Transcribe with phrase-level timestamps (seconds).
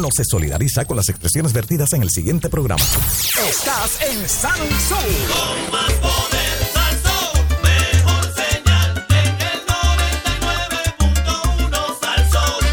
[0.00, 2.82] no se solidariza con las expresiones vertidas en el siguiente programa.
[2.82, 5.00] Estás en Sal Soul.
[5.28, 12.64] Con más poder, Salsón, mejor señal en el 99.1 Salsón.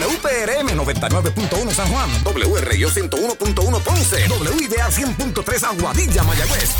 [0.00, 6.70] WPRM 99.1 San Juan, WRIO 101.1 Ponce, WIDA 100.3 Aguadilla, Mayagüez.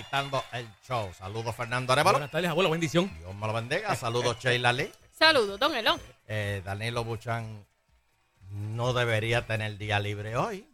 [0.00, 1.10] Agitando el Show.
[1.14, 2.18] Saludos, Fernando Arevalo.
[2.18, 3.10] Buenas tardes, abuelo, bendición.
[3.18, 3.94] Dios me lo bendiga.
[3.96, 4.92] Saludos, Sheila Lee.
[5.18, 5.98] Saludos, don Elón.
[6.28, 7.64] Eh, Danilo Buchan
[8.50, 10.66] no debería tener día libre hoy.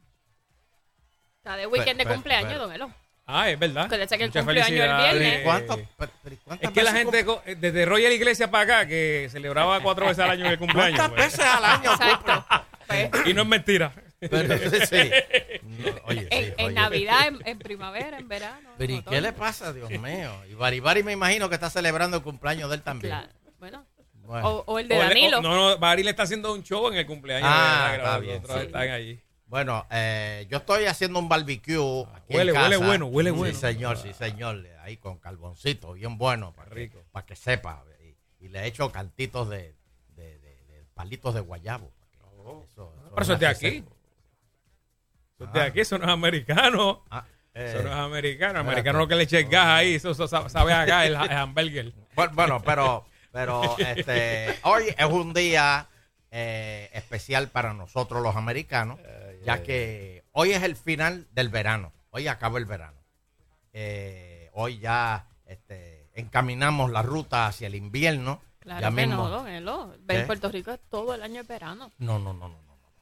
[1.38, 2.92] Está de weekend de cumpleaños, don Elón.
[3.26, 3.88] Ah, es verdad.
[3.88, 5.12] Que le saque el Muchas cumpleaños el felicidades.
[5.20, 5.40] viernes.
[5.40, 5.78] Eh, ¿Cuántos?
[5.96, 9.28] pero- pero ¿cuántas Es que la veces gente, co- desde Royal Iglesia para acá, que
[9.30, 10.98] celebraba cuatro veces al año el cumpleaños.
[10.98, 11.38] ¿Cuántas pues.
[11.38, 11.92] veces al año?
[11.92, 12.44] Exacto.
[12.88, 13.92] Pues, Y no es mentira.
[14.18, 15.10] Pero, sí, sí.
[15.62, 16.71] No, oye, sí, en, en oye.
[16.92, 18.70] Navidad, en, en primavera, en verano.
[18.78, 20.32] Pero ¿y qué le pasa, Dios mío?
[20.50, 23.12] Y Baribari me imagino que está celebrando el cumpleaños de él también.
[23.14, 23.86] Claro, Bueno,
[24.24, 24.48] Bueno.
[24.48, 25.38] o, o el de O le- Danilo.
[25.38, 27.48] o- no, no, Barry le está haciendo un show en el cumpleaños.
[27.50, 28.66] Ah, de- de- está los bien, otros sí.
[28.66, 29.20] están allí.
[29.46, 32.06] Bueno, eh, yo estoy haciendo un barbecue.
[32.14, 33.58] Aquí Huele, en huele bueno, huele Sí, bueno.
[33.58, 34.66] señor, sí, señor.
[34.82, 37.04] Ahí con carboncito, bien bueno, para que, Rico.
[37.12, 37.84] para que sepa.
[38.40, 39.74] Y, y le he hecho cantitos de,
[40.16, 41.92] de- de- de palitos de guayabo.
[42.14, 43.70] Eso- eso Pero eso es de aquí.
[43.70, 43.96] seco.
[45.44, 47.04] Es de aquí, eso no es americano.
[47.10, 48.60] Ah, eh, Eso no es americano.
[48.60, 49.94] Americano lo que le eche el gas ahí.
[49.94, 51.92] Eso, eso sa- sabe acá el, el hamburger.
[52.14, 55.86] bueno, bueno, pero, pero este, hoy es un día
[56.30, 58.98] eh, especial para nosotros los americanos,
[59.44, 61.92] ya que hoy es el final del verano.
[62.10, 62.98] Hoy acaba el verano.
[63.72, 68.40] Eh, hoy ya este, encaminamos la ruta hacia el invierno.
[68.60, 69.28] Claro ya que mismo.
[69.28, 69.48] no, don.
[70.08, 71.90] En Puerto Rico es todo el año de verano.
[71.98, 72.92] No, no, no, no, no, no.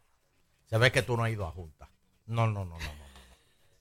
[0.67, 1.89] Se ve que tú no has ido a Junta.
[2.31, 2.79] No, no, no, no, no.
[2.79, 2.91] no.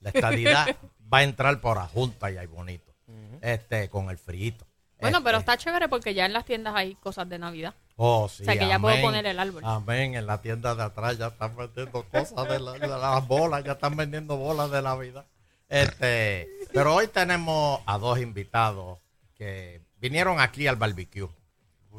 [0.00, 0.76] La estadidad
[1.12, 2.92] va a entrar por a Junta y ahí bonito.
[3.40, 4.66] Este, con el frito.
[5.00, 7.74] Bueno, pero Este, está chévere porque ya en las tiendas hay cosas de Navidad.
[7.96, 9.62] Oh, sí, o sea que ya puedo poner el árbol.
[9.64, 10.14] Amén.
[10.14, 13.72] En la tienda de atrás ya están vendiendo cosas de, la- de las bolas, ya
[13.72, 15.24] están vendiendo bolas de la vida.
[15.68, 18.98] Este, pero hoy tenemos a dos invitados
[19.34, 21.28] que vinieron aquí al barbecue.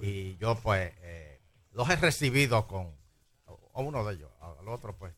[0.02, 1.40] Y yo, pues, eh,
[1.74, 2.92] los he recibido con
[3.74, 5.14] a uno de ellos, al otro, pues,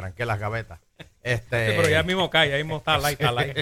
[0.00, 0.80] tranqué las gavetas.
[1.22, 3.54] Este, Sí, pero ya mismo cae, ahí mismo está light, está light.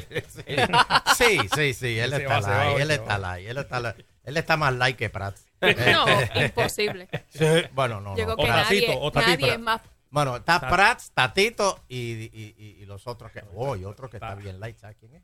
[1.17, 3.97] Sí, sí, sí, él está se él está light, él está light.
[4.23, 5.45] Él está más light que Prats.
[5.61, 6.07] No,
[6.41, 7.09] imposible.
[7.31, 7.45] Sí,
[7.75, 9.31] bueno, no, que O Tatito, nadie, o Tatito.
[9.41, 9.81] nadie es más.
[10.11, 11.97] Bueno, está Prats, Tatito y,
[12.33, 13.43] y, y- y los otros que.
[13.55, 15.23] Oh, y otro que está bien light, ¿sabes quién es?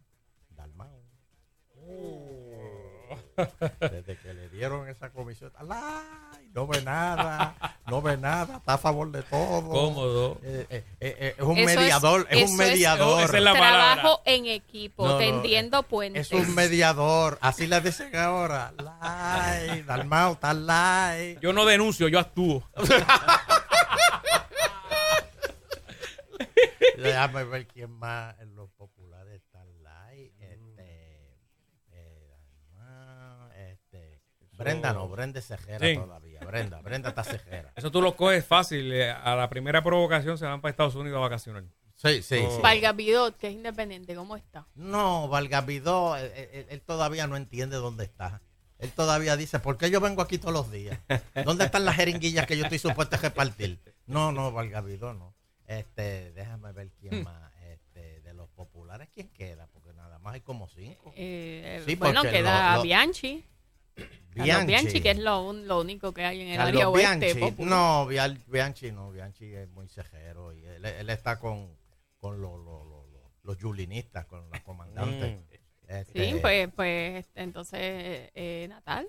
[0.51, 1.01] Dalmao.
[3.81, 7.55] Desde que le dieron esa comisión, está light, no ve nada,
[7.87, 9.69] no ve nada, está a favor de todo.
[9.69, 10.41] Cómodo.
[10.43, 13.23] Eh, eh, eh, eh, es un Eso es- mediador, es, un es- mediador.
[13.35, 16.31] Es la Trabajo en equipo, No, no, tendiendo puentes.
[16.31, 18.73] Es un mediador, así le dicen ahora.
[18.79, 21.41] Light, Dalmao, está.
[21.41, 22.69] Yo no denuncio, yo actúo.
[26.97, 28.71] Déjame ver quién más en los
[29.35, 30.33] está light.
[30.41, 31.37] Este,
[31.93, 32.37] eh,
[32.79, 34.21] ah, este,
[34.65, 35.95] Brenda no, Brenda es cejera Sí.
[35.97, 36.41] todavía.
[36.41, 37.73] Brenda, Brenda está cejera.
[37.77, 38.93] Eso tú lo coges fácil.
[38.93, 41.65] eh, A la primera provocación se van para Estados Unidos a vacacionar.
[41.97, 42.61] Sí, sí, sí.
[42.63, 44.67] Valga Bidot, que es independiente, ¿cómo está?
[44.75, 48.41] No, Valgavidó, él, él- él todavía no entiende dónde está.
[48.79, 50.99] Él todavía dice, ¿por qué yo vengo aquí todos los días?
[51.45, 53.79] ¿Dónde están las jeringuillas que yo estoy supuesto a repartir?
[54.07, 55.35] No, no, Valgavidó no.
[55.67, 57.25] Este, déjame ver quién Hmm.
[57.25, 57.53] más.
[57.71, 59.69] Este, de los populares, ¿quién queda?
[59.73, 61.13] Porque nada más hay como cinco.
[61.17, 63.45] Eh, Sí, bueno, queda lo- lo- Bianchi.
[64.35, 67.35] Carlos Bianchi, que es lo, un- lo único que hay en el Carlos área oeste.
[67.35, 67.63] Bianchi.
[67.65, 71.69] No, Bianchi no, Bianchi es muy cejero y él, él está con,
[72.19, 75.37] con lo- lo- lo- lo- los yulinistas con los comandantes.
[75.39, 75.55] Mm.
[75.87, 77.81] Este, Sí, pues, pues entonces,
[78.35, 79.07] eh, Natal.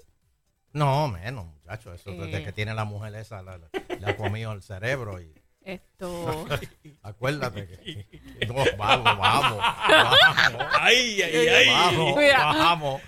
[0.73, 1.93] No, menos, muchacho.
[1.93, 2.43] Eso desde Eh.
[2.43, 5.33] que tiene la mujer esa, la- la- le ha comido el cerebro y
[5.65, 6.45] Esto.
[7.01, 8.45] acuérdate que...
[8.47, 10.65] No, vamos, vamos, vamos.
[10.79, 11.67] Ay, ay, ay.
[11.69, 12.45] Vamos, Mira.
[12.45, 13.01] vamos.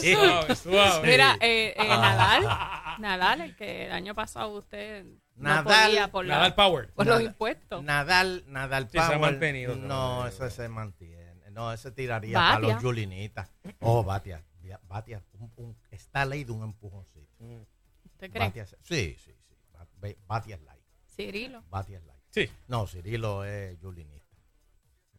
[0.00, 0.14] Sí.
[0.14, 1.08] Suave, suave.
[1.10, 1.98] Mira, eh, eh, Ah.
[2.00, 3.00] Nadal.
[3.00, 5.06] Nadal, el que el año pasado usted
[5.36, 6.90] Nadal- no podía por, la- Nadal Power.
[6.92, 7.82] por los Nadal- impuestos.
[7.82, 11.32] Nadal, Nadal Sí, se ha Power, mantenido, No, ese se mantiene.
[11.52, 12.54] No, ese tiraría Batia.
[12.60, 13.50] para los yulinitas.
[13.80, 14.44] Oh, Batia.
[14.88, 17.32] Batia, un- un- está ley de un empujoncito.
[18.04, 18.46] ¿Usted cree?
[18.46, 19.56] Batia, se- sí, sí, sí.
[19.72, 20.62] Ba- Batia es.
[21.26, 21.62] Cirilo.
[21.70, 22.20] Batia es light.
[22.30, 22.50] Sí.
[22.68, 24.36] No, Cirilo es yulinista.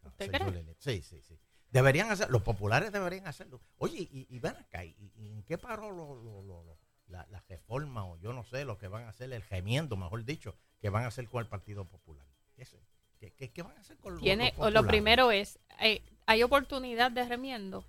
[0.02, 0.44] No, ¿Usted cree?
[0.46, 0.82] yulinista.
[0.90, 1.38] Sí, sí, sí.
[1.70, 3.60] Deberían hacer, los populares deberían hacerlo.
[3.78, 6.78] Oye, y, y ven acá, ¿y, y en qué paró lo, lo- lo- lo-
[7.08, 10.24] la, la reforma o yo no sé lo que van a hacer, el gemiendo, mejor
[10.24, 12.26] dicho, que van a hacer con el Partido Popular?
[12.56, 12.80] Ese,
[13.18, 14.88] ¿Qué, qué, qué van a hacer con los- Tiene, los o lo populares?
[14.88, 17.84] primero es, eh, ¿hay oportunidad de remiendo?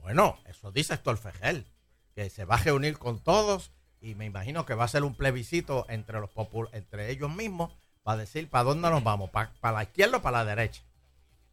[0.00, 1.66] Bueno, eso dice Héctor Fejel,
[2.14, 5.14] que se va a reunir con todos y me imagino que va a ser un
[5.14, 9.82] plebiscito entre los popul entre ellos mismos para decir para dónde nos vamos, para, la
[9.82, 10.82] izquierda o para la derecha.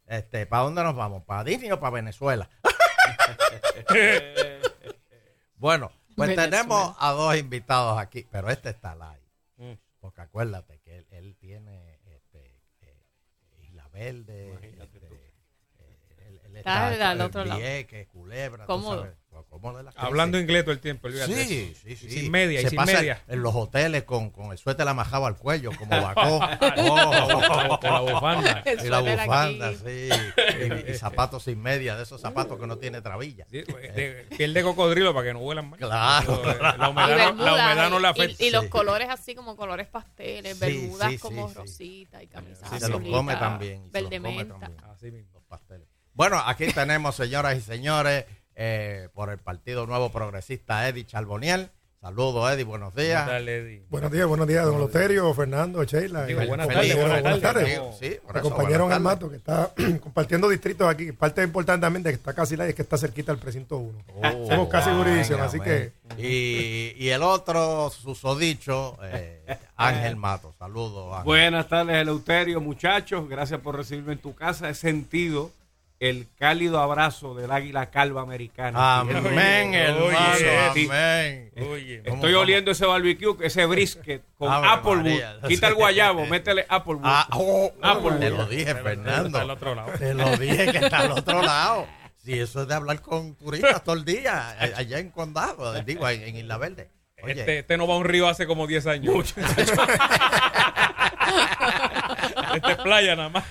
[0.06, 1.24] Este, ¿para dónde nos vamos?
[1.24, 2.48] ¿Para Disney o para Venezuela?
[5.56, 6.50] bueno, pues Venezuela.
[6.50, 9.22] tenemos a dos invitados aquí, pero este está live.
[9.56, 9.78] Mm.
[10.00, 13.02] Porque acuérdate que él, él tiene este, eh,
[13.62, 15.34] Isla Verde, este, eh,
[16.28, 17.58] él- él Está está al en otro lado.
[17.60, 19.12] Vieques, Culebra, tú Cómodo.
[19.96, 21.80] Hablando inglés todo el tiempo, olvídate Sí, eso.
[21.82, 22.10] sí, Y sí.
[22.10, 23.22] Sin media, y Se sin pasa media.
[23.28, 26.40] En los hoteles con, con el suéter amajado al cuello, como vacó.
[26.40, 28.62] Con- con la bufanda.
[28.84, 29.78] Y la bufanda, aquí.
[29.84, 30.08] sí.
[30.88, 33.46] Y, y zapatos sin media, de esos zapatos que no tiene trabilla.
[33.50, 35.78] Sí, de- piel de cocodrilo para que no huelan más.
[35.78, 38.44] Claro, Pero, eh, La humedad, no, la humedad no la y- afecta.
[38.44, 38.70] Y, los Sí.
[38.70, 41.54] colores así como colores pasteles, Sí, bermudas sí, como sí.
[41.54, 43.90] rositas y camisas Sí, se los come también.
[43.90, 44.58] Verde menta.
[44.58, 44.84] también.
[44.90, 45.30] Así mismo.
[45.34, 45.86] Los pasteles.
[46.12, 48.24] Bueno, aquí tenemos, señoras y señores,
[48.56, 51.70] eh, por el Partido Nuevo Progresista, Eddie Charboniel.
[52.00, 53.26] Saludos, Eddie, buenos días.
[53.26, 53.82] Dale, Eddie.
[53.90, 56.24] Buenos días, buenos días, don Loterio, Fernando, Sheila.
[56.24, 57.80] Digo, buenas tardes, buenas tardes.
[57.98, 59.00] Sí, buenas tardes.
[59.00, 61.10] Mato, que está compartiendo distritos aquí.
[61.12, 64.04] Parte importante también de que está casi la es que está cerquita al precinto 1.
[64.14, 65.92] Oh, Somos casi jurisdicción, así amén.
[66.16, 70.54] Y, y el otro susodicho, eh, Ángel Mato.
[70.58, 71.24] Saludos, Ángel.
[71.24, 73.28] Buenas tardes, Eleuterio, muchachos.
[73.28, 74.68] Gracias por recibirme en tu casa.
[74.68, 75.50] He sentido
[75.98, 79.00] el cálido abrazo del águila calva americana.
[79.00, 79.70] Amén, amén.
[81.70, 85.02] Oye, ¿Cómo, Estoy oliendo ese barbecue, ese brisket con Applewood.
[85.04, 85.38] María.
[85.48, 87.02] Quita el guayabo, métele Applewood.
[87.04, 88.18] Ah, oh, Applewood.
[88.20, 89.38] te lo dije, Está Fernando.
[89.38, 89.92] al otro lado.
[89.98, 91.86] Te lo dije que está al otro lado.
[92.22, 96.06] Si eso es de hablar con turistas todo el día, a- allá en Condado, digo,
[96.08, 96.90] en, en Isla Verde.
[97.22, 99.34] Oye, Este, este no va a un río hace como 10 años.
[102.54, 103.44] este es playa nada más.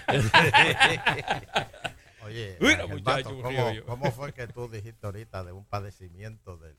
[2.36, 3.38] Oye, Mira, muchacho,
[3.86, 6.76] ¿cómo, fue que tú dijiste ahorita de un padecimiento del,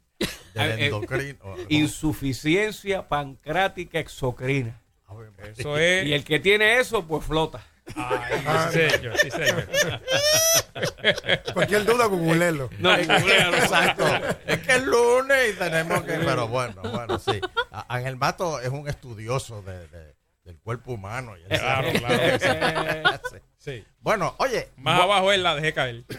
[0.58, 1.38] Ah, del eh, endocrino?
[1.68, 4.80] Insuficiencia pancrática exocrina.
[5.06, 5.52] Ave María.
[5.52, 6.06] Eso es.
[6.06, 7.64] Y el que tiene eso, pues flota.
[7.94, 9.68] Ay, sí, señor, sí, señor.
[11.54, 12.68] Cualquier duda, googleelo.
[12.78, 14.04] No, Exacto.
[14.46, 16.12] Es que es lunes y tenemos que.
[16.14, 17.40] Pero bueno, bueno, sí.
[17.88, 21.36] Ángel Mato es un estudioso de- de- del cuerpo humano.
[21.36, 23.20] y Claro, sabe- claro.
[23.30, 23.36] Sí.
[23.66, 23.84] Sí.
[24.00, 24.68] Bueno, oye.
[24.76, 26.04] Más abajo él la dejé caer.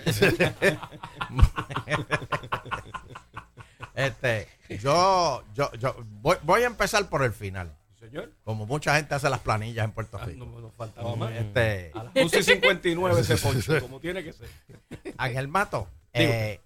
[3.96, 4.48] Este,
[4.80, 7.76] yo, yo, yo voy, voy a empezar por el final.
[8.00, 10.46] Señor, Como mucha gente hace las planillas en Puerto ah, Rico.
[10.46, 11.32] no nos faltaba más.
[11.32, 14.48] Este, A las 11 y 59 ese poncho, como tiene que ser.
[15.18, 16.60] Ángel Mato, eh,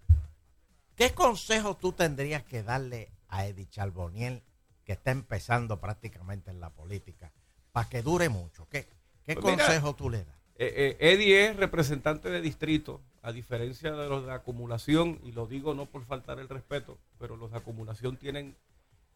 [0.98, 4.44] ¿qué consejo tú tendrías que darle a Eddie Charboniel,
[4.84, 7.32] que está empezando prácticamente en la política,
[7.72, 8.68] para que dure mucho?
[8.68, 8.90] ¿Qué,
[9.24, 10.41] qué Pues mira, consejo tú le das?
[10.64, 15.48] Eh, eh, Eddie es representante de distrito, a diferencia de los de acumulación, y lo
[15.48, 18.56] digo no por faltar el respeto, pero los de acumulación tienen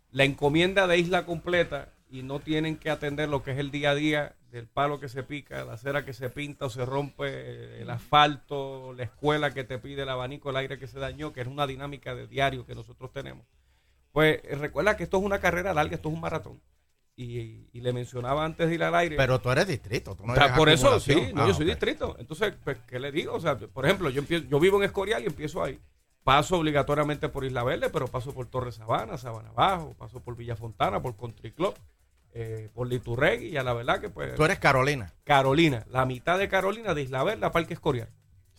[0.10, 3.92] la encomienda de isla completa y no tienen que atender lo que es el día
[3.92, 7.28] a día del palo que se pica, la acera que se pinta o se rompe,
[7.28, 11.32] eh, el asfalto, la escuela que te pide el abanico, el aire que se dañó,
[11.32, 13.46] que es una dinámica de diario que nosotros tenemos.
[14.12, 16.60] Pues eh, recuerda que esto es una carrera larga, esto es un maratón.
[17.18, 19.16] Y, y le mencionaba antes de ir al aire.
[19.16, 21.54] Pero tú eres distrito, tú no O sea, eres por eso, sí, no, Ah, yo
[21.54, 21.70] soy ok.
[21.72, 22.16] distrito.
[22.20, 23.34] Entonces, pues, ¿qué le digo?
[23.34, 25.80] O sea, por ejemplo, yo empiezo, yo vivo en Escorial y empiezo ahí.
[26.26, 30.56] Paso obligatoriamente por Isla Verde, pero paso por Torre Sabana, Sabana Bajo, paso por Villa
[30.58, 31.74] Fontana, por Country Club,
[32.34, 35.14] eh, por Liturregui, y a la verdad que pues Tú eres Carolina.
[35.24, 38.10] Carolina, la mitad de Carolina de Isla Verde a Parque Escorial.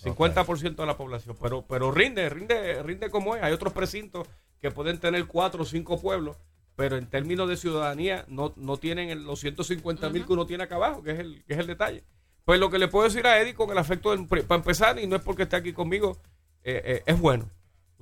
[0.03, 3.43] 50% de la población, pero pero rinde, rinde, rinde como es.
[3.43, 4.27] Hay otros precintos
[4.61, 6.37] que pueden tener cuatro o cinco pueblos,
[6.77, 10.77] pero en términos de ciudadanía no, no tienen los 150 mil que uno tiene acá
[10.77, 12.05] abajo, que es el, que es el detalle.
[12.45, 15.07] Pues lo que le puedo decir a Eddie con el afecto del, para empezar, y
[15.07, 16.19] no es porque esté aquí conmigo,
[16.63, 17.51] eh, eh, es bueno.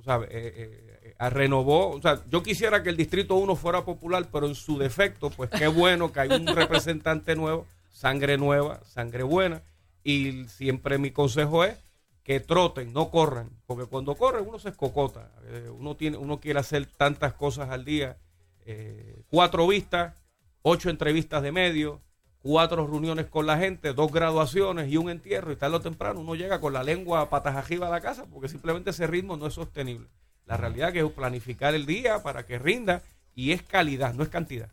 [0.03, 4.45] Sabes, eh, eh, renovó, o sea, yo quisiera que el Distrito 1 fuera popular, pero
[4.45, 9.63] en su defecto, pues qué bueno que hay un representante nuevo, sangre nueva, sangre buena,
[10.03, 11.75] y siempre mi consejo es
[12.23, 15.31] que troten, no corran, porque cuando corren uno se escocota,
[15.71, 18.17] uno tiene, uno quiere hacer tantas cosas al día,
[18.65, 20.15] eh, cuatro vistas,
[20.61, 22.01] ocho entrevistas de medio,
[22.39, 26.35] cuatro reuniones con la gente, dos graduaciones y un entierro, y tarde o temprano uno
[26.35, 29.53] llega con la lengua patas arriba a la casa, porque simplemente ese ritmo no es
[29.53, 30.07] sostenible.
[30.45, 33.01] La realidad que es planificar el día para que rinda,
[33.33, 34.71] y es calidad, no es cantidad.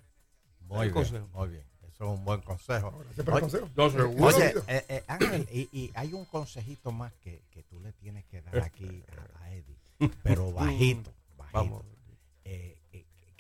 [0.60, 1.28] Muy bien, consejo.
[1.32, 1.64] muy bien.
[1.82, 2.98] Eso es un buen consejo.
[3.04, 3.68] Gracias por el consejo.
[3.74, 4.26] No, seguro.
[4.26, 8.24] Oye, eh, eh, Ángel, y, y hay un consejito más que, que tú le tienes
[8.26, 9.78] que dar aquí a, a Eddie,
[10.22, 11.52] pero bajito, bajito.
[11.52, 11.84] Vamos.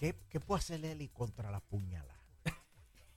[0.02, 2.18] ¿Qué, ¿Qué puede hacer Eli contra la puñalada?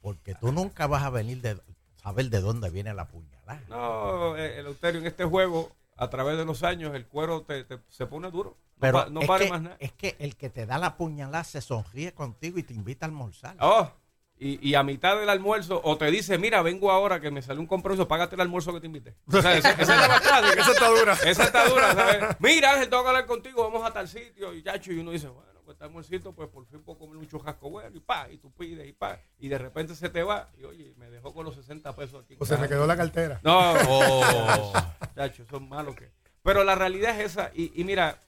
[0.01, 1.59] Porque tú nunca vas a venir de
[2.03, 3.59] saber de dónde viene la puñalada.
[3.67, 7.79] No, eh, Eleuterio, en este juego, a través de los años, el cuero te, te-
[7.89, 8.51] se pone duro.
[8.75, 9.77] No, Pero no vale que, más nada.
[9.79, 13.09] es que el que te da la puñalada se sonríe contigo y te invita a
[13.09, 13.55] almorzar.
[13.61, 13.89] Oh,
[14.37, 17.61] y, y a mitad del almuerzo, o te dice, mira, vengo ahora que me salió
[17.61, 19.15] un compromiso, págate el almuerzo que te invité.
[19.27, 20.61] O sea, esa, esa es la más clásica.
[20.61, 21.13] Esa está dura.
[21.25, 22.35] Esa está dura, ¿sabes?
[22.39, 24.53] Mira, Ángel, tengo que hablar contigo, vamos a tal sitio.
[24.53, 27.27] Y yacho, y uno dice, bueno, pues este almuercito, pues por fin puedo comer un
[27.27, 29.19] churrasco bueno, y pa, y tú pides, y pa.
[29.39, 32.37] Y de repente se te va, y oye, me dejó con los 60 pesos aquí.
[32.39, 33.41] O se me quedó la cartera.
[33.43, 34.73] No, Oh.
[35.15, 36.11] chacho, eso es malo que.
[36.43, 38.19] Pero la realidad es esa, y, y mira,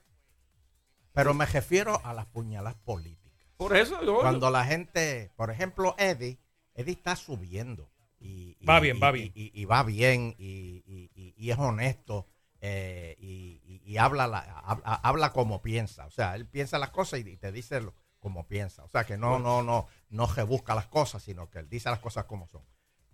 [1.12, 3.46] Pero me refiero a las puñaladas políticas.
[3.56, 4.20] por eso yo.
[4.20, 6.38] Cuando la gente, por ejemplo, Eddie,
[6.74, 7.90] Eddie está subiendo.
[8.20, 9.32] Y, y- Va bien, y- va y- bien.
[9.34, 12.26] Y, y va bien y, y- y- y es honesto
[12.60, 13.60] eh, y,
[13.92, 16.06] y- habla, la- habla, habla como piensa.
[16.06, 18.84] O sea, él piensa las cosas y, y te dice lo- como piensa.
[18.84, 21.88] O sea, que no, no, no, no se busca las cosas, sino que él dice
[21.90, 22.62] las cosas como son.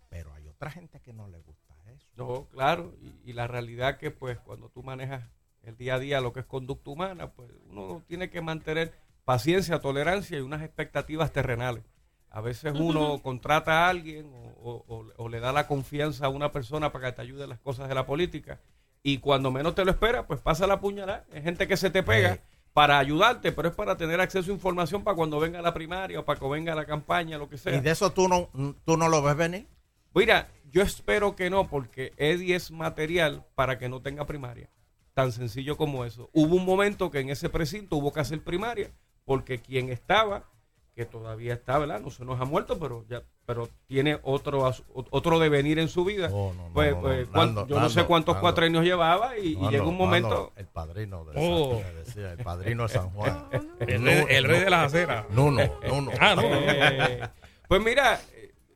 [0.09, 2.07] Pero hay otra gente que no le gusta eso.
[2.17, 5.23] No, claro, y, y la realidad que pues cuando tú manejas
[5.63, 8.93] el día a día lo que es conducta humana, pues uno tiene que mantener
[9.25, 11.85] paciencia, tolerancia y unas expectativas terrenales.
[12.31, 16.31] A veces uno contrata a alguien o, o- o- o le da la confianza a
[16.31, 18.61] una persona para que te ayude en las cosas de la política
[19.05, 21.25] y cuando menos te lo espera, pues pasa la puñalada.
[21.33, 22.41] Es gente que se te pega Eh.
[22.73, 26.25] para ayudarte, pero es para tener acceso a información para cuando venga la primaria o
[26.25, 27.77] para que venga la campaña, lo que sea.
[27.77, 28.49] Y de eso tú no,
[28.85, 29.69] tú no lo ves venir.
[30.15, 34.71] Mira, yo espero que no, porque Eddie es material para que no tenga primaria.
[35.13, 36.31] Tan sencillo como eso.
[36.33, 38.91] Hubo un momento que en ese precinto hubo que hacer primaria,
[39.25, 40.45] porque quien estaba,
[40.95, 42.01] que todavía está, ¿verdad?
[42.01, 46.05] No se nos ha muerto, pero ya, pero tiene otro as- otro devenir en su
[46.05, 46.29] vida.
[46.33, 49.37] Oh, no, no, Pues, no, pues, no, cuán- Nando, yo no sé cuántos cuatrenios llevaba
[49.37, 50.53] y, y llega un momento.
[50.57, 51.81] el padrino de Oh.
[51.83, 53.49] Sa- me decía, el padrino de San Juan.
[53.81, 55.27] El rey, el rey de las aceras.
[55.31, 56.11] No, no, no, no.
[56.21, 56.43] Ah, no.
[56.45, 57.21] Eh,
[57.69, 58.21] pues mira,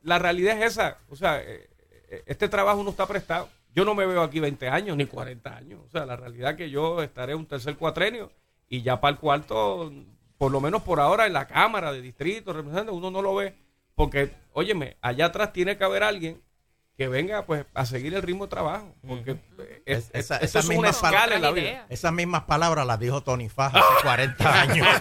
[0.03, 0.97] la realidad es esa.
[1.09, 1.69] O sea, eh,
[2.09, 3.47] eh, este trabajo no está prestado.
[3.73, 5.79] Yo no me veo aquí 20 años ni 40 años.
[5.87, 8.29] O sea, la realidad es que yo estaré un tercer cuatrenio
[8.67, 9.89] y ya para el cuarto,
[10.39, 13.55] por lo menos por ahora en la Cámara de Distrito, representante, uno no lo ve.
[13.93, 16.41] Porque, óyeme, allá atrás tiene que haber alguien
[16.97, 18.95] que venga pues a seguir el ritmo de trabajo.
[19.07, 21.71] Porque eh, es, Es- esa- es- esa es una misma escala palabra- en la Idea.
[21.71, 21.85] vida.
[21.89, 24.87] Esas mismas palabras las dijo Tony Faja hace 40 años.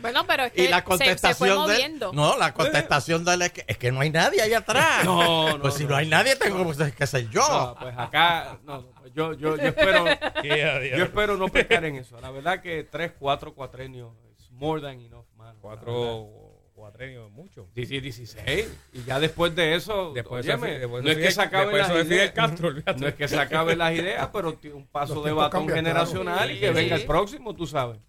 [0.00, 2.12] Bueno, pero es que y la se- se, fue contestación de moviendo.
[2.12, 5.50] no la contestación de él es que, es que no hay nadie allá atrás No,
[5.56, 5.96] no, pues si no, no.
[5.96, 10.04] hay nadie tengo pues, que ser yo No, pues acá, no, yo, yo, yo espero,
[10.42, 10.96] Yeah, yeah.
[10.98, 12.20] yo espero no pecar en eso.
[12.20, 15.58] La verdad que tres, cuatro cuatrenios es more than enough, mano.
[15.60, 16.28] Cuatro
[16.74, 17.68] cuatrenios, mucho.
[17.74, 18.68] Sí, sí, 16.
[18.92, 21.94] Y ya después de eso, Después óyeme, eso, después no es que se acaben las
[21.94, 22.30] de ideas.
[22.32, 22.72] Castro.
[22.98, 25.76] No es que se acaben las ideas, pero tiene un paso Los de batón cambian,
[25.78, 26.52] generacional claro.
[26.52, 28.00] y que Sí, venga el próximo, tú sabes.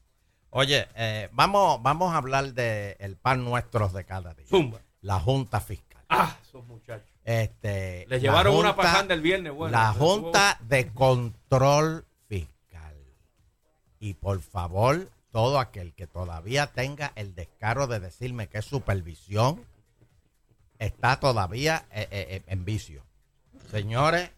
[0.50, 4.79] oye eh, vamos vamos a hablar de el pan nuestros de cada día Zumba.
[5.01, 6.35] la junta fiscal Ah.
[7.25, 9.77] Este Les la llevaron una pajanda el viernes, bueno.
[9.77, 12.96] la junta de control fiscal
[14.00, 19.65] y por favor todo aquel que todavía tenga el descaro de decirme que es supervisión
[20.79, 23.03] está todavía eh, eh, eh, en vicio.
[23.72, 24.29] Señores,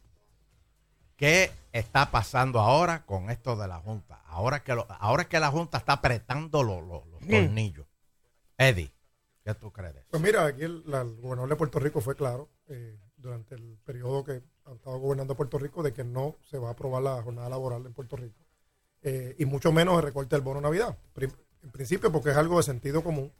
[1.17, 4.22] ¿qué está pasando ahora con esto de la Junta?
[4.27, 7.86] Ahora que, lo- ahora que la Junta está apretando los, los- los tornillos.
[8.58, 8.91] Eddie,
[9.54, 9.96] ¿qué tú crees?
[10.10, 13.77] Pues mira, aquí el, la- el gobernador de Puerto Rico fue claro eh, durante el
[13.84, 17.22] periodo que ha estado gobernando Puerto Rico de que no se va a aprobar la
[17.22, 18.44] jornada laboral en Puerto Rico.
[19.01, 20.98] Eh, y mucho menos el recorte del bono Navidad.
[21.13, 21.32] Prim-
[21.63, 23.32] En principio porque es algo de sentido común.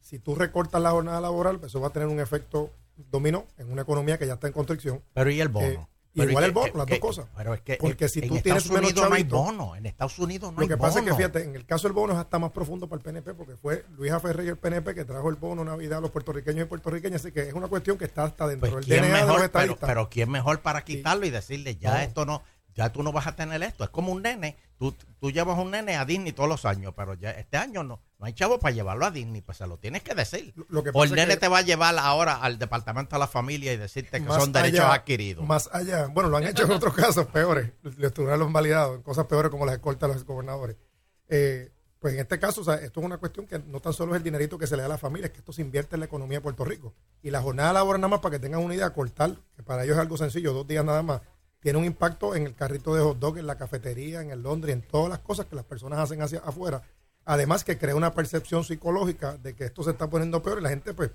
[0.00, 3.70] Si tú recortas la jornada laboral, pues eso va a tener un efecto dominó en
[3.72, 5.02] una economía que ya está en construcción.
[5.14, 5.66] Pero ¿y el bono?
[5.66, 7.26] Eh, Pero igual el bono, que- las que- dos cosas.
[7.36, 9.76] Pero es que Porque si en tú Estados tienes menos Unidos no hay bono.
[9.76, 11.16] En Estados Unidos no Lo hay que pasa es que, bono.
[11.16, 13.84] fíjate, en el caso del bono es hasta más profundo para el PNP porque fue
[13.96, 17.22] Luis Ferrer y el PNP que trajo el bono Navidad a los puertorriqueños y puertorriqueñas.
[17.22, 19.36] Así que es una cuestión que está hasta dentro Pues, del ¿quién DNA de los
[19.36, 22.00] mejor, pero, pero quién mejor para quitarlo y decirle ya No.
[22.00, 22.42] esto no,
[22.74, 23.84] ya tú no vas a tener esto.
[23.84, 27.14] Es como un nene, tú, tú llevas un nene a Disney todos los años, pero
[27.14, 30.02] ya este año no, no hay chavo para llevarlo a Disney, pues se lo tienes
[30.04, 30.54] que decir.
[30.68, 33.26] Lo que o el nene que- te va a llevar ahora al departamento de la
[33.26, 35.44] familia y decirte que son derechos adquiridos.
[35.44, 37.72] Más allá, bueno, lo han hecho en otros casos peores.
[37.82, 40.76] Los tribunales lo han validado en cosas peores como las escoltas a los gobernadores.
[41.28, 44.12] Eh, pues en este caso, o sea, esto es una cuestión que no tan solo
[44.12, 45.96] es el dinerito que se le da a la familia, es que esto se invierte
[45.96, 46.94] en la economía de Puerto Rico.
[47.22, 49.96] Y la jornada laboral, nada más para que tengan una idea, cortar, que para ellos
[49.96, 51.22] es algo sencillo, dos días nada más,
[51.60, 54.74] tiene un impacto en el carrito de hot dog, en la cafetería, en el Londres,
[54.74, 56.82] en todas las cosas que las personas hacen hacia afuera.
[57.24, 60.68] Además que crea una percepción psicológica de que esto se está poniendo peor y la
[60.70, 61.10] gente pues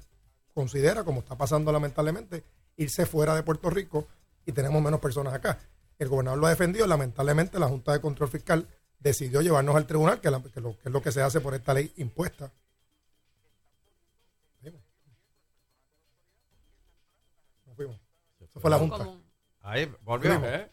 [0.53, 2.43] considera, como está pasando lamentablemente,
[2.77, 4.07] irse fuera de Puerto Rico
[4.45, 5.59] y tenemos menos personas acá.
[5.99, 8.67] El gobernador lo ha defendido, lamentablemente la Junta de Control Fiscal
[8.99, 11.53] decidió llevarnos al tribunal, que, la- que lo, que es lo que se hace por
[11.53, 12.51] esta ley impuesta.
[14.61, 14.81] Fuimos.
[17.65, 17.99] Nos fuimos.
[18.39, 18.97] Eso fue la Junta.
[19.61, 20.41] Ahí, volvimos.
[20.43, 20.71] ¿Eh?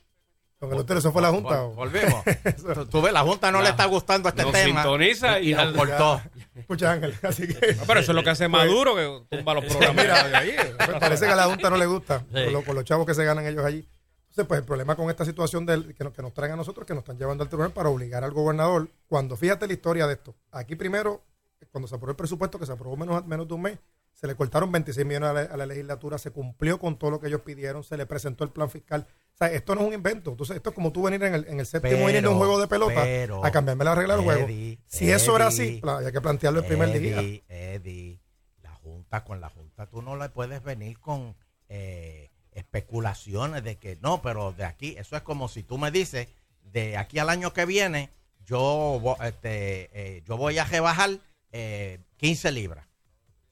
[0.64, 1.62] Don Eleuterio, ¿Eso fue la Junta?
[1.64, 2.24] Vol- volvimos.
[2.74, 4.82] Tú- Tú ves, la Junta no La- le está gustando este nos tema.
[4.82, 6.20] sintoniza y nos al- cortó.
[6.54, 7.74] Escucha, Ángel, así que...
[7.74, 10.56] No, pero eso es lo que hace Maduro, que tumba los programas Mira, de ahí.
[10.76, 12.44] pues parece que a la Junta no le gusta, Sí.
[12.44, 13.88] con, lo- con los chavos que se ganan ellos allí.
[14.30, 16.86] Entonces, pues el problema con esta situación del, que, nos, que nos traen a nosotros,
[16.86, 20.14] que nos están llevando al tribunal para obligar al gobernador, cuando fíjate la historia de
[20.14, 21.22] esto, aquí primero,
[21.70, 23.78] cuando se aprobó el presupuesto, que se aprobó menos, menos de un mes,
[24.12, 27.20] se le cortaron 26 millones a la, a la legislatura, se cumplió con todo lo
[27.20, 29.06] que ellos pidieron, se le presentó el plan fiscal.
[29.34, 30.30] O sea, esto no es un invento.
[30.30, 32.60] Entonces, esto es como tú venir en el, en el séptimo inning de un juego
[32.60, 34.46] de pelota pero, a cambiarme la regla del juego.
[34.46, 37.18] Eddie, Si eso era así, había que plantearlo el primer día.
[37.18, 38.20] Eddie, Eddie,
[38.62, 41.34] la Junta, con la Junta tú no le puedes venir con
[41.68, 46.28] eh, especulaciones de que no, pero de aquí, eso es como si tú me dices,
[46.62, 48.10] de aquí al año que viene,
[48.46, 51.10] yo, este, eh, yo voy a rebajar
[51.50, 52.86] eh, 15 libras.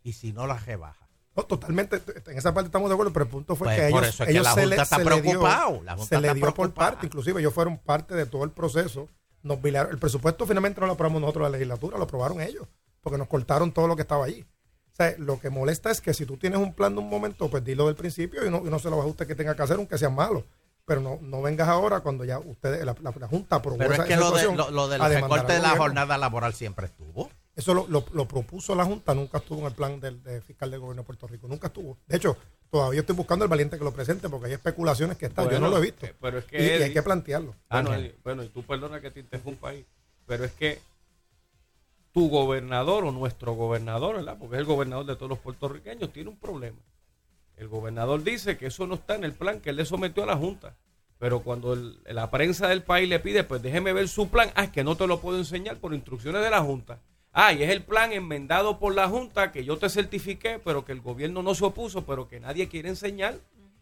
[0.04, 1.01] Y si no las rebaja.
[1.34, 4.02] No, totalmente, en esa parte estamos de acuerdo, pero el punto fue Pues, que ellos,
[4.06, 5.42] eso es que ellos la se Junta le, está se le dio,
[5.82, 9.08] la Junta se le dio por parte, inclusive ellos fueron parte de todo el proceso.
[9.42, 12.68] Nos el presupuesto finalmente no lo aprobamos nosotros la legislatura, lo aprobaron ellos,
[13.00, 14.44] porque nos cortaron todo lo que estaba allí.
[14.92, 17.48] O sea, lo que molesta es que si tú tienes un plan de un momento,
[17.48, 19.76] pues dilo del principio y no, y no se lo ajuste que tenga que hacer,
[19.78, 20.44] aunque sea malo.
[20.84, 24.00] Pero no, no vengas ahora cuando ya ustedes, la, la- la Junta aprobó Pero es
[24.00, 25.82] que esa lo, de, lo, lo del recorte de la gobierno.
[25.82, 27.30] jornada laboral siempre estuvo.
[27.54, 30.70] Eso lo, lo- lo propuso la Junta, nunca estuvo en el plan del, de fiscal
[30.70, 31.98] del gobierno de Puerto Rico, nunca estuvo.
[32.06, 32.36] De hecho,
[32.70, 35.68] todavía estoy buscando el valiente que lo presente porque hay especulaciones que están, yo no
[35.68, 36.06] lo he visto.
[36.06, 37.54] eh, pero es que, y, y hay que plantearlo.
[37.98, 39.84] Y- bueno, y tú perdona que te interrumpa ahí,
[40.26, 40.78] pero es que
[42.12, 44.36] tu gobernador o nuestro gobernador, ¿verdad?
[44.38, 46.78] Porque es el gobernador de todos los puertorriqueños, tiene un problema.
[47.56, 50.26] El gobernador dice que eso no está en el plan que él le sometió a
[50.26, 50.74] la Junta.
[51.18, 54.64] Pero cuando el- la prensa del país le pide, pues déjeme ver su plan, ah,
[54.64, 56.98] es que no te lo puedo enseñar por instrucciones de la Junta.
[57.32, 60.92] Ah, y es el plan enmendado por la Junta que yo te certifiqué, pero que
[60.92, 63.38] el gobierno no se opuso, pero que nadie quiere enseñar.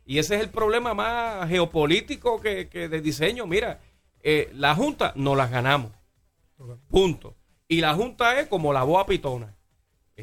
[0.06, 3.46] Y ese es el problema más geopolítico que, que de diseño.
[3.46, 3.80] Mira,
[4.22, 5.92] eh, la Junta no las ganamos.
[6.88, 7.34] Punto.
[7.66, 9.56] Y la Junta es como la boa pitona.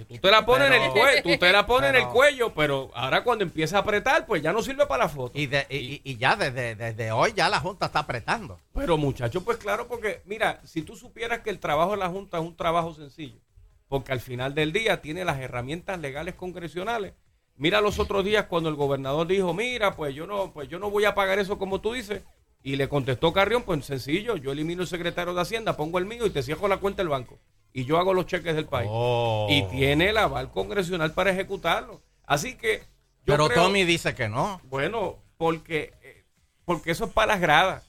[0.05, 2.13] Tú te la pones en el Pero- cuello, tú te la pones en el pero-
[2.13, 5.38] cuello, pero ahora cuando empieza a apretar, pues ya no sirve para la foto.
[5.38, 8.60] Y, de- y, y- y ya desde, desde hoy ya la Junta está apretando.
[8.73, 12.38] Pero muchachos, pues claro, porque mira, si tú supieras que el trabajo de la Junta
[12.38, 13.39] es un trabajo sencillo,
[13.88, 17.13] porque al final del día tiene las herramientas legales congresionales.
[17.55, 20.91] Mira los otros días cuando el gobernador dijo, mira, pues yo no, pues yo no
[20.91, 22.21] voy a pagar eso como tú dices.
[22.63, 26.25] Y le contestó Carrión, pues sencillo, yo elimino el secretario de Hacienda, pongo el mío
[26.25, 27.39] y te cierro la cuenta del banco.
[27.73, 28.89] Y yo hago los cheques del país.
[28.91, 29.47] Oh.
[29.49, 32.01] Y tiene el aval congresional para ejecutarlo.
[32.25, 34.60] Así que yo Pero creo- Tommy dice que no.
[34.65, 36.23] bueno, porque, eh,
[36.65, 37.84] porque eso es para las gradas.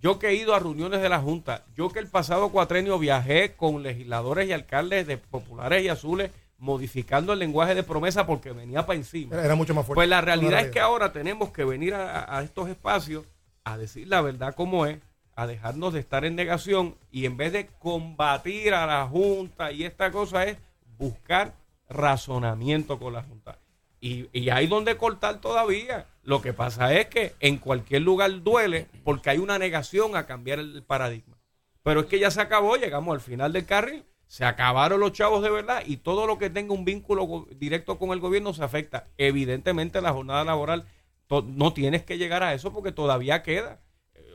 [0.00, 3.54] Yo que he ido a reuniones de la Junta, yo que el pasado cuatrenio viajé
[3.54, 8.84] con legisladores y alcaldes de populares y azules modificando el lenguaje de promesa porque venía
[8.86, 9.34] para encima.
[9.34, 9.96] Era, era mucho más fuerte.
[9.98, 13.24] Pues la realidad es que ahora tenemos que venir a, a estos espacios
[13.64, 14.98] a decir la verdad como es,
[15.40, 19.84] a dejarnos de estar en negación y en vez de combatir a la Junta y
[19.84, 20.58] esta cosa es
[20.98, 21.54] buscar
[21.88, 23.58] razonamiento con la Junta.
[24.00, 26.06] Y, y hay donde cortar todavía.
[26.22, 30.58] Lo que pasa es que en cualquier lugar duele porque hay una negación a cambiar
[30.58, 31.38] el paradigma.
[31.82, 35.42] Pero es que ya se acabó, llegamos al final del carril, se acabaron los chavos
[35.42, 39.08] de verdad y todo lo que tenga un vínculo directo con el gobierno se afecta.
[39.16, 40.84] Evidentemente la jornada laboral
[41.30, 43.80] no tienes que llegar a eso porque todavía queda.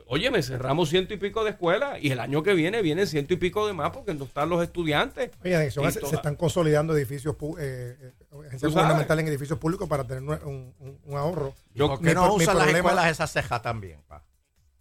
[0.06, 3.06] Eh, oye, me cerramos ciento y pico de escuelas y el año que viene vienen
[3.06, 5.30] ciento y pico de más porque no están los estudiantes.
[5.44, 8.74] Oye, Y se, toda- se están consolidando edificios, eh, eh, agencias sabes.
[8.74, 11.54] gubernamentales en edificios públicos para tener un, un- un- un ahorro.
[11.74, 14.00] Yo- ¿Por qué no usan las escuelas esas cejas también?
[14.06, 14.22] pa?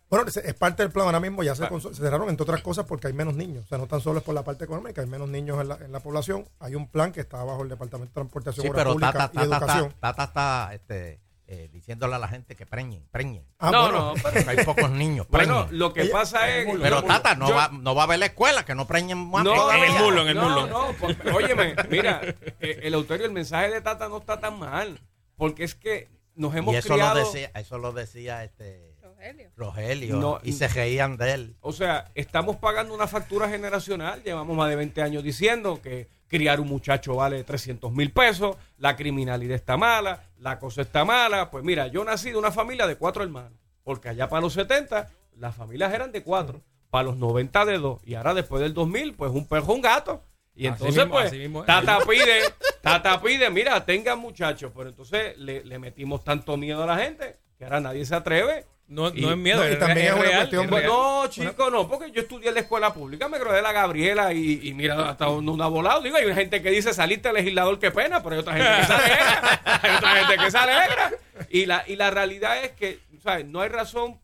[0.08, 1.70] Bueno, es- parte del plan ahora mismo, ya se, Ah.
[1.82, 3.66] se cerraron entre otras cosas porque hay menos niños.
[3.66, 5.76] O sea, no tan solo es por la parte económica, hay menos niños en la,
[5.78, 6.48] en la población.
[6.60, 9.94] Hay un plan que está bajo el Departamento de Transportación Sí, pero Tata, y Educación.
[10.00, 13.46] Tata está este, eh, diciéndole a la gente que preñen, preñen.
[13.60, 14.14] Ah, no, bueno.
[14.16, 15.80] no, pero, hay pocos niños, bueno, preñen.
[15.80, 16.68] lo que Ella- pasa es...
[16.82, 19.44] Pero Tata, no, yo- va, no va a haber la escuela, que no preñen más.
[19.44, 19.72] No.
[19.72, 20.68] En el mulo, en el no, mulo.
[20.68, 22.22] No, pues, óyeme, mira,
[22.60, 25.00] eh, el autorio, el mensaje de Tata no está tan mal,
[25.38, 27.16] porque es que nos hemos Y eso criado...
[27.20, 29.52] lo decía, eso lo decía este Rogelio.
[29.56, 30.16] Rogelio.
[30.18, 31.56] No, y se reían de él.
[31.62, 34.22] O sea, estamos pagando una factura generacional.
[34.24, 38.96] Llevamos más de 20 años diciendo que criar un muchacho vale 300 mil pesos, la
[38.96, 41.50] criminalidad está mala, la cosa está mala.
[41.52, 45.10] Pues mira, yo nací de una familia de cuatro hermanos, porque allá para los 70
[45.38, 49.16] las familias eran de cuatro, para los 90 de dos, y ahora después del 2000,
[49.16, 50.24] pues un perro, un gato.
[50.56, 51.64] Y Así entonces, mismo, pues, mismo.
[51.64, 52.42] Tata pide,
[52.82, 57.38] Tata pide, mira, tengan muchachos, pero entonces le, le metimos tanto miedo a la gente
[57.58, 58.66] que ahora nadie se atreve.
[58.88, 60.86] No, Y- no es miedo, no, y también es es una real, cuestión- es real.
[60.86, 64.32] no, chico, no, porque yo estudié en la escuela pública, me gradué de la Gabriela
[64.32, 66.02] y, y mira, hasta un, un volado.
[66.02, 68.94] Digo, hay gente que dice saliste legislador, qué pena, pero hay otra gente que se
[68.94, 69.62] alegra.
[69.82, 71.12] Hay otra gente que se alegra.
[71.50, 73.46] Y la, y la realidad es que, ¿sabes?
[73.46, 74.20] No hay razón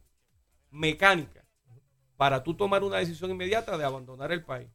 [0.69, 1.43] mecánica
[2.17, 4.67] para tú tomar una decisión inmediata de abandonar el país.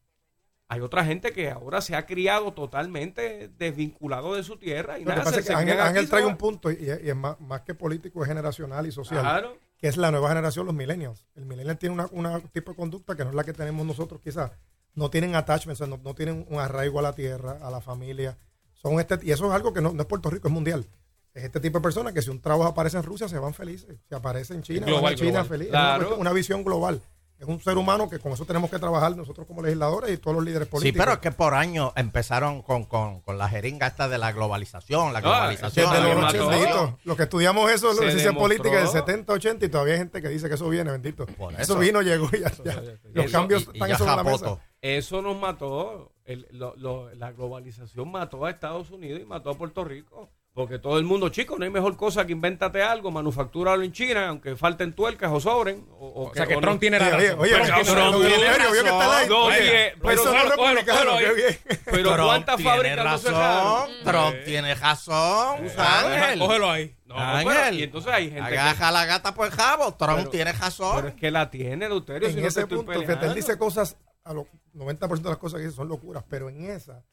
[0.69, 5.11] Hay otra gente que ahora se ha criado totalmente desvinculado de su tierra y Lo
[5.11, 7.61] que nada, pasa se- es que Ángel, trae un punto y, y es más, más
[7.61, 9.21] que político, es generacional y social.
[9.21, 9.57] Claro.
[9.77, 11.25] Que es la nueva generación, los millennials.
[11.35, 14.19] El millennial tiene una, una tipo de conducta que no es la que tenemos nosotros,
[14.23, 14.51] quizás.
[14.95, 17.81] No tienen attachment, o sea, no, no tienen un arraigo a la tierra, a la
[17.81, 18.37] familia.
[18.73, 20.87] Son este, y eso es algo que no, no es Puerto Rico, es mundial.
[21.33, 23.95] Es este tipo de personas que si un trabajo aparece en Rusia, se van felices.
[24.09, 25.47] Si aparece en China, Global, van a China global.
[25.47, 25.67] feliz.
[25.67, 26.17] Es Claro.
[26.17, 26.99] una visión global.
[27.39, 30.35] Es un ser humano que con eso tenemos que trabajar nosotros como legisladores y todos
[30.37, 30.99] los líderes Sí, políticos.
[31.05, 35.13] pero es que por años empezaron con, con, con la jeringa esta de la globalización,
[35.13, 35.93] la Ah, globalización.
[35.93, 36.93] La los ochenditos.
[37.03, 40.29] Los que estudiamos eso, la ciencia política del 70, 80 y todavía hay gente que
[40.29, 41.27] dice que eso viene, bendito.
[41.27, 41.61] Por eso.
[41.61, 41.77] eso.
[41.79, 42.51] vino, llegó y ya.
[42.65, 42.81] ya.
[43.13, 44.57] Los Eso, cambios Y- y están ya sobre la mesa.
[44.81, 46.11] Eso nos mató.
[46.25, 50.29] El- lo- lo- la globalización mató a Estados Unidos y mató a Puerto Rico.
[50.57, 54.29] Porque todo el mundo, chico, no hay mejor cosa que invéntate algo, manufactúralo en China,
[54.29, 55.85] aunque falten tuercas o sobren.
[55.99, 57.19] O, O sea que o Trump no- tiene la razón.
[57.21, 59.29] oye, Pero oye, que pero Trump Trump tiene tiene- vio que está razón.
[59.29, 61.59] No, Oye, oye, pero eso no bien.
[61.85, 63.89] Pero Trump ¿cuántas tiene fábricas no razón, cerraron?
[64.03, 66.39] Trump tiene razón, Ángel.
[66.39, 66.95] Cógelo ahí.
[67.05, 67.53] No, Ángel.
[67.55, 68.57] pero- y entonces hay gente que...
[68.57, 69.93] Agaja la gata por el jabo.
[69.93, 70.95] Trump Pero- tiene razón.
[70.95, 72.29] Pero es que la tiene, Deuterio.
[72.29, 73.33] si En no ese estoy punto, peleando.
[73.35, 77.03] dice cosas, a los 90% de las cosas que dice son locuras, pero en esa,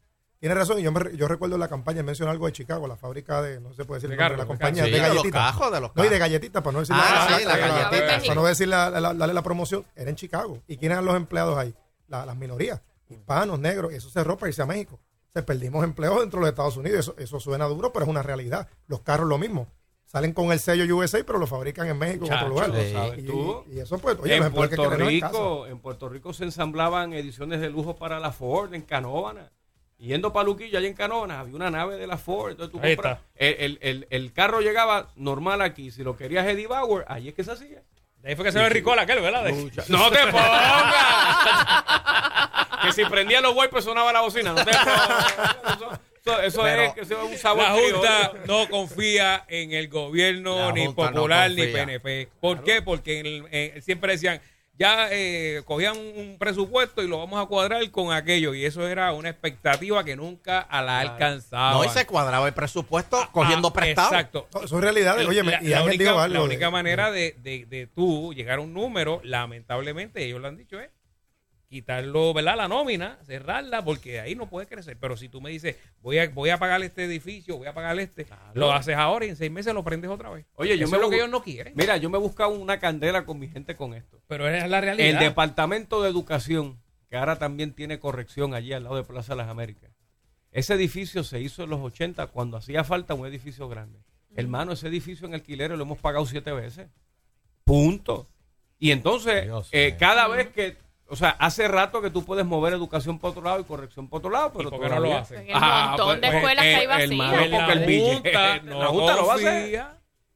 [0.44, 0.78] tiene razón.
[0.78, 3.72] Y yo, me yo recuerdo la campaña, mencionó algo de Chicago, la fábrica de, no
[3.72, 5.40] se puede decir De la de compañía, Sí, de de los galletitas.
[5.52, 6.20] cajos, de los No, y de cajos.
[6.20, 8.22] galletitas, para no decir Ah, la, sí, las la- la- galletitas.
[8.22, 10.58] Para no decir la, la- promoción, era en Chicago.
[10.68, 11.74] ¿Y quiénes eran los empleados ahí?
[12.08, 15.00] La- las minorías, hispanos, negros, y eso cerró para irse a México.
[15.32, 17.00] Se perdimos empleos dentro de los Estados Unidos.
[17.00, 18.68] Eso, eso suena duro, pero es una realidad.
[18.86, 19.66] Los carros lo mismo.
[20.04, 22.70] Salen con el sello USA, pero lo fabrican en México, en otro Chacho, lugar.
[22.92, 23.64] sabes Y, tú.
[23.72, 25.08] y eso, pues, oye, en que Puerto querernos en.
[25.08, 29.50] Rico, en Puerto Rico se ensamblaban ediciones de lujo para la Ford en Canóvana.
[29.98, 32.50] Yendo para Luquillo, allá en Canóvana, había una nave de la Ford.
[32.52, 35.90] Entonces tú Ahí compras- el, el- el- el carro llegaba normal aquí.
[35.90, 37.82] Si lo querías Eddie Bauer, allí es que se hacía.
[38.20, 39.44] De ahí fue que se ve Ricola aquel, ¿verdad?
[39.88, 40.94] ¡No te pongas!
[42.82, 44.52] que si prendía los golpes sonaba la bocina.
[44.52, 46.00] No te pongas.
[46.24, 48.46] Eso, eso- es que eso es un sabor La Junta criollo.
[48.46, 51.66] no confía en el gobierno, La ni Junta no popular, ni.
[51.66, 52.28] PNP.
[52.40, 52.80] ¿Por qué?
[52.82, 54.40] Porque en el- en- siempre decían,
[54.78, 58.54] ya eh, cogían un, presupuesto y lo vamos a cuadrar con aquello.
[58.54, 61.72] Y eso era una expectativa que nunca a la alcanzaba.
[61.72, 64.08] No, y se cuadraba el presupuesto cogiendo prestado.
[64.08, 64.48] Ah, Exacto.
[64.52, 65.26] No, son realidades.
[65.26, 66.44] Oye, la, y la Ángel única, algo.
[66.44, 70.80] única manera de, de, de tú llegar a un número, lamentablemente, ellos lo han dicho,
[70.80, 70.90] es
[71.74, 72.56] quitarlo, ¿verdad?
[72.56, 74.96] La nómina, cerrarla, porque ahí no puede crecer.
[75.00, 77.98] Pero si tú me dices, voy a, voy a pagar este edificio, voy a pagar
[77.98, 80.46] este, lo haces ahora y en seis meses lo prendes otra vez.
[80.54, 81.72] Oye, yo Eso me es lo que ellos no quieren.
[81.76, 84.22] Mira, yo me he buscado una candela con mi gente con esto.
[84.28, 85.08] Pero es la realidad.
[85.08, 86.78] El Departamento de Educación,
[87.10, 89.90] que ahora también tiene corrección allí al lado de Plaza de las Américas.
[90.52, 93.98] Ese edificio se hizo en los 80 cuando hacía falta un edificio grande.
[94.36, 96.86] Hermano, ese edificio en alquiler lo hemos pagado siete veces.
[97.64, 98.28] Punto.
[98.78, 100.76] Y entonces, Dios eh, cada vez que,
[101.08, 104.18] o sea, hace rato que tú puedes mover educación por otro lado y corrección por
[104.18, 105.40] otro lado, pero por qué no lo hacen?
[105.48, 107.30] En el montón de escuelas que hay vacías.
[107.30, 109.86] Pues porque el la billete- Junta la no Junta lo va a hacer.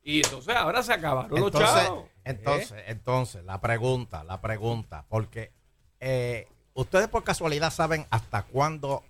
[0.03, 2.05] Y entonces ahora se acabaron los Entonces, chavos.
[2.25, 5.53] entonces, entonces, la pregunta, la pregunta, porque
[6.01, 9.05] eh, ustedes por casualidad saben hasta cuándo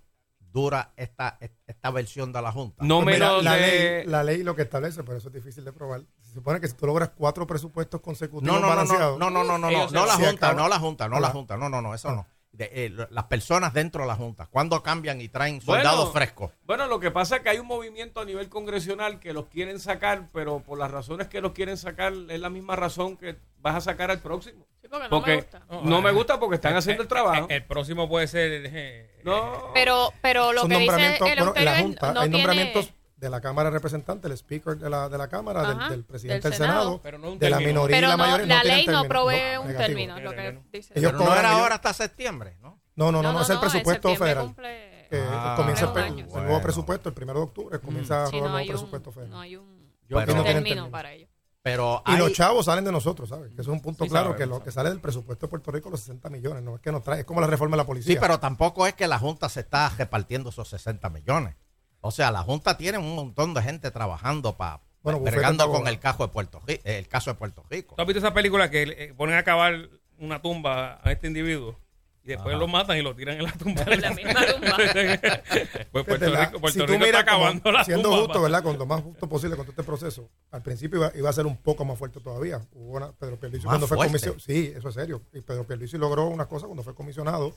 [0.51, 2.83] dura esta, esta versión de la Junta.
[2.85, 3.61] No Pues mira, menos la, de...
[3.99, 6.01] ley, la ley lo que establece, pero eso es difícil de probar.
[6.29, 9.31] Se supone que si tú logras cuatro presupuestos consecutivos No, no, no, no, balanceados, no,
[9.31, 10.57] no, no, no, no, no la junta, acaban.
[10.57, 11.31] no la junta, no la Ah.
[11.31, 12.27] junta, no, no, no, eso no.
[12.53, 16.51] De, eh, las personas dentro de la junta, ¿cuándo cambian y traen soldados Bueno, frescos?
[16.65, 19.79] Bueno, lo que pasa es que hay un movimiento a nivel congresional que los quieren
[19.79, 23.77] sacar, pero por las razones que los quieren sacar es la misma razón que vas
[23.77, 24.67] a sacar al próximo.
[24.81, 25.63] Sí, porque no Porque me gusta.
[25.83, 27.47] no me gusta porque están haciendo el trabajo.
[27.49, 28.63] El, próximo puede ser.
[28.67, 29.71] eh, No.
[29.75, 32.93] Pero, pero lo son que dice el bueno, en la Junta no hay tiene- nombramientos
[33.19, 36.05] de la Cámara de Representantes, el speaker de la, de la Cámara, del- Ajá, del,
[36.05, 38.47] presidente del del Senado, no de la minoría y Pero la no, mayoría.
[38.47, 39.87] la ley no provee No, un negativo.
[39.87, 40.93] término, lo que Ellos dice.
[40.99, 42.81] Ellos Pero no era ahora hasta septiembre, ¿no?
[42.95, 44.47] No, no, no, no, es el presupuesto federal.
[44.55, 46.43] cumple- Que Ah, comienza el, Bueno.
[46.45, 49.31] nuevo presupuesto el primero de octubre, comienza a Sí, el nuevo presupuesto un, federal.
[49.33, 50.91] no hay un Pero- término término.
[50.91, 51.29] para ello.
[51.63, 53.49] Pero Y los chavos salen de nosotros, ¿sabes?
[53.55, 54.65] Que eso es un punto Sí, claro, sabemos, que lo sabemos.
[54.65, 57.21] que sale del presupuesto de Puerto Rico, los 60 millones, no es que nos trae,
[57.21, 58.15] es como la reforma de la policía.
[58.15, 61.57] Sí, pero tampoco es que la Junta se está repartiendo esos 60 millones.
[62.01, 65.99] O sea, la Junta tiene un montón de gente trabajando para Bueno, bregando con el
[65.99, 67.95] caso de Puerto Rico, el caso de Puerto Rico.
[67.97, 71.79] ¿Tú has visto esa película que eh, ponen a cavar una tumba a este individuo?
[72.25, 72.59] Y después Ajá.
[72.61, 73.83] lo matan y lo tiran en la tumba.
[73.89, 74.77] En la misma tumba.
[75.93, 78.25] pues Puerto la- Rico, Puerto si tú Rico miras está como acabando la siendo tumba.
[78.25, 78.63] justo, ¿verdad?
[78.63, 81.57] Cuanto más justo posible con todo este proceso, al principio iba, iba a ser un
[81.57, 82.61] poco más fuerte todavía.
[82.73, 85.23] Hubo una, Pedro Pierluisi Más cuando fue comisionado, sí, eso es serio.
[85.33, 87.55] Y Pedro Pierluisi logró unas cosas cuando fue comisionado.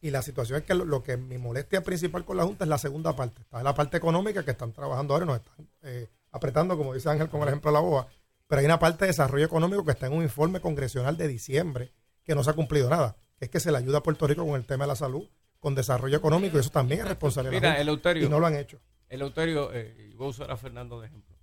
[0.00, 2.68] Y la situación es que lo, lo que mi molestia principal con la Junta es
[2.68, 3.42] la segunda parte.
[3.42, 7.08] Está la parte económica que están trabajando ahora y nos están eh, apretando, como dice
[7.08, 8.06] Ángel con el ejemplo de la boba.
[8.46, 11.92] Pero hay una parte de desarrollo económico que está en un informe congresional de diciembre
[12.24, 13.16] que no se ha cumplido nada.
[13.40, 15.28] Es que se le ayuda a Puerto Rico con el tema de la salud,
[15.58, 17.82] con desarrollo económico, y eso también es responsabilidad Mira, Junta.
[17.82, 18.26] Eleuterio.
[18.26, 18.80] Y no lo han hecho.
[19.08, 21.36] Eleuterio, eh, y voy a usar a Fernando de ejemplo.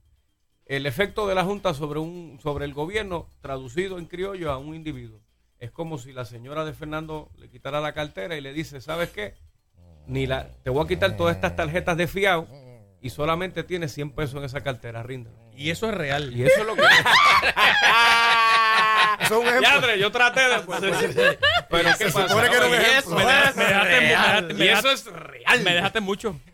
[0.65, 4.75] El efecto de la Junta sobre, un, sobre el gobierno, traducido en criollo a un
[4.75, 5.21] individuo,
[5.63, 9.09] es como si la señora de Fernando le quitara la cartera y le dice, ¿sabes
[9.11, 9.35] qué?
[10.07, 12.47] Ni la, te voy a quitar todas estas tarjetas de fiado
[13.01, 15.31] y solamente tienes 100 pesos en esa cartera, rinda.
[15.55, 16.33] Y eso es real.
[16.35, 16.81] Y eso es lo que...
[19.21, 19.61] Eso es un ejemplo.
[19.69, 20.59] Ya, André, yo traté de...
[20.61, 22.27] pues, Pero ¿qué Se pasa?
[22.27, 23.15] supone que era un Oye, ejemplo.
[23.15, 25.61] Me dejaste, me dejaste- me dejaste- me Y eso es real.
[25.63, 26.39] Me dejaste mucho.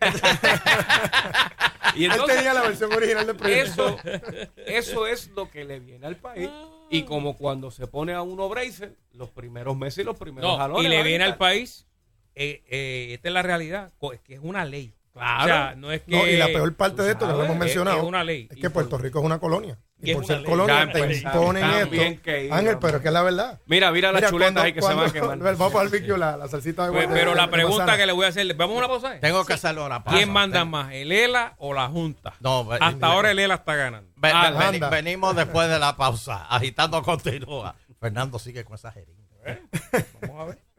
[1.96, 3.96] Y Él tenía la versión original del proyecto.
[4.04, 4.28] Eso,
[4.66, 6.48] eso es lo que le viene al país.
[6.90, 10.56] Y como cuando se pone a uno bracer, los primeros meses y los primeros No,
[10.58, 11.86] jalones y le viene al país,
[12.34, 14.92] eh, eh, esta es la realidad, es que es una ley.
[15.12, 15.42] Claro.
[15.42, 16.12] O sea, no es que...
[16.12, 18.22] No, y la peor parte de esto, que no lo hemos es- mencionado, es una
[18.24, 18.48] ley.
[18.50, 19.76] es que Puerto Rico es una colonia.
[20.02, 20.46] Y por ser ley.
[20.46, 22.22] colonia Ya te empezamos, imponen esto.
[22.22, 23.60] que Ángel, pero es que es la verdad.
[23.66, 25.38] Mira, mira las chuletas ahí que se van a quemar.
[25.58, 28.12] Vamos al barbecue, la, la salsita de Pues, pero de- la de pregunta que le
[28.12, 29.20] voy a hacer, ¿vamos a una pausa?
[29.20, 30.10] Tengo que hacerlo pausa.
[30.16, 32.34] ¿Quién manda Tengo- más, el ELA o la Junta?
[32.40, 34.09] No, Hasta ahora el ELA está ganando.
[34.22, 36.46] Ah, venimos después de la pausa.
[36.46, 37.74] Agitando continúa.
[37.98, 39.20] Fernando sigue con esa jeringa.
[40.22, 40.69] Vamos a ver.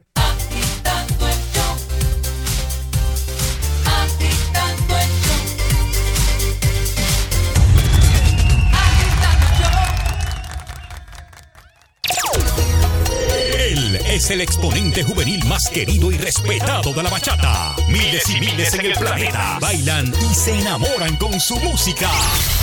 [14.14, 17.74] Es el exponente juvenil más querido y respetado de la bachata.
[17.88, 22.10] Miles y miles en el planeta bailan y se enamoran con su música.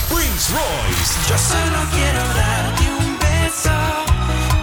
[0.09, 3.71] Prince Royce, Yo solo quiero darte un beso,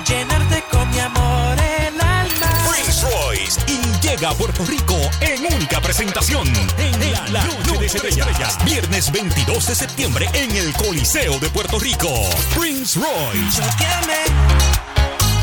[0.07, 2.69] llenarte con mi amor el alma.
[2.71, 6.47] Prince Royce y llega a Puerto Rico en única presentación
[6.79, 8.59] en la, la Noche de Estrellas.
[8.65, 12.09] Viernes 22 de septiembre en el Coliseo de Puerto Rico.
[12.57, 13.61] Prince Royce.
[13.61, 14.25] Yo te amé,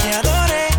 [0.02, 0.73] te adoré,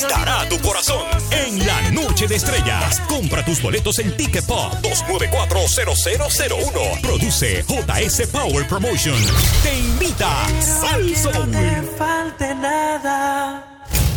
[0.00, 3.02] conquistará tu corazón en la Noche de Estrellas.
[3.08, 7.02] Compra tus boletos en Ticket Pop 294-0001.
[7.02, 9.22] Produce JS Power Promotion.
[9.62, 13.66] Te invita Sal Que no te falte nada.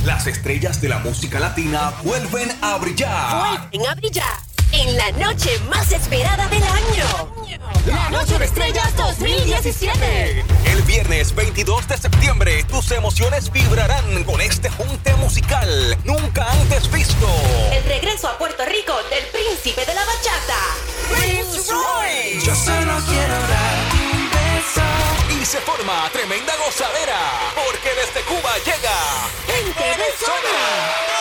[0.05, 3.69] Las estrellas de la música latina vuelven a brillar.
[3.71, 7.31] Vuelven a brillar en la noche más esperada del año.
[7.85, 10.45] La Noche de Estrellas 2017.
[10.65, 17.27] El viernes 22 de septiembre, tus emociones vibrarán con este junte musical nunca antes visto.
[17.71, 20.59] El regreso a Puerto Rico del príncipe de la bachata,
[21.09, 22.45] Prince Royce.
[22.45, 25.41] Yo solo quiero darte un beso.
[25.41, 27.19] Y se forma tremenda gozadera,
[27.53, 28.95] porque desde Cuba llega
[29.45, 31.12] Gente de zona.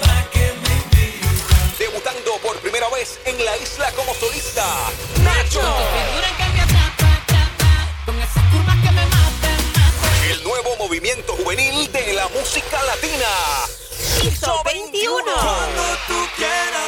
[0.00, 1.76] Pa' que me inviten.
[1.78, 4.66] debutando por primera vez en la isla como solista.
[5.22, 5.62] Nacho.
[10.28, 13.28] El nuevo movimiento juvenil de la música latina.
[14.20, 15.24] Piso 21.
[15.24, 16.79] Cuando tú quieras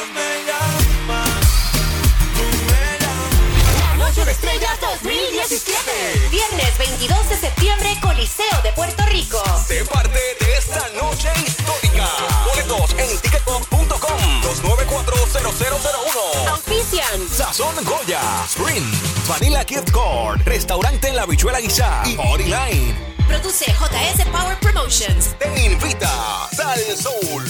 [5.65, 6.29] 2017.
[6.29, 9.41] Viernes 22 de septiembre, Coliseo de Puerto Rico.
[9.65, 12.07] Sé parte de esta noche histórica.
[12.45, 16.47] Boletos en ticketpop.com 294-0001.
[16.49, 17.29] Auspician.
[17.29, 18.93] Sazón Goya, Sprint,
[19.27, 23.13] Vanilla Gift Card, Restaurante en la Bichuela Guisá y Line.
[23.27, 25.35] Produce JS Power Promotions.
[25.39, 27.43] Te invita Sal Soul.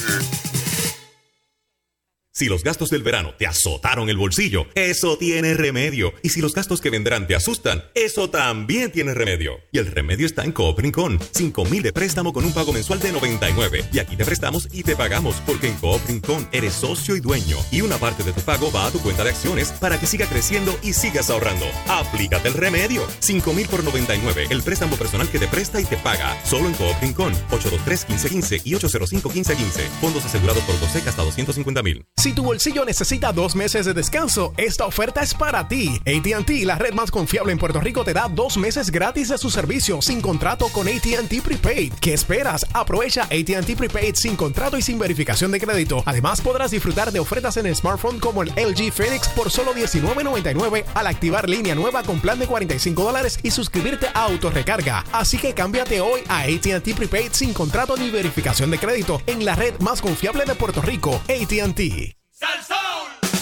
[2.44, 6.12] Si los gastos del verano te azotaron el bolsillo, eso tiene remedio.
[6.24, 9.62] Y si los gastos que vendrán te asustan, eso también tiene remedio.
[9.72, 11.22] Y el remedio está en Coop Rincón.
[11.32, 13.86] 5 mil de préstamo con un pago mensual de 99.
[13.94, 17.56] Y aquí te prestamos y te pagamos, porque en Coop Rincón eres socio y dueño.
[17.72, 20.28] Y una parte de tu pago va a tu cuenta de acciones para que siga
[20.28, 21.66] creciendo y sigas ahorrando.
[21.88, 23.08] Aplícate el remedio.
[23.20, 24.48] 5 mil por 99.
[24.50, 26.38] El préstamo personal que te presta y te paga.
[26.44, 27.34] Solo en Coop Rincón.
[27.52, 29.88] 823-1515 y 805-1515.
[30.02, 32.06] Fondos asegurados por Doseca hasta 250 mil.
[32.18, 36.00] Si tu bolsillo necesita dos meses de descanso, esta oferta es para ti.
[36.06, 39.50] ATT, la red más confiable en Puerto Rico, te da dos meses gratis de su
[39.50, 41.94] servicio sin contrato con ATT Prepaid.
[42.02, 42.66] ¿Qué esperas?
[42.74, 46.04] Aprovecha ATT Prepaid sin contrato y sin verificación de crédito.
[46.06, 50.86] Además, podrás disfrutar de ofertas en el smartphone como el LG Phoenix por solo $19.99
[50.94, 55.04] al activar línea nueva con plan de 45 dólares y suscribirte a autorrecarga.
[55.12, 59.56] Así que cámbiate hoy a ATT Prepaid sin contrato ni verificación de crédito en la
[59.56, 62.23] red más confiable de Puerto Rico, ATT.
[62.44, 63.33] Agitando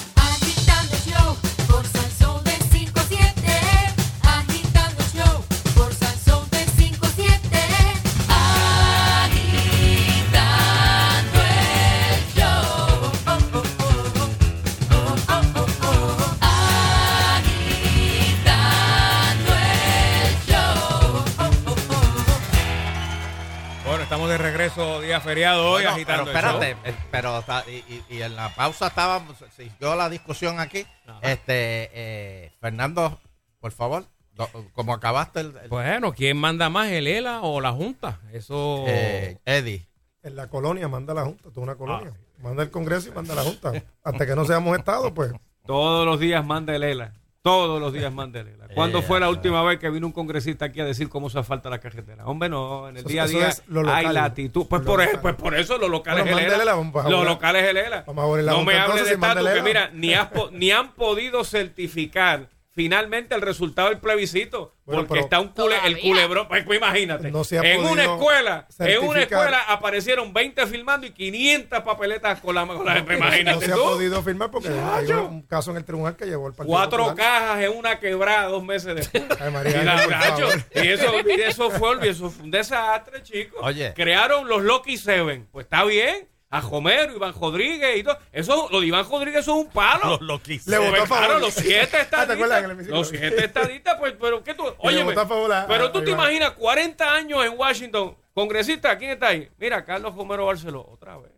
[24.32, 26.62] de regreso día feriado hoy Bueno, agitando pero el show.
[26.63, 30.86] espérate, pero está- y, y- y en la pausa estábamos, siguió la discusión aquí.
[31.22, 33.20] Este, eh, Fernando,
[33.60, 37.72] por favor, do- como acabaste el, el- Bueno, ¿quién manda más, el ELA o la
[37.72, 38.20] Junta?
[38.32, 38.86] Eso...
[38.88, 39.88] eh, Eddie.
[40.24, 42.13] En la colonia manda la Junta, tú una colonia.
[42.38, 43.72] Manda el Congreso y manda la Junta.
[44.04, 45.32] Hasta que no seamos Estado, pues.
[45.65, 47.13] Todos los días manda el ELA.
[47.43, 48.67] Todos los días manda el ELA.
[48.75, 51.39] ¿Cuándo Eh, fue la última vez que vino un congresista aquí a decir cómo se
[51.39, 52.25] asfalta la carretera?
[52.27, 53.49] Hombre, no, en el Eso- día a día
[53.88, 54.67] hay latitud.
[54.69, 56.71] Pues Lo por, eso, pues por eso los locales Bueno, es el manda el ELA.
[56.71, 58.04] ELA, vamos a Los locales es el ELA.
[58.06, 60.69] Vamos a abrir la No me hables de estatus, que mira, ni, has po- ni
[60.71, 66.48] han podido certificar finalmente el resultado del plebiscito Bueno, porque está un cule, el culebrón.
[66.48, 67.30] Pues, pues imagínate.
[67.32, 72.66] No en una escuela, en una escuela aparecieron 20 filmando y 500 papeletas con la,
[72.66, 75.78] con la- pues, imagínate no se ha podido firmar porque hay un, un caso en
[75.78, 77.16] el tribunal que llevó el Partido Cuatro Popular.
[77.42, 79.24] cajas en una quebrada dos meses después.
[79.40, 80.04] Ay, María, y, la-
[80.36, 83.60] eso, y eso fue, eso fue un desastre, chicos.
[83.64, 83.94] Oye.
[83.94, 85.48] Crearon los Loki Seven.
[85.52, 86.28] Pues está bien.
[86.52, 88.18] A Homero, Iván Rodríguez y todo.
[88.32, 90.10] Eso, lo de Iván Rodríguez eso es un palo.
[90.12, 91.26] Los Loki Le votó a favor.
[91.26, 92.88] claro, los siete Ah, ¿te acuerdas en el estadistas.
[92.98, 94.64] los siete estadistas, pues, pero ¿qué tú?
[94.80, 96.20] Óyeme, votó a favor a- pero a tú te Iván.
[96.26, 99.50] imaginas 40 años en Washington, congresista, ¿quién está ahí?
[99.58, 101.32] Mira, Carlos Homero Barceló, otra vez.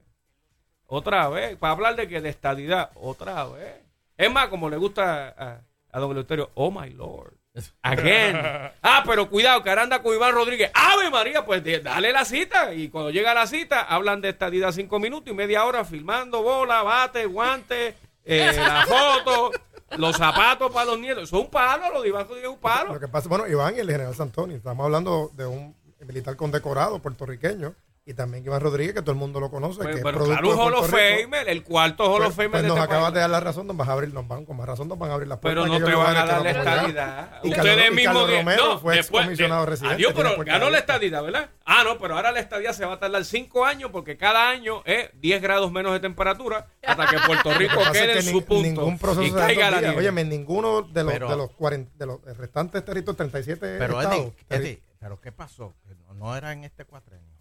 [0.87, 3.81] Otra vez, para hablar de que de estadidad, otra vez.
[4.17, 7.33] Es más, como le gusta a, a don Eleuterio, oh my lord.
[7.81, 8.35] Again.
[8.85, 10.69] Ah, pero cuidado, que ahora anda con Iván Rodríguez.
[10.73, 12.73] Ave María, pues dale la cita.
[12.73, 16.83] Y cuando llega la cita, hablan de estadidad cinco minutos y media hora filmando bola,
[16.83, 18.85] bate, guante, eh, la
[19.23, 19.51] foto,
[19.97, 21.23] los zapatos para los nietos.
[21.23, 22.93] Eso es un palo, lo de Iván Rodríguez es un palo.
[22.93, 25.75] Lo que pasa, bueno, Iván y el general Santoni, estamos hablando de un
[26.05, 27.73] militar condecorado puertorriqueño
[28.05, 29.77] y también Iván Rodríguez, que todo el mundo lo conoce.
[29.77, 31.21] Pues, que es pero producto claro, un de Hall Puerto of Rico.
[31.31, 33.13] Famer, el cuarto Hall Pues, of Famer pues de nos este acabas país.
[33.13, 35.11] de dar la razón, nos vas a abrir, nos van, con más razón nos van
[35.11, 35.63] a abrir las puertas.
[35.63, 37.39] Pero no te van a dar la estadidad.
[37.43, 39.95] Y Ustedes mismos no, fue después- excomisionado de- residente.
[39.95, 41.49] Adiós, pero ganó la estadidad, ¿verdad?
[41.65, 44.81] Ah, no, pero ahora la estadía se va a tardar cinco años porque cada año
[44.83, 48.25] es 10 grados menos de temperatura hasta que Puerto que Rico es quede que en
[48.25, 49.95] su punto Ningún proceso y caiga la nieve.
[49.97, 54.19] Óyeme, ninguno de los, Pero- de los, 40 de los restantes territorios, 37 Pero estados.
[54.19, 55.73] Eddie, Eddie, ¿pero qué pasó?
[56.15, 57.32] No era en este cuatrenio.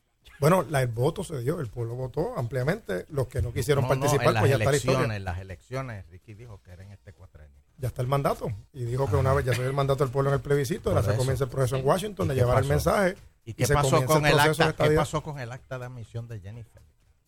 [0.43, 3.07] Bueno, la, el voto se dio, el pueblo votó ampliamente.
[3.11, 4.99] Los que no quisieron No, participar, en pues ya está la historia.
[4.99, 7.57] elecciones, las elecciones, Ricky dijo que era en este cuatrenio.
[7.78, 8.53] Ya está el mandato.
[8.72, 10.90] Y dijo que una vez ya se dio el mandato del pueblo en el plebiscito,
[10.90, 13.16] ahora se comienza el proceso en Washington ¿Y de llevar el mensaje.
[13.45, 14.72] ¿Y qué pasó con el acta?
[14.74, 16.82] ¿Qué pasó con el acta de admisión de Jennifer?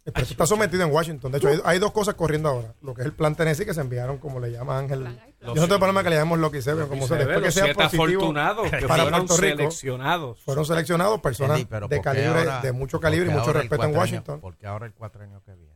[0.04, 1.32] Está sometido en Washington.
[1.32, 2.74] De hecho, hay, hay dos cosas corriendo ahora.
[2.82, 5.02] Lo que es el plan Tennessee que se enviaron, como le llama Ángel.
[5.40, 8.86] Yo no tengo problema que le llamemos Lucky Seven, como se que sea positivo que
[8.86, 9.56] para fueron Puerto Rico.
[9.56, 10.42] seleccionados.
[10.42, 13.96] Fueron seleccionados personas de ¿por qué calibre, ahora- de mucho calibre y mucho respeto en
[13.96, 14.40] Washington.
[14.40, 15.74] Porque ahora el cuatrenio que viene.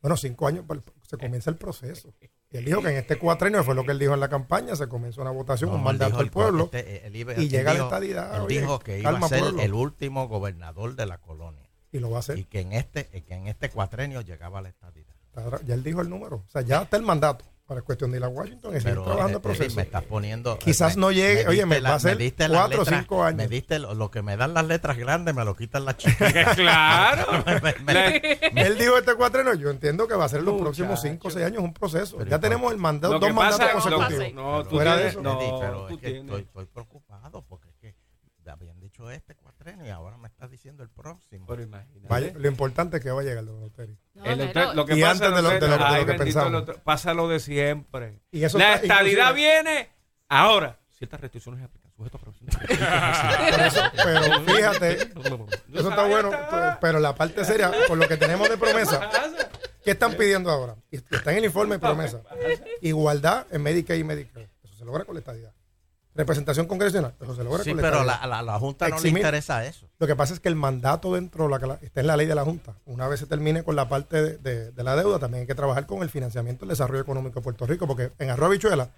[0.00, 2.14] Bueno, cinco años pues, se comienza el proceso.
[2.50, 4.76] Y él dijo que en este cuatrenio, fue lo que él dijo en la campaña,
[4.76, 6.64] se comenzó una votación, No, un mandato cua- pueblo.
[6.64, 8.36] este, él iba- y él llega la dijo- estadidad.
[8.36, 9.60] Él oye, dijo que iba calma, a ser pueblo.
[9.62, 11.65] el último gobernador de la colonia.
[11.96, 12.38] Y lo va a hacer.
[12.38, 15.14] Y que en este, que en este cuatrenio llegaba la estadidad.
[15.64, 16.36] Ya él dijo el número.
[16.46, 19.32] O sea, ya está el mandato para cuestión de ir a Washington y seguir trabajando
[19.32, 19.76] eh, el proceso.
[19.76, 20.56] me estás poniendo.
[20.58, 23.38] Quizás me- no llegue, me oye, me va a las cuatro o cinco años.
[23.38, 26.54] Me diste lo, lo que me dan las letras grandes, me lo quitan las chiquitas.
[26.56, 27.44] Claro.
[27.62, 27.74] Me-
[28.52, 30.64] me- Él dijo este cuatrenio, yo entiendo que va a ser los Muchacho.
[30.64, 32.16] próximos cinco o seis años un proceso.
[32.18, 34.32] Pero ya ¿y tenemos el mandato, dos mandatos pasa- consecutivos.
[34.34, 35.22] No, tú Fuera de tienes- eso.
[35.22, 36.24] no, Eddie, pero tú es que tienes.
[36.24, 37.94] estoy, estoy preocupado porque es que
[38.50, 39.34] habían dicho este
[39.84, 41.46] y ahora me estás diciendo el próximo.
[41.46, 42.08] Pero imagínate.
[42.08, 43.96] Vaya, lo importante es que va a llegar don Eleuterio.
[44.24, 46.14] El hotel- lo que Y pasa antes de lo- de lo- de lo Ay, que
[46.14, 46.48] pensamos.
[46.50, 48.20] el hotel- pasa lo de siempre.
[48.30, 49.90] Y eso la está- inclusive- viene
[50.28, 50.78] ahora.
[50.90, 51.90] Ciertas restricciones aplican.
[51.96, 52.20] Sujeto a
[54.04, 54.92] pero fíjate,
[55.74, 56.30] eso está bueno,
[56.80, 59.08] pero la parte seria, por lo que tenemos de promesa,
[59.84, 60.76] ¿qué están pidiendo ahora?
[60.90, 62.20] Está en el informe de promesa.
[62.82, 64.50] Igualdad en Medicaid y Medicare.
[64.62, 65.52] Eso se logra con la estadidad.
[66.16, 67.14] Representación congresional.
[67.20, 69.86] Eso se logra Sí, con la pero la, la, la Junta no le interesa eso.
[69.98, 72.16] Lo que pasa es que el mandato dentro de la que la- está en la
[72.16, 72.74] ley de la Junta.
[72.86, 75.54] Una vez se termine con la parte de, de- de la deuda, también hay que
[75.54, 78.88] trabajar con el financiamiento del desarrollo económico de Puerto Rico, porque en Arroyo Bichuela,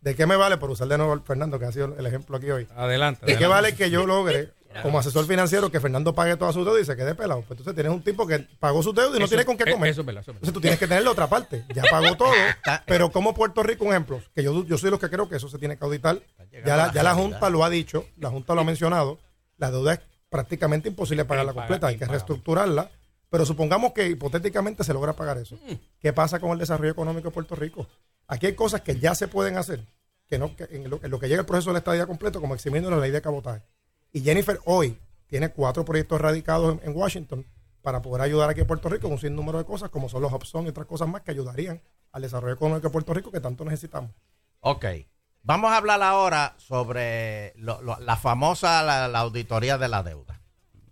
[0.00, 2.36] ¿de qué me vale, por usar de nuevo al Fernando, que ha sido el ejemplo
[2.36, 2.68] aquí hoy?
[2.76, 3.20] Adelante.
[3.26, 3.54] ¿De qué adelante.
[3.70, 4.52] vale que yo logre,
[4.82, 7.40] como asesor financiero, que Fernando pague toda su deuda y se quede pelado?
[7.42, 9.70] Pues entonces tienes un tipo que pagó su deuda y no Eso- tiene con qué
[9.70, 9.90] comer.
[9.90, 10.48] eso es verdad, eso es verdad.
[10.48, 11.64] Entonces tú tienes que tener la otra parte.
[11.74, 12.30] Ya pagó todo,
[12.86, 15.48] pero como Puerto Rico, un ejemplo, que yo, yo soy los que creo que eso
[15.48, 16.20] se tiene que auditar.
[16.64, 17.14] Ya la, ya la.
[17.14, 19.18] Junta lo ha dicho, la Junta lo ha mencionado,
[19.58, 22.90] la deuda es prácticamente imposible pagarla completa, hay que reestructurarla,
[23.30, 25.58] pero supongamos que hipotéticamente se logra pagar eso.
[26.00, 27.86] ¿Qué pasa con el desarrollo económico de Puerto Rico?
[28.28, 29.80] Aquí hay cosas que ya se pueden hacer,
[30.26, 32.40] que no que en, lo, en lo que llega el proceso de la estadía completo,
[32.40, 33.62] como eximiendo la ley de cabotaje.
[34.16, 37.44] Y Jennifer hoy tiene cuatro proyectos radicados en, en Washington
[37.82, 40.32] para poder ayudar aquí a Puerto Rico con un sinnúmero de cosas, como son los
[40.32, 43.62] Hobson y otras cosas más que ayudarían al desarrollo económico de Puerto Rico que tanto
[43.66, 44.10] necesitamos.
[44.60, 44.86] Ok.
[45.42, 50.40] Vamos a hablar ahora sobre lo- lo- la famosa la, la auditoría de la deuda.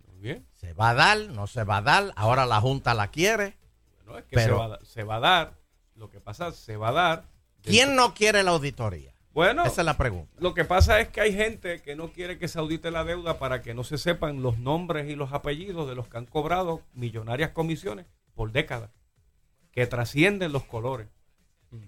[0.07, 0.45] Muy bien.
[0.57, 1.17] ¿Se va a dar?
[1.31, 2.13] ¿No se va a dar?
[2.15, 3.57] Ahora la Junta la quiere.
[4.05, 5.53] No, es que Pero- se, va, a dar- se va a dar.
[5.95, 7.23] Lo que pasa, se va a dar.
[7.63, 9.14] ¿Quién no quiere la auditoría?
[9.35, 10.31] Bueno, Esa es la pregunta.
[10.39, 13.37] lo que pasa es que hay gente que no quiere que se audite la deuda
[13.37, 16.83] para que no se sepan los nombres y los apellidos de los que han cobrado
[16.93, 18.91] millonarias comisiones por décadas,
[19.71, 21.09] que trascienden los colores.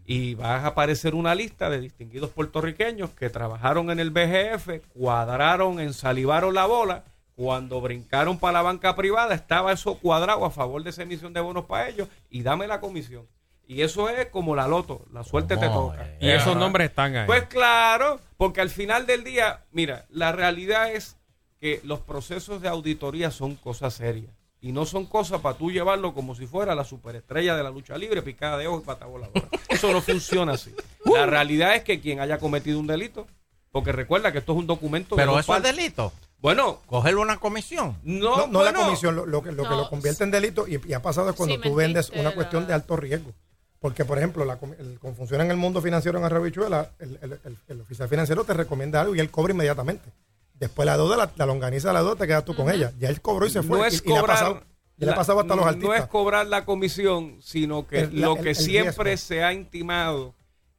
[0.03, 5.79] Y va a aparecer una lista de distinguidos puertorriqueños que trabajaron en el BGF, cuadraron,
[5.79, 7.05] ensalivaron la bola.
[7.33, 11.39] Cuando brincaron para la banca privada, estaba eso cuadrado a favor de esa emisión de
[11.39, 13.25] bonos para ellos y dame la comisión.
[13.67, 16.03] Y eso es como la loto, la suerte te ¿Cómo toca.
[16.03, 16.23] es?
[16.23, 17.25] Y esos nombres están ahí.
[17.27, 21.17] Pues claro, porque al final del día, mira, la realidad es
[21.59, 24.31] que los procesos de auditoría son cosas serias.
[24.61, 27.97] Y no son cosas para tú llevarlo como si fuera la superestrella de la lucha
[27.97, 29.47] libre, picada de ojos y pata voladora.
[29.69, 30.73] Eso no funciona así.
[31.05, 33.27] La realidad es que quien haya cometido un delito,
[33.71, 36.11] porque recuerda que esto es un documento Pero eso es delito.
[36.39, 37.97] Bueno, Cogerle una comisión.
[38.03, 40.79] no, No, no la comisión, lo, lo que, lo, que lo convierte en delito y,
[40.87, 43.33] y ha pasado es cuando Sí, tú vendes una la- cuestión de alto riesgo.
[43.79, 47.33] Porque, por ejemplo, la, el, como funciona en el mundo financiero en Arrabichuela, el, el,
[47.43, 50.11] el- el oficial financiero te recomienda algo y él cobra inmediatamente.
[50.55, 52.91] Después la deuda, la, la longaniza la deuda, te quedas tú con ella.
[52.97, 53.77] Ya él cobró y se fue.
[53.77, 54.63] no y, es y le ha cobrar pasado,
[54.97, 55.99] y le ha pasado hasta los no artistas.
[55.99, 59.27] es cobrar la comisión, sino que lo que siempre riesgo.
[59.27, 60.33] se ha intimado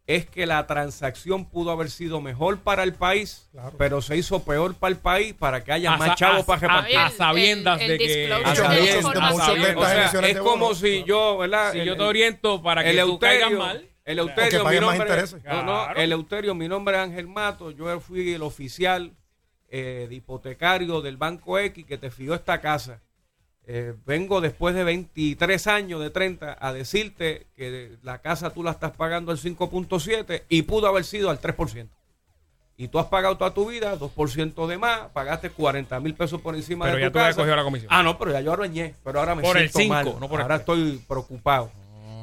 [0.08, 3.74] es que la transacción pudo haber sido mejor para el país, Claro.
[3.76, 6.96] pero se hizo peor para el país para que haya A más chavos para repartir.
[6.98, 8.32] a sabiendas El- el de que...
[8.32, 8.44] A de
[9.76, 11.72] O sea, es como si yo, ¿verdad?
[11.72, 13.76] Si El- yo te oriento para que el tú caigas mal.
[14.06, 15.08] el O Eleuterio, que mi nombre,
[15.44, 19.12] no, no, el Eleuterio, mi nombre es Ángel Mato, yo fui el oficial
[19.70, 23.02] eh, de hipotecario del Banco X que te fió esta casa.
[23.70, 28.70] Eh, vengo después de 23 años, de 30, a decirte que la casa tú la
[28.70, 31.86] estás pagando al 5.7 y pudo haber sido al 3%.
[32.78, 36.54] Y tú has pagado toda tu vida 2% de más, pagaste 40 mil pesos por
[36.54, 37.42] encima Pero de ya tu tú habías casa.
[37.42, 37.88] cogido la comisión.
[37.92, 40.20] Ah, no, pero ya yo arreñé, pero ahora me Por el siento cinco, mal.
[40.20, 41.70] no por el ahora estoy preocupado.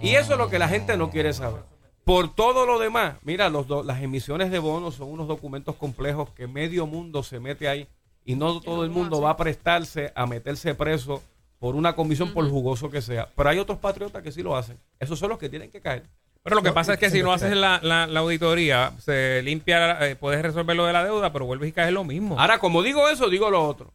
[0.01, 1.61] Y eso es lo que la gente no quiere saber.
[2.05, 6.29] Por todo lo demás, mira, los do- las emisiones de bonos son unos documentos complejos
[6.31, 7.87] que medio mundo se mete ahí
[8.23, 11.21] y no todo el mundo va a prestarse a meterse preso
[11.59, 13.29] por una comisión, por jugoso que sea.
[13.35, 14.77] Pero hay otros patriotas que sí lo hacen.
[14.99, 16.03] Esos son los que tienen que caer.
[16.43, 19.41] Pero lo que No, pasa es que si no haces la, la- la auditoría, se
[19.41, 22.39] limpia, eh, puedes resolver lo de la deuda, pero vuelves y caes lo mismo.
[22.39, 23.93] Ahora, como digo eso, digo lo otro.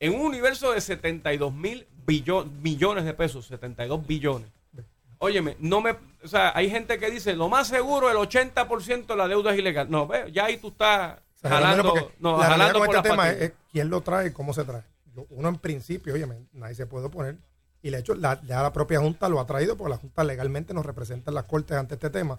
[0.00, 1.86] En un universo de 72 mil
[2.62, 4.48] millones de pesos, 72 billones.
[5.18, 5.92] Óyeme, no me,
[6.22, 9.58] o sea, hay gente que dice, lo más seguro, el 80% de la deuda es
[9.58, 9.90] ilegal.
[9.90, 13.52] No, ve, ya ahí tú estás jalando, no, jalando por este las tema es, es
[13.72, 14.82] quién lo trae y cómo se trae.
[15.14, 17.38] Yo- Uno en principio, oye, nadie se puede oponer.
[17.82, 20.72] Y de hecho, la, ya la propia Junta lo ha traído porque la Junta legalmente
[20.74, 22.38] nos representa en las cortes ante este tema.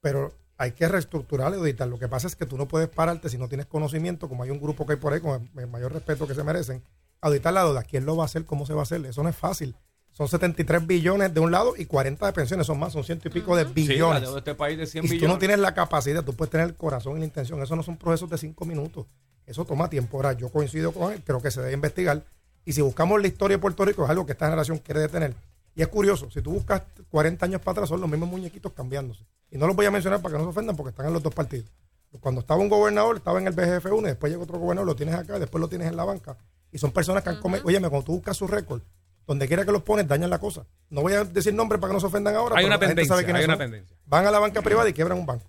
[0.00, 1.88] Pero hay que reestructurar y auditar.
[1.88, 4.50] Lo que pasa es que tú no puedes pararte si no tienes conocimiento, como hay
[4.50, 6.82] un grupo que hay por ahí, con el mayor respeto que se merecen,
[7.20, 7.82] auditar la deuda.
[7.82, 8.44] ¿Quién lo va a hacer?
[8.44, 9.04] ¿Cómo se va a hacer?
[9.06, 9.74] Eso no es fácil.
[10.12, 13.32] Son 73 billones de un lado y 40 de pensiones, son más, son ciento y
[13.32, 14.30] pico de Sí, la billones.
[14.32, 16.68] de este país de 100 y si tú no tienes la capacidad, tú puedes tener
[16.68, 17.60] el corazón y la intención.
[17.62, 19.06] Eso no son procesos de cinco minutos.
[19.46, 20.16] Eso toma tiempo.
[20.16, 22.22] Ahora, yo coincido con él, creo que se debe investigar.
[22.64, 25.34] Y si buscamos la historia de Puerto Rico, es algo que esta generación quiere detener.
[25.76, 29.24] Y es curioso, si tú buscas 40 años para atrás, son los mismos muñequitos cambiándose.
[29.50, 31.22] Y no los voy a mencionar para que no se ofendan, porque están en los
[31.22, 31.70] dos partidos.
[32.20, 35.16] Cuando estaba un gobernador, estaba en el BGF1, y después llega otro gobernador, lo tienes
[35.16, 36.36] acá, después lo tienes en la banca.
[36.70, 37.62] Y son personas que han comido.
[37.64, 38.82] Oye, cuando tú buscas su récord,
[39.26, 40.64] donde quiera que los pones, dañan la cosa.
[40.90, 42.56] No voy a decir nombres para que no se ofendan ahora.
[42.56, 43.58] Hay una tendencia, sabe hay una son.
[43.58, 43.96] tendencia.
[44.06, 45.46] Van a la banca privada y quiebran un banco.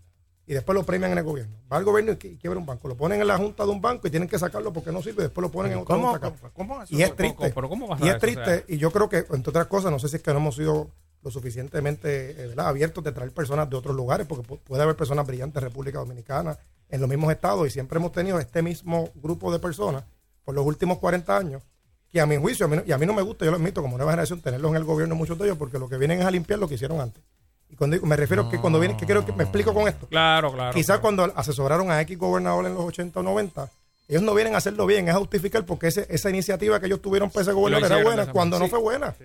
[0.48, 1.56] Y después lo premian en el gobierno.
[1.72, 2.88] Va al gobierno y qui- quiebra un banco.
[2.88, 5.22] Lo ponen en la junta de un banco y tienen que sacarlo porque no sirve.
[5.24, 6.96] y Después lo ponen en otra ¿Cómo- junta cómo- cómo eso?
[6.96, 7.52] Y es ¿Cómo- triste.
[7.56, 8.18] pero cómo vas a y es eso?
[8.18, 8.46] O triste.
[8.46, 10.56] sea- y yo creo que, entre otras cosas, no sé si es que no hemos
[10.56, 10.92] sido
[11.24, 15.26] lo suficientemente eh, abiertos de traer personas de otros lugares, porque pu- puede haber personas
[15.26, 16.58] brillantes en República Dominicana,
[16.90, 20.04] en los mismos estados, y siempre hemos tenido este mismo grupo de personas
[20.44, 21.64] por los últimos 40 años,
[22.12, 23.82] que a mi juicio, a mí y a mí no me gusta, yo lo admito,
[23.82, 26.26] como nueva generación, tenerlos en el gobierno muchos de ellos, porque lo que vienen es
[26.28, 27.24] a limpiar lo que hicieron antes.
[27.76, 30.08] Y cuando digo- me refiero que cuando vienen, que quiero que me explico con esto.
[30.08, 30.74] Claro, claro.
[30.74, 33.70] Quizás cuando asesoraron a X gobernador en los 80 o 90,
[34.08, 37.02] ellos no vienen a hacerlo bien, es a justificar porque ese- esa iniciativa que ellos
[37.02, 38.68] tuvieron para ese gobernador era hicieron de buena cuando manera.
[38.68, 39.16] no fue buena.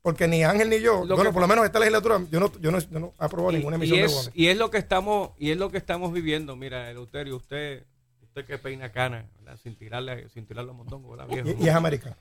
[0.00, 2.50] Porque ni Ángel ni yo, Lo bueno, que- por lo menos esta legislatura, yo no,
[2.60, 4.30] yo no, yo no he aprobado ninguna y, emisión de es, bonos.
[4.32, 7.84] y es lo que estamos y es lo que estamos viviendo mira Eleuterio usted
[8.22, 9.58] usted que peina cana ¿verdad?
[9.62, 11.48] sin tirarle sin tirarle a mondongo ¿verdad, viejo?
[11.60, 12.16] Y- y es americano.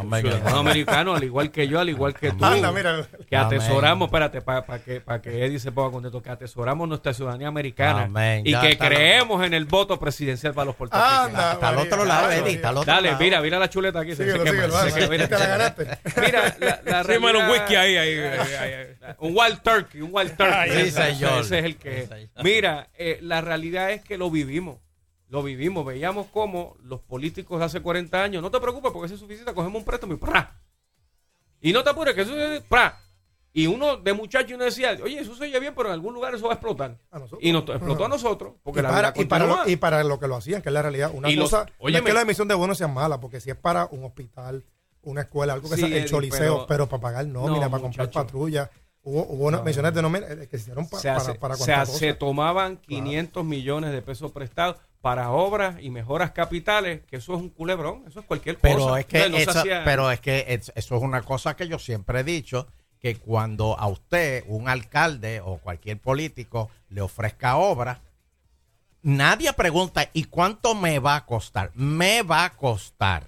[0.00, 3.06] Ciudadano americano al igual que yo al igual que tú Anda, mira.
[3.28, 3.58] que Amén.
[3.58, 8.02] atesoramos espérate para que para que Eddie se ponga contento que atesoramos nuestra ciudadanía americana
[8.04, 8.46] Amén.
[8.46, 12.04] y Ya que creemos en el voto presidencial para los puertorriqueños Anda, Está al otro
[12.04, 12.30] lado.
[12.30, 13.20] Eddie, está al otro Dale, lado.
[13.22, 14.10] mira, mira la chuleta aquí.
[14.14, 15.28] se- se Síguelo, quema, síguelo, se quema, mira.
[15.28, 15.86] te la ganaste.
[16.20, 19.14] Mira, la, la Sírvele un whisky ahí, ahí, ahí, ahí, ahí.
[19.18, 20.70] Un wild turkey, un wild turkey.
[20.72, 21.40] Sí, Ese- señor.
[21.40, 22.28] Ese es el que.
[22.42, 24.78] Mira, eh, la realidad es que lo vivimos.
[25.32, 25.84] Lo vivimos.
[25.86, 29.54] Veíamos cómo los políticos de hace 40 años, no te preocupes porque ese es suficiente,
[29.54, 30.60] cogemos un préstamo y ¡pra!
[31.62, 32.98] Y no te apures, que eso es ¡pra!
[33.54, 36.34] Y uno de muchacho uno decía, oye, eso se oye bien, pero en algún lugar
[36.34, 36.98] eso va a explotar.
[37.10, 37.20] A.
[37.40, 38.54] Y nos explotó a nosotros.
[38.62, 40.72] Porque y, la para, y, para lo, y para lo que lo hacían, que es
[40.72, 41.10] la realidad.
[41.14, 43.48] Una Y los- cosa, no es que la emisión de bonos sea mala, porque si
[43.48, 44.64] es para un hospital,
[45.02, 47.82] una escuela, algo que Sí, sea el choliseo, pero- pero, para pagar nómina, No, para
[47.82, 48.26] comprar muchacho.
[48.26, 48.70] patrulla.
[49.02, 51.56] Hubo, hubo unas menciones de nómina eh, que se hicieron pa- se, para, hace- para
[51.56, 52.18] se, hace- cosa.
[52.18, 57.50] tomaban 500 millones de pesos prestados para obras y mejoras capitales, que eso es un
[57.50, 58.72] culebrón, eso es cualquier cosa.
[58.74, 61.68] Pero es que, no eso, hacía- pero es que es- eso es una cosa que
[61.68, 62.68] yo siempre he dicho,
[63.00, 68.00] que cuando a usted, un alcalde o cualquier político le ofrezca obra,
[69.02, 71.70] nadie pregunta, ¿y cuánto me va a costar?
[71.74, 73.26] Me va a costar.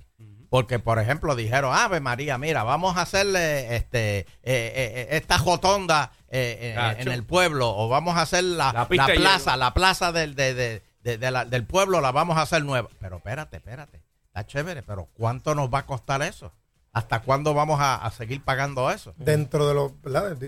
[0.49, 6.13] Porque, por ejemplo, dijeron, Ave María, mira, vamos a hacerle este eh, eh, esta jotonda
[6.29, 7.01] eh, eh, Cacho.
[7.03, 8.87] en el pueblo, o vamos a hacer la, La
[9.23, 12.89] plaza, la plaza del, de- de- de- la- del pueblo, la vamos a hacer nueva.
[13.01, 16.53] Pero espérate, espérate, está chévere, pero ¿cuánto nos va a costar eso?
[16.93, 19.15] ¿Hasta cuándo vamos a, seguir pagando eso?
[19.17, 19.95] Dentro de lo.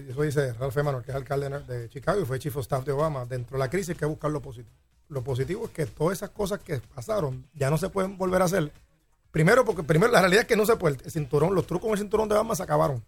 [0.08, 2.92] Eso dice Ralph Emanuel, que es alcalde de Chicago y fue chief of staff de
[2.92, 3.24] Obama.
[3.24, 4.72] Dentro de la crisis hay que buscar lo positivo.
[5.08, 8.44] Lo positivo es que todas esas cosas que pasaron ya no se pueden volver a
[8.44, 8.72] hacer.
[9.32, 10.98] Primero, porque primero la realidad es que no se puede.
[11.04, 13.04] El cinturón, los trucos con el cinturón de Obama se acabaron.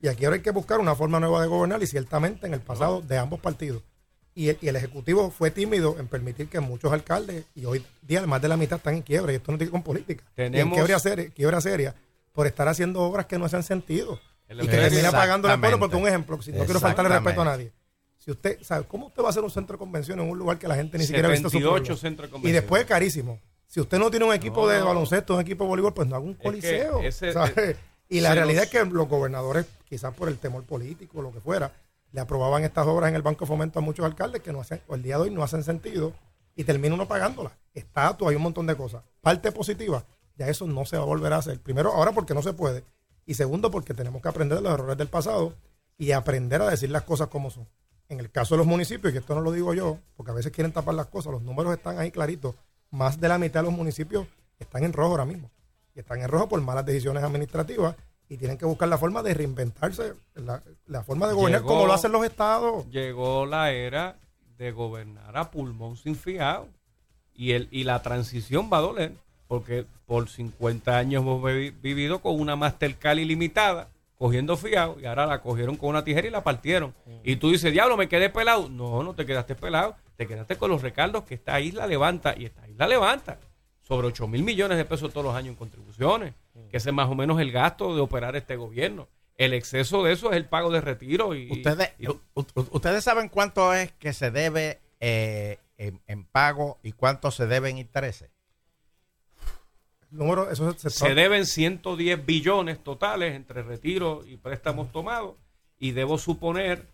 [0.00, 2.60] Y aquí ahora hay que buscar una forma nueva de gobernar y ciertamente en el
[2.60, 3.82] pasado de ambos partidos.
[4.40, 8.24] Y el, y el Ejecutivo fue tímido en permitir que muchos alcaldes, y hoy día
[8.26, 10.24] más de la mitad están en quiebra, y esto no tiene que ver con política,
[10.34, 11.94] y en Tenemos- quiebra seria, quiebra seria,
[12.32, 14.18] por estar haciendo obras que no hacen sentido.
[14.48, 17.42] El Y que termina pagando el pueblo, porque un ejemplo, si no quiero faltarle respeto
[17.42, 17.70] a nadie.
[18.16, 20.58] Si usted, ¿sabe cómo usted va a hacer un centro de convención en un lugar
[20.58, 21.96] que la gente ni siquiera ha visto su 78 pueblo?
[21.98, 23.40] centros de Y después es carísimo.
[23.66, 26.16] Si usted no tiene un equipo No, de baloncesto, un equipo de voleibol, pues no
[26.16, 27.02] haga un que coliseo.
[27.02, 27.76] ese- ¿sabe?
[28.08, 31.30] y la se realidad es que los gobernadores, quizás por el temor político o lo
[31.30, 31.72] que fuera,
[32.12, 35.02] le aprobaban estas obras en el Banco Fomento a muchos alcaldes que no hacen, el
[35.02, 36.12] día de hoy no hacen sentido
[36.56, 37.52] y termina uno pagándolas.
[37.72, 39.02] Estatuas, hay un montón de cosas.
[39.20, 40.04] Parte positiva,
[40.36, 41.60] ya eso no se va a volver a hacer.
[41.60, 42.84] Primero, ahora porque no se puede.
[43.26, 45.54] Y segundo, porque tenemos que aprender de los errores del pasado
[45.98, 47.68] y aprender a decir las cosas como son.
[48.08, 50.50] En el caso de los municipios, y esto no lo digo yo, porque a veces
[50.50, 52.56] quieren tapar las cosas, los números están ahí claritos.
[52.90, 54.26] Más de la mitad de los municipios
[54.58, 55.50] están en rojo ahora mismo.
[55.94, 57.94] Y están en rojo por malas decisiones administrativas
[58.30, 61.86] y tienen que buscar la forma de reinventarse, la, la forma de gobernar Llegó- como
[61.86, 62.88] lo hacen los estados.
[62.90, 64.16] Llegó la era
[64.56, 66.68] de gobernar a pulmón sin fiado.
[67.34, 69.12] Y, el, y la transición va a doler,
[69.48, 75.26] porque por 50 años hemos vi- vivido con una Mastercard ilimitada, cogiendo fiado, y ahora
[75.26, 76.94] la cogieron con una tijera y la partieron.
[77.24, 78.68] Y tú dices, diablo, me quedé pelado.
[78.68, 82.44] No, no te quedaste pelado, te quedaste con los recargos que esta isla levanta, y
[82.44, 83.38] esta isla levanta
[83.90, 86.32] sobre 8 mil millones de pesos todos los años en contribuciones,
[86.70, 89.08] que ese es más o menos el gasto de operar este gobierno.
[89.36, 93.74] El exceso de eso es el pago de retiro y, Ustedes, y- ustedes saben cuánto
[93.74, 98.30] es que se debe eh, en, en pago y cuánto se debe en intereses.
[100.12, 105.34] El número, eso se, Se deben 110 billones totales entre retiro y préstamos tomados
[105.80, 106.86] y debo suponer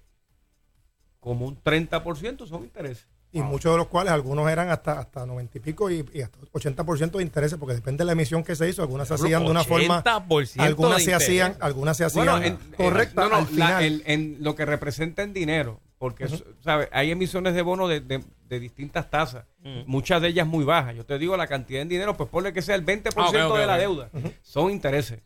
[1.20, 3.06] como un 30% son intereses.
[3.32, 6.38] Y muchos de los cuales algunos eran hasta hasta 90 y pico y, y hasta
[6.52, 9.50] 80% de intereses porque depende de la emisión que se hizo algunas se hacían de
[9.50, 13.34] una forma 80% algunas de se hacían algunas se hacían Bueno, en- correcta en- no,
[13.34, 13.84] no, al la- final.
[13.84, 16.28] en, en lo que representa en dinero, porque
[16.62, 16.88] ¿sabe?
[16.92, 19.44] hay emisiones de bonos de, de- de distintas tasas,
[19.86, 20.94] muchas de ellas muy bajas.
[20.94, 23.66] Yo te digo la cantidad en dinero, pues ponle que sea el 20% Ah, de
[23.66, 24.08] la deuda,
[24.42, 25.18] son intereses.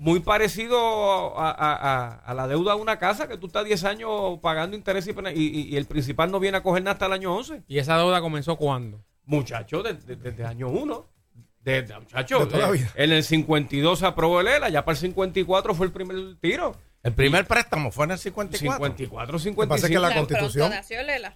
[0.00, 3.82] Muy parecido a, a- a- a la deuda de una casa que tú estás 10
[3.84, 7.06] años pagando intereses y, pena- y, y- el principal no viene a coger nada hasta
[7.06, 7.64] el año 11.
[7.66, 9.02] ¿Y esa deuda comenzó cuándo?
[9.24, 11.08] Muchacho, desde, desde año 1.
[11.60, 12.92] Desde, muchacho, De toda la eh, vida.
[12.94, 16.76] en el 52 se aprobó el ELA, ya para el 54 fue el primer tiro.
[17.04, 18.76] El primer préstamo fue en el 54.
[18.88, 19.62] 54, Lo 55.
[19.62, 20.72] que pasa es que la constitución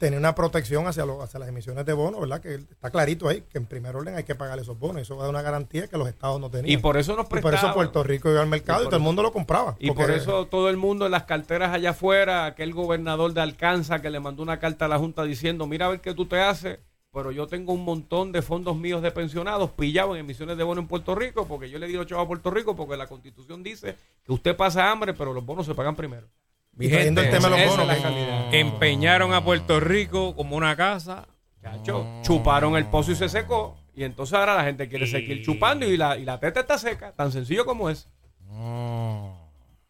[0.01, 2.41] tenía una protección hacia, lo- hacia las emisiones de bonos, ¿verdad?
[2.41, 5.03] Que está clarito ahí, que en primer orden hay que pagar esos bonos.
[5.03, 6.69] Eso da una garantía que los estados no tenían.
[6.79, 7.75] Y por eso nos Y por eso prestaban.
[7.75, 9.77] Puerto Rico iba al mercado Y todo el mundo lo compraba.
[9.79, 13.41] Y porque- por eso todo el mundo en las carteras allá afuera, aquel gobernador de
[13.41, 16.27] Alcanza que le mandó una carta a la Junta diciendo, mira a ver qué tú
[16.27, 16.81] te haces,
[17.13, 20.83] pero yo tengo un montón de fondos míos de pensionados pillados en emisiones de bonos
[20.83, 23.63] en Puerto Rico, porque yo le di los chavos a Puerto Rico, porque la constitución
[23.63, 26.27] dice que usted pasa hambre, pero los bonos se pagan primero.
[26.73, 28.51] Mi gente, el tema de los bonos, es la.
[28.51, 31.29] Empeñaron a Puerto Rico como una casa.
[31.61, 35.87] Chacho, chuparon el pozo y se secó, y entonces ahora la gente quiere seguir chupando
[35.87, 38.09] y la, y la teta está seca, tan sencillo como es.
[38.41, 39.29] Mm,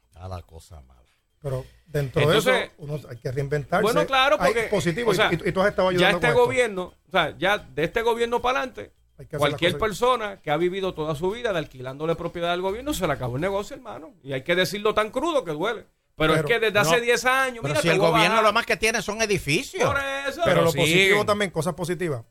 [0.08, 1.00] está la cosa mala.
[1.40, 3.82] Pero dentro Entonces- de eso, uno hay que reinventarse.
[3.82, 6.26] Bueno, claro, Hay porque positivo, o sea, y, y tú has estado ya ayudando este
[6.28, 6.44] con esto.
[6.44, 10.94] gobierno, o sea, ya de este gobierno para adelante, Hay cualquier persona que ha vivido
[10.94, 14.14] toda su vida de alquilándole propiedad al gobierno se le acabó el negocio, hermano.
[14.22, 15.86] Y hay que decirlo tan crudo que duele.
[16.16, 18.44] Pero, Pero- es que desde hace No, 10 años, Pero mira, si el gobierno bajar.
[18.44, 19.84] lo más que tiene son edificios.
[19.88, 20.40] Por eso.
[20.44, 20.86] Pero lo siguen.
[20.86, 22.22] positivo también, cosas positivas,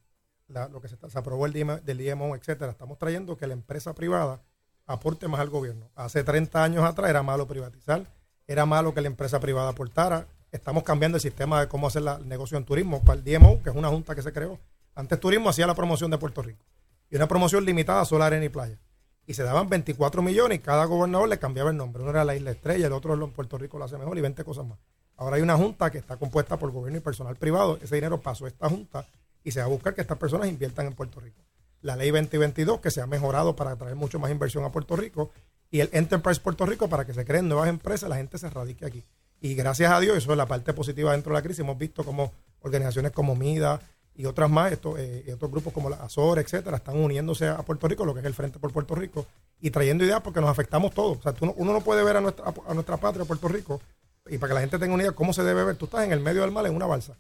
[0.48, 3.48] la- lo que se, está- se aprobó el DIM del IMO, etcétera, estamos trayendo que
[3.48, 4.42] la empresa privada
[4.86, 5.90] aporte más al gobierno.
[5.96, 8.06] Hace 30 años atrás era malo privatizar,
[8.52, 10.28] era malo que la empresa privada aportara.
[10.52, 13.62] Estamos cambiando el sistema de cómo hacer la- el negocio en turismo para el DMO,
[13.64, 14.60] que es una junta que se creó.
[14.96, 16.64] Antes turismo hacía la promoción de Puerto Rico.
[17.10, 18.78] Y una promoción limitada a arena y playa.
[19.26, 22.02] Y se daban 24 millones y cada gobernador le cambiaba el nombre.
[22.02, 24.44] Uno era la Isla Estrella, el otro en Puerto Rico lo hace mejor y 20
[24.44, 24.78] cosas más.
[25.16, 27.78] Ahora hay una junta que está compuesta por gobierno y personal privado.
[27.82, 29.06] Ese dinero pasó a esta junta
[29.44, 31.40] y se va a buscar que estas personas inviertan en Puerto Rico.
[31.82, 35.32] La ley 2022 que se ha mejorado para traer mucho más inversión a Puerto Rico
[35.72, 38.86] y el Enterprise Puerto Rico para que se creen nuevas empresas, la gente se radique
[38.86, 39.04] aquí.
[39.40, 41.62] Y gracias a Dios, eso es la parte positiva dentro de la crisis.
[41.62, 43.80] Hemos visto como organizaciones como MIDA
[44.14, 47.88] y otras más, esto, eh, otros grupos como la Azor, etcétera, están uniéndose a Puerto
[47.88, 49.26] Rico, lo que es el Frente por Puerto Rico,
[49.62, 51.18] y trayendo ideas porque nos afectamos todos.
[51.20, 53.82] O sea, tú no- uno no puede ver a nuestra, a nuestra patria, Puerto Rico,
[54.28, 56.12] y para que la gente tenga una idea cómo se debe ver, tú estás en
[56.12, 57.18] el medio del mal en una balsa.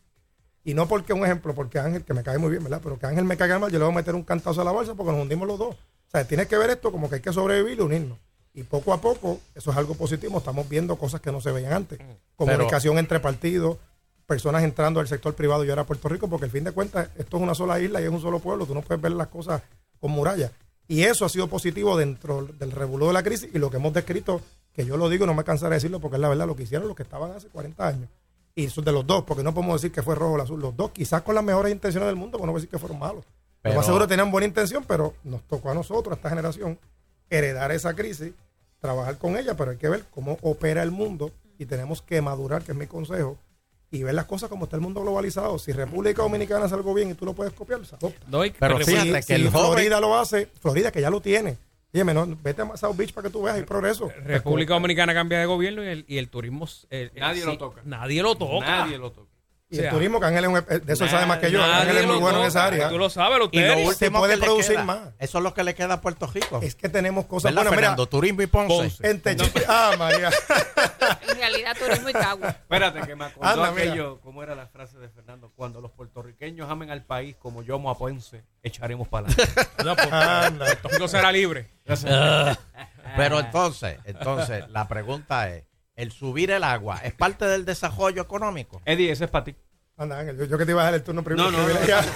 [0.64, 2.82] Y no porque un ejemplo, porque Ángel, que me cae muy bien, ¿verdad?
[2.84, 4.72] Pero que Ángel me caiga mal, yo le voy a meter un cantazo a la
[4.72, 5.74] balsa porque nos hundimos los dos.
[5.76, 8.20] O sea, tienes que ver esto como que hay que sobrevivir y unirnos.
[8.54, 11.74] Y poco a poco, eso es algo positivo, estamos viendo cosas que no se veían
[11.74, 12.00] antes.
[12.36, 13.78] Comunicación entre partidos,
[14.26, 17.10] personas entrando al sector privado y ahora a Puerto Rico, porque al fin de cuentas
[17.18, 19.28] esto es una sola isla y es un solo pueblo, tú no puedes ver las
[19.28, 19.62] cosas
[20.00, 20.52] con murallas.
[20.88, 23.94] Y eso ha sido positivo dentro del revuelo de la crisis y lo que hemos
[23.94, 24.42] descrito,
[24.74, 26.56] que yo lo digo y no me cansaré de decirlo porque es la verdad, lo
[26.56, 28.10] que hicieron los que estaban hace 40 años.
[28.54, 30.76] Y eso de los dos, porque no podemos decir que fue rojo o azul, los
[30.76, 33.00] dos, quizás con las mejores intenciones del mundo, pero no voy a decir que fueron
[33.00, 33.24] malos.
[33.62, 36.78] Pero- Lo más seguro tenían buena intención, pero nos tocó a nosotros, a esta generación,
[37.32, 38.34] heredar esa crisis,
[38.80, 42.62] trabajar con ella, pero hay que ver cómo opera el mundo y tenemos que madurar,
[42.64, 43.38] que es mi consejo,
[43.90, 45.58] y ver las cosas como está el mundo globalizado.
[45.60, 48.26] Si República Dominicana hace algo bien y tú lo puedes copiar, se adopta.
[48.28, 51.10] No, Pero pero fíjate Si- que si el joven- Florida lo hace, Florida que ya
[51.10, 51.58] lo tiene.
[51.94, 54.10] Dígame, no, vete a South Beach para que tú veas, hay progreso.
[54.24, 56.66] República Dominicana cambia de gobierno y el, y el turismo.
[56.90, 57.82] el- el- Nadie lo toca.
[57.84, 58.66] Nadie lo toca.
[58.66, 59.30] Nadie lo toca.
[59.72, 61.64] Y O sea, el turismo, que Ángel es un, de eso sabe más que yo.
[61.64, 62.48] Ángel es muy lo bueno en toca.
[62.50, 62.90] esa área.
[62.90, 65.00] Tú lo sabes, los Y lo se puede que producir queda, más.
[65.18, 66.60] Eso es lo que le queda a Puerto Rico.
[66.62, 67.72] Es que tenemos cosas ¿Verdad, buenas.
[67.72, 68.06] Mira, Fernando?
[68.08, 68.76] Turismo y Ponce.
[68.76, 69.10] Ponce.
[69.10, 70.30] en Techipi- Ah, María.
[71.32, 72.50] En realidad, turismo y cagua.
[72.50, 73.84] Espérate, que me acordó Anda, mira.
[73.92, 75.52] aquello, ¿cómo era la frase de Fernando?
[75.56, 79.54] Cuando los puertorriqueños amen al país como yo amo a Ponce, echaremos para adelante.
[79.84, 79.96] No.
[79.96, 81.72] Puerto Rico será libre.
[83.18, 85.64] Pero entonces, entonces, la pregunta es,
[86.02, 88.82] ¿el subir el agua es parte del desarrollo económico?
[88.86, 89.56] Eddie, ese es para ti.
[89.98, 91.52] Anda, Ángel, yo, yo que te iba a dar el turno primero.
[91.52, 92.02] No, no, no, no, Ya.
[92.02, 92.08] no,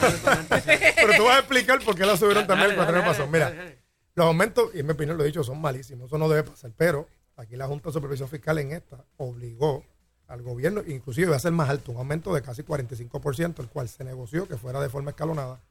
[0.95, 3.27] Pero tú vas a explicar por qué lo subieron también el cuatro pasó.
[3.27, 3.79] Mira, dale, dale.
[4.15, 6.07] los aumentos, y en mi opinión lo he dicho, son malísimos.
[6.07, 6.71] Eso no debe pasar.
[6.75, 9.83] Pero aquí la Junta de Supervisión Fiscal en esta obligó
[10.27, 13.87] al gobierno, inclusive va a ser más alto, un aumento de casi 45%, el cual
[13.87, 15.61] se negoció que fuera de forma escalonada.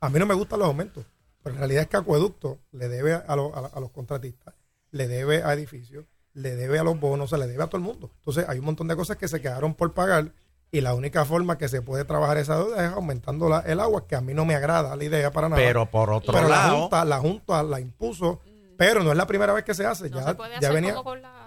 [0.00, 1.04] A mí no me gustan los aumentos,
[1.44, 4.54] pero en realidad es que Acueducto le debe a, lo- a- a los contratistas,
[4.90, 7.82] le debe a edificios, le debe a los bonos, se le debe a todo el
[7.84, 8.10] mundo.
[8.18, 10.32] Entonces hay un montón de cosas que se quedaron por pagar
[10.72, 14.06] Y la única forma que se puede trabajar esa deuda es aumentando la- el agua,
[14.06, 15.60] que a mí no me agrada la idea para nada.
[15.60, 18.38] Pero por otro Pero la lado- Junta, la Junta la impuso,
[18.78, 20.08] pero no es la primera vez que se hace.
[20.08, 20.92] No ya se puede ya hacer venía.
[20.94, 21.39] como con la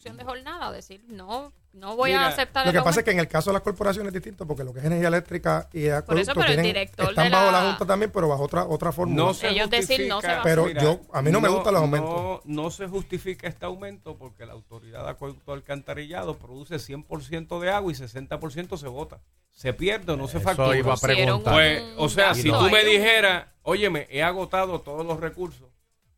[0.00, 3.04] reducción de jornada, decir, no, no voy Mira, a aceptar Lo el que pasa es
[3.04, 5.68] que en el caso de las corporaciones es distinto, porque lo que es energía eléctrica
[5.72, 5.88] y
[6.34, 8.92] pero el tienen- director están de bajo la- la Junta también, pero bajo otra otra
[8.92, 9.22] fórmula.
[9.24, 11.48] No se Ellos decir no se va a Pero Mira, yo, a mí no, me
[11.48, 12.10] gustan los aumentos.
[12.10, 17.70] No, no se justifica este aumento porque la autoridad de acueducto alcantarillado produce 100% de
[17.70, 19.20] agua y 60% se bota.
[19.52, 20.76] Se pierde o no se Eso factura.
[20.78, 21.52] iba a preguntar.
[21.52, 25.68] Pues, o sea, si tú me dijeras, óyeme, he agotado todos los recursos,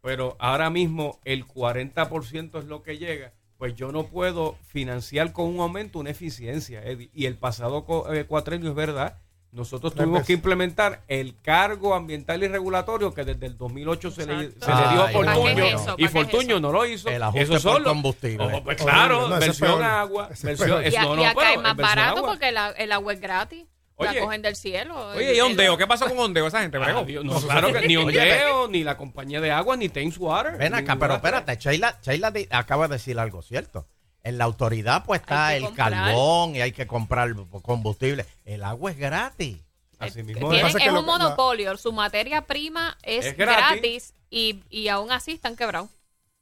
[0.01, 3.33] pero ahora mismo el 40% es lo que llega,
[3.63, 7.11] pues yo no puedo financiar con un aumento una eficiencia, Eddie.
[7.15, 9.19] Y el pasado co- eh, cuatrenio es verdad.
[9.53, 10.27] Nosotros tuvimos veces.
[10.27, 14.49] que implementar el cargo ambiental y regulatorio que desde el 2008 se le, se le
[14.51, 17.09] dio a Ay, Fortuño y ¿Para qué es Fortuño no lo hizo.
[17.09, 17.75] El ajuste Eso solo.
[17.85, 18.45] por combustible.
[18.53, 20.29] Oh, pues claro, no, versión agua.
[20.43, 22.31] Versión, y, no, y no, acá pero es más barato agua.
[22.31, 23.65] porque la- el agua es gratis.
[23.97, 24.15] Oye.
[24.15, 25.09] la cogen del cielo.
[25.11, 25.77] Oye, ¿y Ondeo?
[25.77, 26.47] ¿Qué pasa con Ondeo?
[26.47, 27.05] Esa gente, Ah.
[27.05, 30.57] Dios, no, claro que ni Ondeo, ni la compañía de agua, ni Thames Water.
[30.57, 33.87] Ven acá, pero espérate, Sheila, Sheila acaba de decir algo cierto.
[34.25, 35.91] En la autoridad pues está el comprar.
[35.93, 38.25] carbón y hay que comprar combustible.
[38.45, 39.59] El agua es gratis.
[39.99, 41.77] Así Tienen- Lo que pasa es es que un lo- la- monopolio.
[41.77, 43.67] Su materia prima es, Es gratis.
[43.81, 45.91] gratis, y, y aún así están quebrados.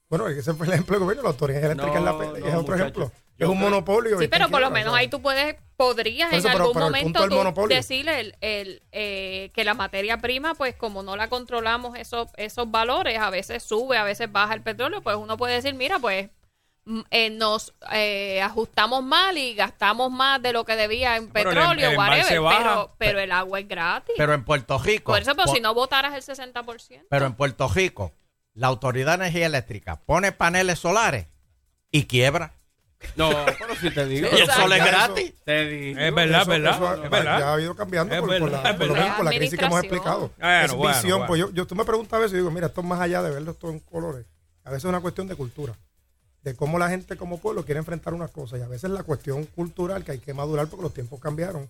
[0.08, 2.46] Bueno, ese fue el ejemplo del gobierno, la autoridad eléctrica es, la- No, es no,
[2.48, 2.74] otro muchacho.
[2.82, 3.12] ejemplo.
[3.40, 4.18] Es un monopolio.
[4.18, 6.74] Sí, pero en por lo menos ahí tú puedes, podrías Por en eso, pero- algún
[6.74, 6.92] pero el
[7.30, 11.96] momento tú decirle el, el, eh, que la materia prima, pues como no la controlamos
[11.98, 15.74] esos, esos valores, a veces sube, a veces baja el petróleo, pues uno puede decir,
[15.74, 16.28] mira, pues
[16.84, 21.50] mm, eh, nos eh, ajustamos mal y gastamos más de lo que debía en Pero
[21.50, 22.58] el- petróleo, el embalse whatever, baja.
[22.58, 24.14] pero, pero el agua es gratis.
[24.18, 25.12] Pero en Puerto Rico.
[25.12, 27.06] por eso, pero po- si no votaras el 60%.
[27.08, 28.12] Pero en Puerto Rico,
[28.52, 31.26] la Autoridad de Energía Eléctrica pone paneles solares
[31.90, 32.54] y quiebra.
[33.16, 34.28] No, pero si te digo.
[34.36, 35.34] Y el sol es gratis.
[35.44, 36.00] Te digo.
[36.00, 36.74] Es verdad, Eso- verdad.
[36.74, 37.38] eso ha- es verdad.
[37.40, 39.80] Ya ha ido cambiando Es por, la, por lo menos por la crisis que hemos
[39.80, 40.30] explicado.
[40.38, 41.10] Bueno, es bueno, visión.
[41.18, 41.26] bueno.
[41.26, 43.22] Pues yo, yo, tú me preguntas a veces y digo, mira, esto es más allá
[43.22, 44.26] de verlo todo en colores.
[44.64, 45.74] A veces es una cuestión de cultura.
[46.42, 48.60] De cómo la gente como pueblo quiere enfrentar unas cosas.
[48.60, 51.68] Y a veces la cuestión cultural que hay que madurar porque los tiempos cambiaron.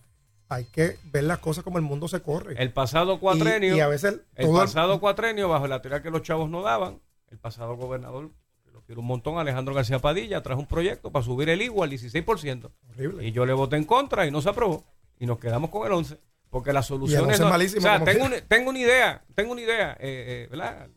[0.49, 2.55] Hay que ver las cosas como el mundo se corre.
[2.61, 3.74] El pasado cuatrenio.
[3.74, 6.51] Y- y a veces el todo el- pasado cuatrenio, bajo la teoría que los chavos
[6.51, 7.01] no daban,
[7.31, 8.31] el pasado gobernador,
[8.99, 12.70] un montón, Alejandro García Padilla, trajo un proyecto para subir el IWA al 16%.
[12.91, 13.26] Horrible.
[13.26, 14.84] Y yo le voté en contra y no se aprobó.
[15.18, 16.18] Y nos quedamos con el 11.
[16.51, 17.41] Porque la solución 11 es.
[17.41, 20.88] no- malísimo o sea, tengo, una, tengo una idea, tengo una idea, eh, eh, ¿verdad?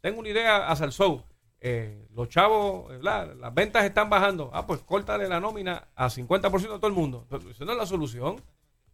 [0.00, 1.22] Tengo una idea a Salsou.
[1.60, 3.34] Eh, los chavos, ¿verdad?
[3.36, 4.50] las ventas están bajando.
[4.52, 7.26] Ah, pues córtale la nómina a 50% de todo el mundo.
[7.28, 8.40] Pero Eso no es la solución.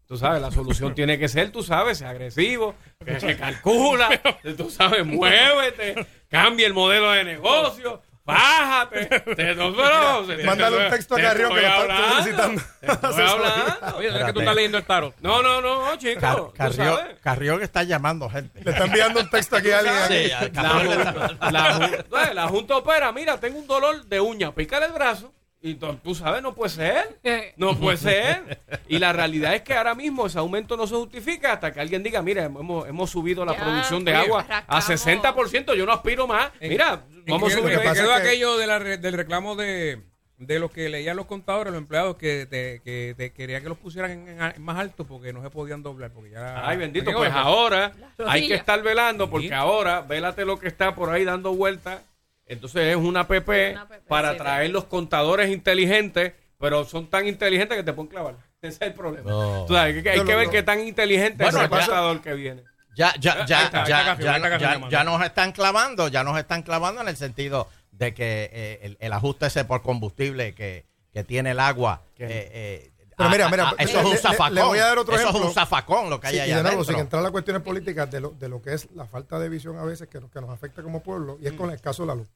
[0.06, 2.74] Tú sabes, la solución tiene que ser, tú sabes, agresivo,
[3.04, 4.08] que, que calcula,
[4.56, 9.04] tú sabes, muévete, cambia el modelo de negocio, bájate.
[9.36, 12.62] Te, no, no, te- Mándale te- un texto a Carrión que lo está hablando, solicitando.
[12.80, 13.96] te estoy hablando.
[13.98, 15.14] Oye, es que tú estás leyendo el tarot.
[15.20, 16.20] No, no, no, chico.
[16.20, 17.20] Car- tú Carrió, sabes.
[17.20, 18.60] Carrió que está llamando gente.
[18.64, 20.52] Le está enviando un texto aquí a alguien.
[20.54, 25.32] La, la, oye, la Junta opera, mira, tengo un dolor de uña, pícale el brazo.
[25.66, 27.18] Y tú, sabes, no puede ser.
[27.56, 28.58] No puede ser.
[28.86, 32.02] Y la realidad es que ahora mismo ese aumento no se justifica hasta que alguien
[32.02, 34.84] diga, mira, hemos, hemos subido la Ya, producción de agua a arrancamos.
[35.06, 36.50] 60%, yo no aspiro más.
[36.60, 37.76] Mira, vamos a subir.
[37.78, 40.02] me pasa quedó es que- aquello de la del reclamo de,
[40.36, 43.78] de los que leían los contadores, los empleados, que te, que te quería que los
[43.78, 46.10] pusieran en, en más alto porque no se podían doblar.
[46.10, 47.92] Porque ya, Ay, bendito, pues ahora
[48.26, 52.02] hay que estar velando porque ahora, vélate lo que está por ahí dando vueltas.
[52.46, 57.26] Entonces es una PP, Una PP, para sí, traer los contadores inteligentes, pero son tan
[57.26, 58.36] inteligentes que te pueden clavar.
[58.62, 59.30] Ese es el problema.
[59.30, 59.66] No.
[59.68, 62.62] Sabes, que hay que ver qué tan inteligente Bueno, es el ya- contador que viene.
[62.96, 67.00] Ya, ya, ya, está, ya, Café, ya, ya- nos están clavando, ya nos están clavando
[67.00, 71.50] en el sentido de que eh, el, el ajuste ese por combustible que, que tiene
[71.50, 72.02] el agua.
[72.18, 74.54] Eh, eh, Pero a- mira, a- mira, a- eso le- es un zafacón.
[74.54, 76.56] le voy a dar otro eso es un zafacón lo que hay Sí, y allá
[76.58, 79.06] de nuevo, sin entrar a las cuestiones políticas de lo, de lo que es la
[79.06, 81.70] falta de visión a veces que nos, que nos afecta como pueblo, y es con
[81.70, 82.28] el caso de la luz.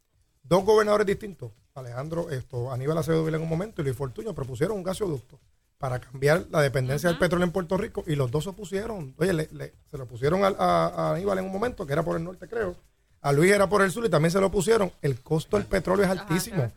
[0.43, 4.77] Dos gobernadores distintos, Alejandro, esto, Aníbal Acevedo Vila en un momento y Luis Fortuño, propusieron
[4.77, 5.39] un gasoducto
[5.77, 9.15] para cambiar la dependencia del petróleo en Puerto Rico y los dos se opusieron.
[9.19, 12.03] Oye, le- le- se lo pusieron a, a- a Aníbal en un momento, que era
[12.03, 12.75] por el norte, creo.
[13.21, 14.91] A Luis era por el sur y también se lo pusieron.
[15.03, 16.71] El costo del petróleo es altísimo.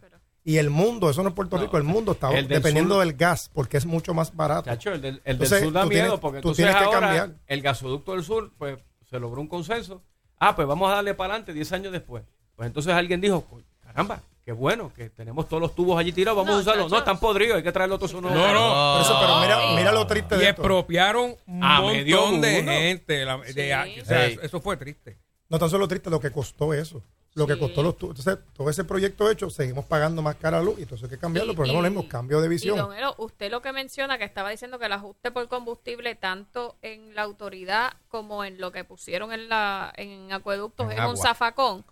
[0.43, 3.05] Y el mundo, eso no es Puerto Rico, el mundo está el del dependiendo sur-
[3.05, 4.69] del gas, porque es mucho más barato.
[4.69, 6.75] Chacho, el del, el del Entonces, sur da tú miedo tienes- porque tú entonces tienes
[6.81, 7.29] que ahora cambiar.
[7.47, 8.77] el gasoducto del sur, pues
[9.09, 10.01] se logró un consenso.
[10.39, 12.23] Ah, pues vamos a darle para adelante 10 años después.
[12.55, 16.37] Pues entonces alguien dijo, "Coño, caramba, qué bueno, que tenemos todos los tubos allí tirados,
[16.37, 16.91] vamos No, a usarlos.
[16.91, 18.35] No, están podridos, hay que traerlo todo eso nuevo.
[18.35, 18.93] No, no.
[18.95, 20.61] Por eso, pero mira, mira lo triste Y de esto.
[20.63, 22.71] expropiaron un A montón de mundo.
[22.71, 23.25] gente.
[23.25, 23.53] la- de-
[23.93, 24.01] Sí.
[24.01, 24.25] o sea.
[24.25, 25.19] Eso fue triste.
[25.49, 27.03] No tan solo triste lo que costó eso.
[27.33, 28.17] Lo que costó los tubos.
[28.19, 31.53] Entonces, todo ese proyecto hecho, seguimos pagando más cara luz y entonces hay que cambiarlo,
[31.53, 32.77] Y- pero no lo y- mismo, cambio de Y visión.
[32.77, 36.75] don Elo, usted lo que menciona, que estaba diciendo que el ajuste por combustible, tanto
[36.81, 41.15] en la autoridad como en lo que pusieron en la en acueductos, En es un
[41.17, 41.85] zafacón,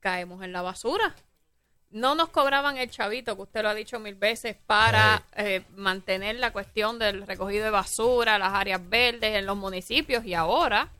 [0.00, 1.14] caemos en la basura.
[1.90, 6.36] No nos cobraban el chavito, que usted lo ha dicho mil veces, para eh, mantener
[6.36, 10.90] la cuestión del recogido de basura, las áreas verdes en los municipios y ahora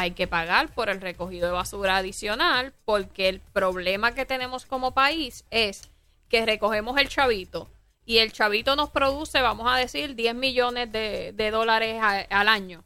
[0.00, 4.92] hay que pagar por el recogido de basura adicional porque el problema que tenemos como
[4.92, 5.82] país es
[6.28, 7.68] que recogemos el chavito
[8.06, 12.48] y el chavito nos produce, vamos a decir, 10 millones de, de dólares a- al
[12.48, 12.82] año,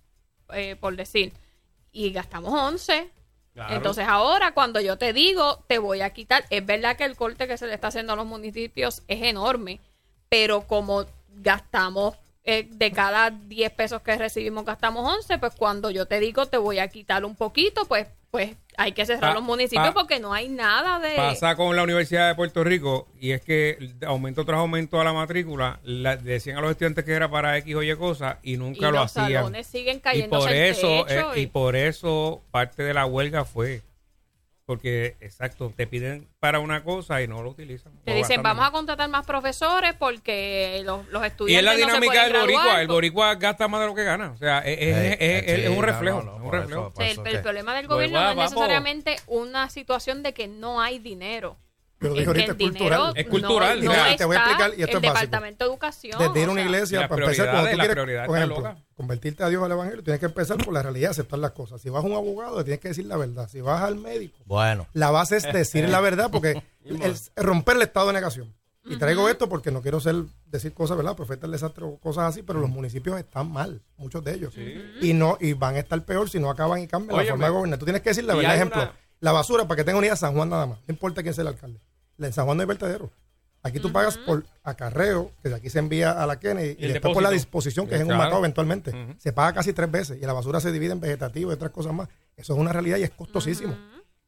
[0.53, 1.33] eh, por decir,
[1.93, 3.11] y gastamos 11.
[3.55, 3.75] Claro.
[3.77, 7.47] Entonces ahora cuando yo te digo, te voy a quitar, es verdad que el corte
[7.47, 9.79] que se le está haciendo a los municipios es enorme,
[10.29, 16.07] pero como gastamos eh, de cada 10 pesos que recibimos gastamos 11, pues cuando yo
[16.07, 19.45] te digo te voy a quitar un poquito, pues pues hay que cerrar Pa- los
[19.45, 21.15] municipios pa- porque no hay nada de...
[21.15, 25.13] Pasa con la Universidad de Puerto Rico y es que aumento tras aumento a la
[25.13, 28.79] matrícula, la- decían a los estudiantes que era para X o Y cosas y nunca
[28.89, 29.33] y lo los hacían.
[29.35, 33.83] salones siguen Y por eso, eh, y por eso parte de la huelga fue
[34.67, 37.93] porque exacto, te piden para una cosa y no lo utilizan.
[38.05, 38.69] Te dicen, vamos más.
[38.71, 42.62] a contratar más profesores porque los, los y estudiantes es la dinámica pueden del boricua,
[42.62, 45.17] graduar el por- boricua gasta más de lo que gana, o sea, es, es- Eh,
[45.21, 46.81] es- es- es sí, un no, reflejo, no, un reflejo.
[46.81, 48.51] eso- O sea, el, problema del Pues, gobierno no es vamos.
[48.53, 51.57] necesariamente una situación de que no hay dinero.
[52.01, 53.13] Es que ahorita, es cultural.
[53.17, 55.21] Es cultural, No, mira, no te voy a explicar, y esto el es básico.
[55.27, 56.19] Departamento de Educación.
[56.19, 59.49] Desde ir a una sea, iglesia, para empezar, cuando tú quieres, por ejemplo, convertirte a
[59.49, 61.81] Dios al evangelio, tienes que empezar por la realidad, aceptar las cosas.
[61.81, 63.49] Si vas a un abogado, tienes que decir la verdad.
[63.49, 67.83] Si vas al médico, Bueno, la base es decir la verdad, porque el, romper el
[67.83, 68.55] estado de negación.
[68.87, 70.15] Y traigo esto porque no quiero ser
[70.45, 71.17] decir cosas, ¿verdad?
[71.17, 74.55] Profeta del desastre o cosas así, pero los municipios están mal, muchos de ellos.
[75.01, 77.51] Y no y van a estar peor si no acaban y cambian la forma de
[77.53, 77.79] gobernar.
[77.79, 78.55] Tú tienes que decir la verdad.
[78.55, 78.93] Ejemplo, una-
[79.25, 80.79] la basura, para que tenga unidad, San Juan nada más.
[80.87, 81.81] No importa quién sea el alcalde.
[82.18, 83.11] En San Juan no hay vertedero.
[83.62, 86.93] Aquí tú pagas por acarreo, que de aquí se envía a la Kennedy, y, el
[86.93, 88.20] después por la disposición, que es en Claro.
[88.20, 88.93] un Macao eventualmente.
[89.18, 91.95] Se paga casi tres veces y la basura se divide en vegetativo y otras cosas
[91.95, 92.09] más.
[92.37, 93.75] Eso es una realidad y es costosísimo.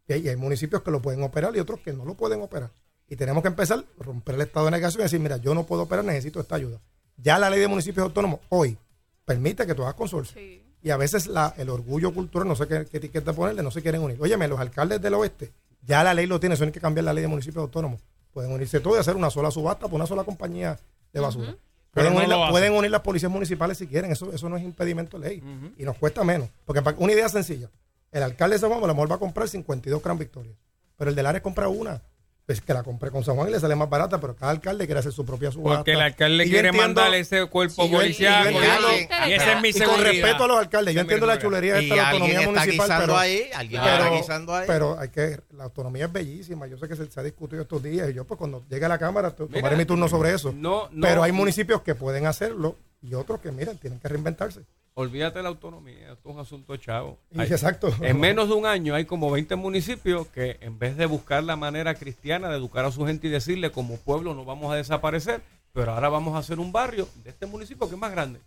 [0.09, 2.41] Y hay, y hay municipios que lo pueden operar y otros que no lo pueden
[2.41, 2.71] operar.
[3.09, 5.67] Y tenemos que empezar a romper el estado de negación y decir, mira, yo no
[5.67, 6.81] puedo operar, necesito esta ayuda.
[7.19, 8.79] Ya la ley de municipios autónomos hoy
[9.27, 10.33] permite que tú hagas consorcio.
[10.41, 10.66] Sí.
[10.87, 13.83] Y a veces la, el orgullo cultural, no sé qué, qué etiqueta ponerle, no se
[13.83, 14.19] quieren unir.
[14.21, 15.51] Óyeme, los alcaldes del oeste,
[15.83, 18.01] ya la ley lo tiene, eso hay que cambiar la ley de municipios autónomos.
[18.33, 20.79] Pueden unirse todos y hacer una sola subasta por una sola compañía
[21.13, 21.57] de basura.
[21.93, 24.57] Pero Pueden, no unir, la- pueden unir las policías municipales si quieren, eso, eso no
[24.57, 25.43] es impedimento de ley.
[25.77, 26.49] Y nos cuesta menos.
[26.65, 27.69] Porque para- una idea sencilla,
[28.13, 30.53] el alcalde de San Juan a lo mejor va a comprar 52 Gran Victoria,
[30.97, 32.01] pero el del Ares compra una.
[32.47, 34.87] Pues que la compré con San Juan y le sale más barata, pero cada alcalde
[34.87, 35.79] quiere hacer su propia subasta.
[35.79, 38.47] Porque el alcalde quiere entiendo- mandar ese cuerpo y yo- y yo policial.
[38.47, 38.89] entiendo-
[39.27, 41.81] y esa es mi y con respeto a los alcaldes, yo entiendo la chulería de
[41.83, 44.65] esta la autonomía está municipal, pero, ahí, alguien pero- está guisando ahí.
[44.69, 47.83] pero hay que, la autonomía es bellísima, yo sé que se, se ha discutido estos
[47.83, 50.53] días y yo pues cuando llegue a la Cámara Mira, tomaré mi turno sobre eso.
[50.57, 51.05] no, no.
[51.05, 54.61] pero hay municipios que pueden hacerlo y otros que, miren, tienen que reinventarse.
[54.99, 57.19] Olvídate de la autonomía, esto es un asunto chavo.
[57.37, 57.95] Exacto.
[58.01, 61.55] En menos de un año hay como 20 municipios que en vez de buscar la
[61.55, 65.43] manera cristiana de educar a su gente y decirle como pueblo no vamos a desaparecer,
[65.75, 68.41] pero ahora vamos a hacer un barrio de este municipio que es más grande.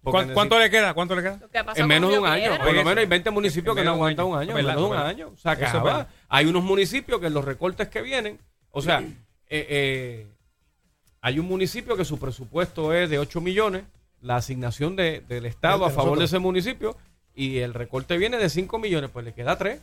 [0.00, 0.94] Porque ¿Cuán- ¿Cuánto le queda?
[0.94, 1.40] ¿Cuánto le queda?
[1.50, 2.64] Que En menos de un año, Piedra.
[2.64, 4.50] por lo menos hay 20 municipios que no aguantan un año.
[4.50, 5.30] en menos de un año.
[5.30, 5.36] verdad.
[5.42, 5.82] Se Eso es acaba.
[5.84, 6.08] verdad.
[6.28, 8.38] Hay unos municipios que en los recortes que vienen,
[8.70, 9.00] o sea,
[9.48, 10.26] eh, eh,
[11.20, 13.82] hay un municipio que su presupuesto es de 8 millones,
[14.26, 16.96] la asignación de- del Estado De a favor de ese municipio,
[17.34, 19.80] y el recorte viene de 5 millones, pues le queda 3.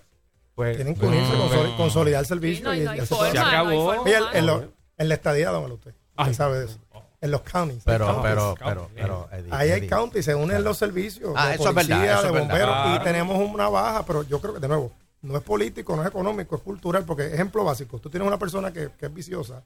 [0.56, 2.58] Pues, Tienen que unirse, consoli- consolidar el servicio.
[2.58, 3.32] Sí, no, y no y forma.
[3.32, 3.70] Se acabó.
[3.72, 5.94] no forma Oye, en, lo- en la estadía, dámelo usted.
[6.16, 6.26] Ay.
[6.32, 6.80] Usted sabe de eso.
[7.22, 7.82] En los counties.
[7.86, 8.24] pero, Counties.
[8.34, 11.76] pero, pero, pero, Eddie, Ahí hay county, se unen los servicios Ah, de eso es
[11.76, 12.96] verdad, policía, eso de bomberos, Claro.
[12.96, 14.92] y tenemos una baja, pero yo creo que, de nuevo,
[15.22, 18.74] no es político, no es económico, es cultural, porque ejemplo básico, tú tienes una persona
[18.74, 19.64] que, que es viciosa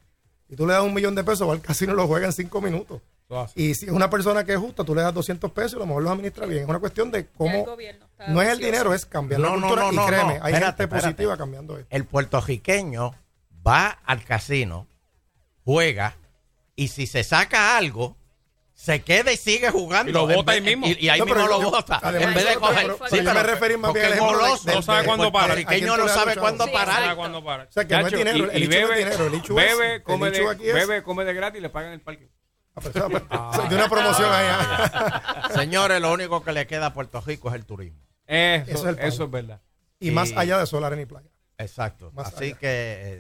[0.47, 2.31] y tú le das un millón de pesos, va al casino y lo juega en
[2.33, 3.01] cinco minutos.
[3.55, 5.79] Y si es una persona que es justa, tú le das 200 pesos y a
[5.79, 6.63] lo mejor los administra bien.
[6.63, 7.65] Es una cuestión de el cómo...
[7.65, 9.83] gobierno No es el dinero, es cambiar la No, no, cultura.
[9.83, 11.05] no, no, y créeme, no, hay espérate, gente espérate.
[11.07, 11.87] positiva cambiando esto.
[11.95, 13.15] El puertorriqueño
[13.67, 14.87] va al casino,
[15.65, 16.15] juega,
[16.75, 18.15] y si se saca algo,
[18.73, 20.09] se queda y sigue jugando.
[20.11, 20.87] Y lo vez- ahí mismo.
[20.87, 21.99] Y, y ahí No, mismo lo yo- bota.
[22.01, 22.75] además, en vez de coger.
[22.83, 24.71] pero- pero yo me más bien al goloso.
[24.71, 25.45] No sabe cuándo para.
[25.45, 26.95] ¿a puertorriqueño quién no sabe cuándo Sí, parar.
[27.03, 27.63] ¿Sabe cuándo para?
[27.63, 29.33] O sea, que no es dinero, y- el y hecho no es bebe, dinero, el
[29.33, 29.77] hecho es...
[29.77, 32.29] bebe, el come de, bebe, come de gratis y le pagan el parque.
[32.77, 34.45] Ah, pues, ah, pues, de una promoción ahí.
[34.49, 35.49] ah.
[35.53, 37.99] Señores, lo único que le queda a Puerto Rico es el turismo.
[38.25, 39.61] Eso, Eso es el eso es verdad.
[39.99, 41.29] y más Y- allá de solar en playa.
[41.57, 42.11] Exacto.
[42.13, 42.57] Más Así allá.
[42.59, 42.67] que,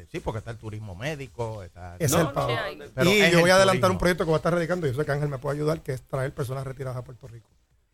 [0.03, 1.63] eh, sí, porque está el turismo médico.
[1.63, 2.49] Está, No, es el pago.
[2.49, 3.93] no, no, Pero y es yo voy a adelantar turismo.
[3.93, 5.81] un proyecto que va a estar radicando, y yo sé que Ángel me puede ayudar,
[5.81, 7.49] que es traer personas retiradas a Puerto Rico.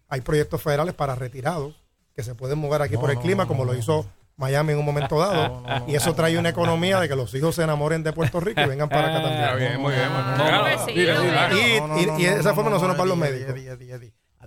[0.09, 1.81] Hay proyectos federales para retirados
[2.13, 4.05] que se pueden mover aquí No, por el clima, no, como no, lo hizo
[4.35, 5.63] Miami en un momento dado.
[5.87, 8.65] y eso trae una economía de que los hijos se enamoren de Puerto Rico y
[8.65, 9.43] vengan para acá también.
[9.43, 10.09] Está bien, muy bien.
[10.97, 11.05] Y,
[11.79, 13.55] No, no, y- no, y de esa forma no, no son no, para los médicos.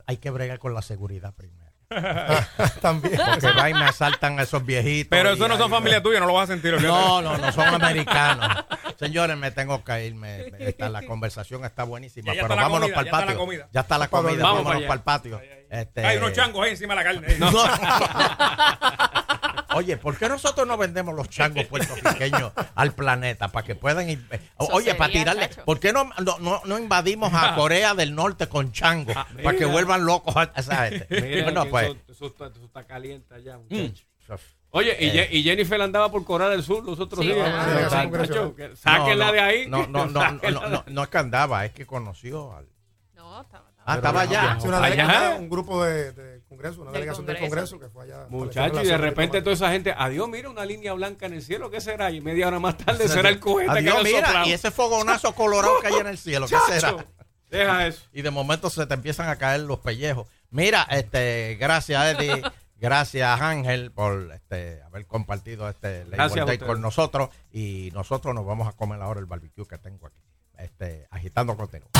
[0.06, 1.64] Hay que bregar con la seguridad primero.
[2.80, 3.16] También.
[3.30, 5.08] Porque va y me asaltan esos viejitos.
[5.10, 6.80] Pero eso no son familia tuya, no lo vas a sentir.
[6.82, 8.64] No, no, no son americanos.
[8.98, 10.14] Señores, me tengo que ir.
[10.16, 12.32] me- me- está- la conversación está buenísima.
[12.32, 13.38] Ya, ya pero está vámonos comida, para el ya está la patio.
[13.38, 13.68] comida.
[13.72, 14.42] Ya está la Vamos comida.
[14.42, 14.86] Vámonos allá.
[14.88, 15.40] para el patio.
[15.70, 17.36] Este, Hay unos changos ahí encima de la carne.
[17.38, 17.52] no.
[19.76, 24.26] Oye, ¿por qué nosotros no vendemos los changos puertorriqueños al planeta para que puedan ir?
[24.30, 25.48] eh, Oye, para tirarle.
[25.64, 29.64] ¿Por qué no, no, no- no invadimos a Corea del Norte con changos para que
[29.64, 31.06] vuelvan locos a esa gente?
[31.20, 31.86] Mira Bueno, pues.
[31.88, 34.04] eso, eso está, eso está caliente allá, muchacho.
[34.28, 34.34] mm,
[34.70, 35.28] Oye, y, Eh.
[35.30, 37.48] Je- y Jennifer andaba por Corea del Sur los otros Sí, días.
[37.50, 38.10] ah,
[38.74, 39.66] Sáquenla no, de ahí.
[39.68, 42.66] No, no, no, no, no, de- no, no es que andaba, es que conoció al.
[43.14, 44.52] No, estaba- estaba- Ah, estaba allá.
[44.84, 45.36] Allá.
[45.38, 47.78] un grupo de, de Congreso, una Del delegación del Congreso.
[47.78, 48.26] Que fue allá.
[48.28, 51.70] Muchacho, y de repente toda esa gente, adiós, mira una línea blanca en el cielo,
[51.70, 52.10] ¿qué será?
[52.10, 54.48] Y media hora más tarde será el cohete Adiós, que nos mira, soplamos.
[54.48, 57.06] y ese fogonazo colorado que hay en el cielo, ¿qué será?
[57.50, 58.02] Deja eso.
[58.12, 60.26] Y de momento se te empiezan a caer los pellejos.
[60.50, 62.42] Mira, este, gracias Eddie,
[62.76, 68.72] gracias Ángel por este haber compartido este Labor con nosotros y nosotros nos vamos a
[68.72, 70.20] comer ahora el barbecue que tengo aquí.
[70.58, 71.90] Este, agitando contenido.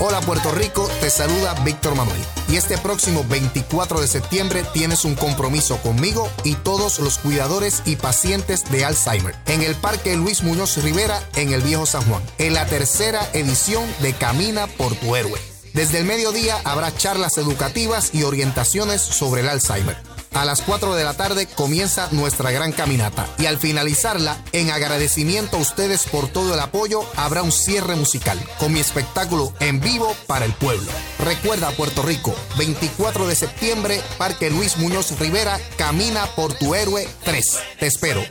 [0.00, 2.20] Hola Puerto Rico, te saluda Víctor Manuel.
[2.48, 7.96] Y este próximo 24 de septiembre tienes un compromiso conmigo y todos los cuidadores y
[7.96, 12.54] pacientes de Alzheimer en el Parque Luis Muñoz Rivera en el Viejo San Juan, en
[12.54, 15.40] la tercera edición de Camina por tu Héroe.
[15.74, 20.07] Desde el mediodía habrá charlas educativas y orientaciones sobre el Alzheimer.
[20.32, 25.56] A las 4 de la tarde comienza nuestra gran caminata y al finalizarla, en agradecimiento
[25.56, 30.14] a ustedes por todo el apoyo, habrá un cierre musical con mi espectáculo en vivo
[30.26, 30.90] para el pueblo.
[31.18, 37.58] Recuerda Puerto Rico, 24 de septiembre, Parque Luis Muñoz Rivera, Camina por tu héroe 3.
[37.80, 38.22] Te espero.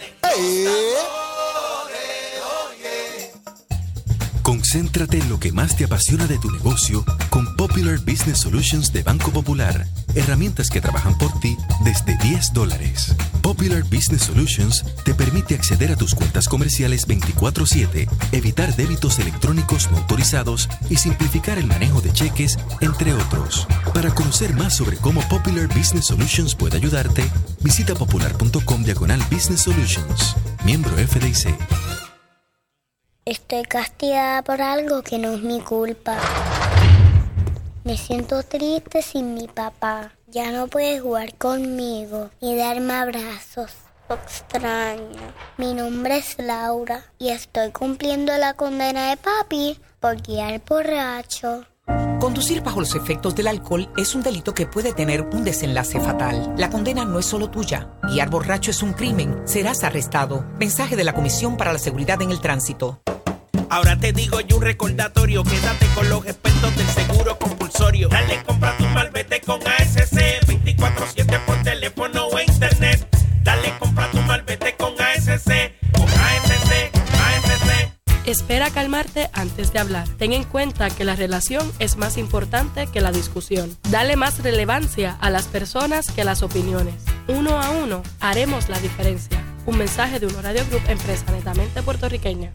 [4.48, 9.04] Concéntrate en lo que más te apasiona de tu negocio con Popular Business Solutions de
[9.04, 9.86] Banco Popular.
[10.16, 13.14] Herramientas que trabajan por ti desde 10 dólares.
[13.42, 19.98] Popular Business Solutions te permite acceder a tus cuentas comerciales 24/7, evitar débitos electrónicos no
[19.98, 23.68] autorizados y simplificar el manejo de cheques, entre otros.
[23.94, 27.30] Para conocer más sobre cómo Popular Business Solutions puede ayudarte,
[27.60, 30.38] visita popular.com diagonal Business Solutions.
[30.64, 31.54] Miembro FDIC.
[33.28, 36.18] Estoy castigada por algo que no es mi culpa.
[37.84, 40.14] Me siento triste sin mi papá.
[40.28, 43.74] Ya no puede jugar conmigo ni darme abrazos.
[44.08, 45.34] Extraño.
[45.58, 51.66] Mi nombre es Laura y estoy cumpliendo la condena de papi por guiar borracho.
[52.20, 56.54] Conducir bajo los efectos del alcohol es un delito que puede tener un desenlace fatal.
[56.58, 57.90] La condena no es solo tuya.
[58.04, 59.42] Guiar borracho es un crimen.
[59.46, 60.46] Serás arrestado.
[60.60, 63.00] Mensaje de la Comisión para la Seguridad en el Tránsito.
[63.70, 68.08] Ahora te digo yo un recordatorio, quédate con los expertos del seguro compulsorio.
[68.08, 70.07] Dale, compra tu malvete con ASC,
[78.28, 80.06] Espera calmarte antes de hablar.
[80.18, 83.78] Ten en cuenta que la relación es más importante que la discusión.
[83.90, 87.06] Dale más relevancia a las personas que a las opiniones.
[87.30, 89.42] Uno a uno haremos la diferencia.
[89.66, 92.52] Un mensaje de un Radio Group, empresa netamente puertorriqueña.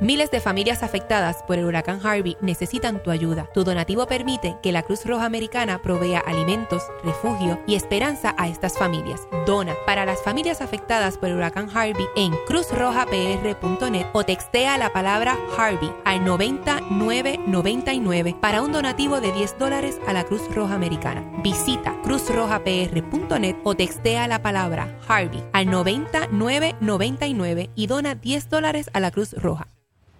[0.00, 3.48] Miles de familias afectadas por el huracán Harvey necesitan tu ayuda.
[3.52, 8.78] Tu donativo permite que la Cruz Roja Americana provea alimentos, refugio y esperanza a estas
[8.78, 9.26] familias.
[9.44, 15.36] Dona para las familias afectadas por el huracán Harvey en cruzrojapr.net o textea la palabra
[15.56, 21.28] Harvey al 9999 para un donativo de 10 dólares a la Cruz Roja Americana.
[21.42, 29.10] Visita cruzrojapr.net o textea la palabra Harvey al 9999 y dona 10 dólares a la
[29.10, 29.66] Cruz Roja.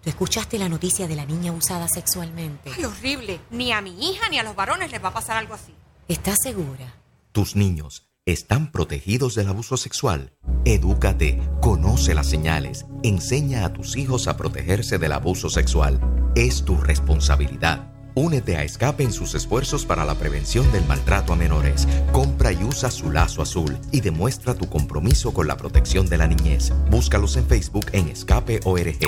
[0.09, 2.71] ¿Tú escuchaste la noticia de la niña abusada sexualmente?
[2.75, 3.39] Ay, horrible.
[3.51, 5.71] Ni a mi hija ni a los varones les va a pasar algo así.
[6.07, 6.95] ¿Estás segura?
[7.31, 10.33] Tus niños están protegidos del abuso sexual.
[10.65, 16.01] Edúcate, conoce las señales, enseña a tus hijos a protegerse del abuso sexual.
[16.35, 17.93] Es tu responsabilidad.
[18.19, 21.87] Únete a Escape en sus esfuerzos para la prevención del maltrato a menores.
[22.11, 26.27] Compra y usa su lazo azul y demuestra tu compromiso con la protección de la
[26.27, 26.73] niñez.
[26.89, 28.99] Búscalos en Facebook en Escape ORG.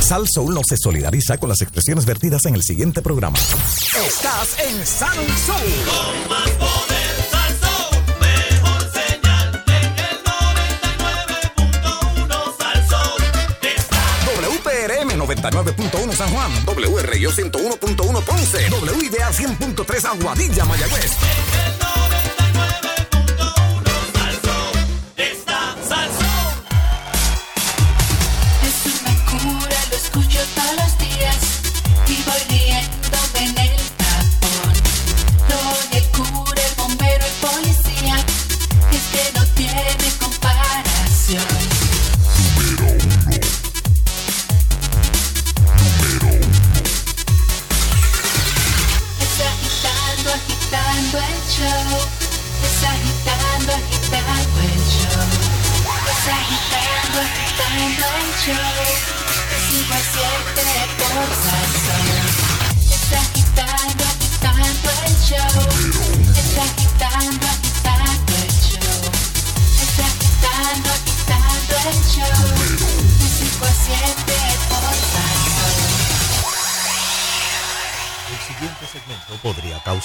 [0.00, 3.38] Sal Soul no se solidariza con las expresiones vertidas en el siguiente programa.
[4.04, 6.89] Estás en Sal Soul.
[15.38, 21.79] 99.1 San Juan, WRIO 101.1 Ponce, WIDA 100.3 Aguadilla, Mayagüez.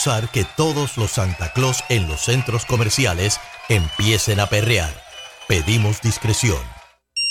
[0.05, 3.39] Causar que todos los Santa Claus en los centros comerciales
[3.69, 4.93] empiecen a perrear.
[5.47, 6.59] Pedimos discreción.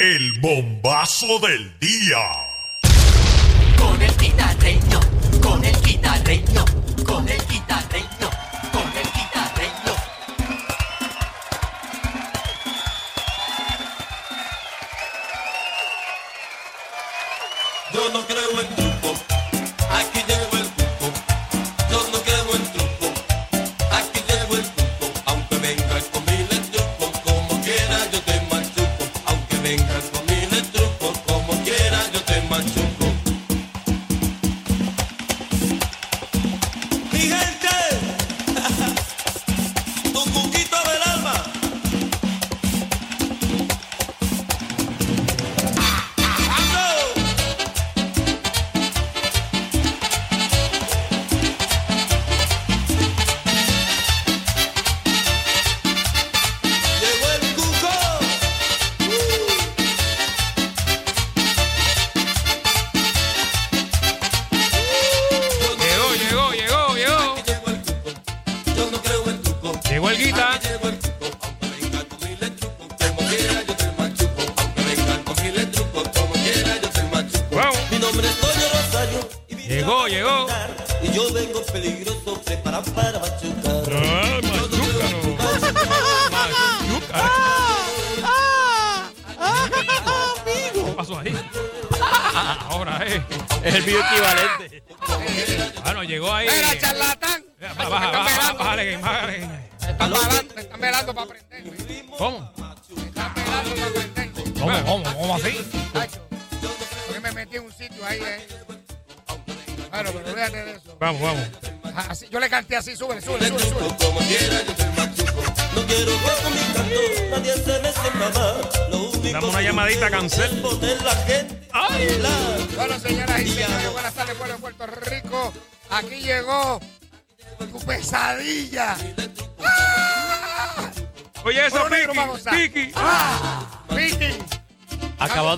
[0.01, 2.19] El bombazo del día.
[3.79, 5.01] Con el guitarreño,
[5.41, 6.65] con el guitarreño,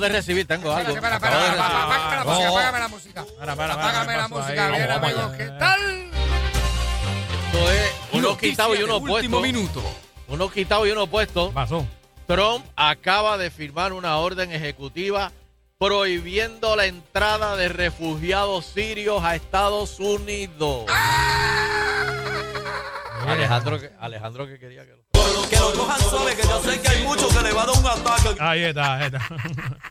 [0.06, 0.94] de recibir, tengo algo.
[0.94, 2.56] Espera, espera, espera, apá- apágame la música, No.
[2.56, 3.20] apágame la música.
[3.20, 5.80] Apágame ¿qué la música, bien, amigos, ¿qué tal?
[7.46, 9.40] Esto es uno quitado y uno último puesto.
[9.40, 9.82] minuto.
[10.28, 11.52] Uno quitado y uno puesto.
[11.52, 11.86] Pasó.
[12.26, 15.30] Trump acaba de firmar una orden ejecutiva
[15.78, 20.86] prohibiendo la entrada de refugiados sirios a Estados Unidos.
[23.26, 25.06] Alejandro, que- Alejandro que quería que lo...
[25.48, 27.76] Que lo cojan suave, que yo sé que hay muchos que le va a dar
[27.78, 28.36] un ataque.
[28.40, 29.20] Ahí está, ahí está.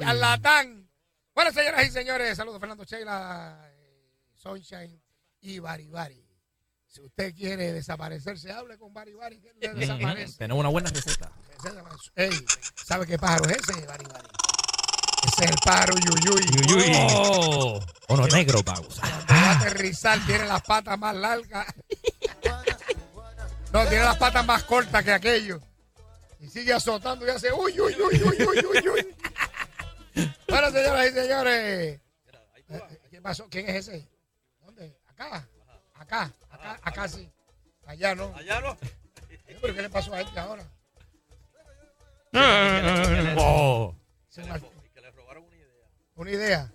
[0.00, 0.88] Charlatán.
[1.34, 5.00] Bueno, señoras y señores, saludos Fernando Sheila, eh, Sunshine
[5.40, 6.28] y Bari Bari.
[6.86, 10.38] Si usted quiere desaparecerse, hable con Bari Bari, que él le desaparece.
[10.38, 11.32] Tenemos una buena receta.
[12.16, 12.30] Ey,
[12.84, 14.28] ¿sabe qué pájaro es ese, Bari Bari?
[15.24, 16.44] Ese es el pájaro Yuyuy.
[16.66, 16.92] Yuyuy.
[17.14, 19.00] Oh, uno negro, pausa.
[19.00, 21.66] Cuando va a aterrizar, tiene las patas más largas.
[23.72, 25.60] No, tiene las patas más cortas que aquello.
[26.40, 29.14] Y sigue azotando y hace uy, uy, uy, uy, uy, uy, uy.
[30.48, 32.00] Bueno, señoras y señores.
[33.10, 33.48] ¿Qué pasó?
[33.48, 34.08] ¿Quién es ese?
[34.60, 34.96] ¿Dónde?
[35.08, 35.46] Acá.
[35.94, 36.32] Acá.
[36.50, 37.30] Acá, acá sí.
[37.86, 38.34] Allá no.
[38.36, 38.76] Allá no.
[39.60, 40.64] ¿Pero qué le pasó a este ahora?
[43.36, 43.94] Oh.
[44.28, 44.62] Se mal-
[46.14, 46.70] Una idea.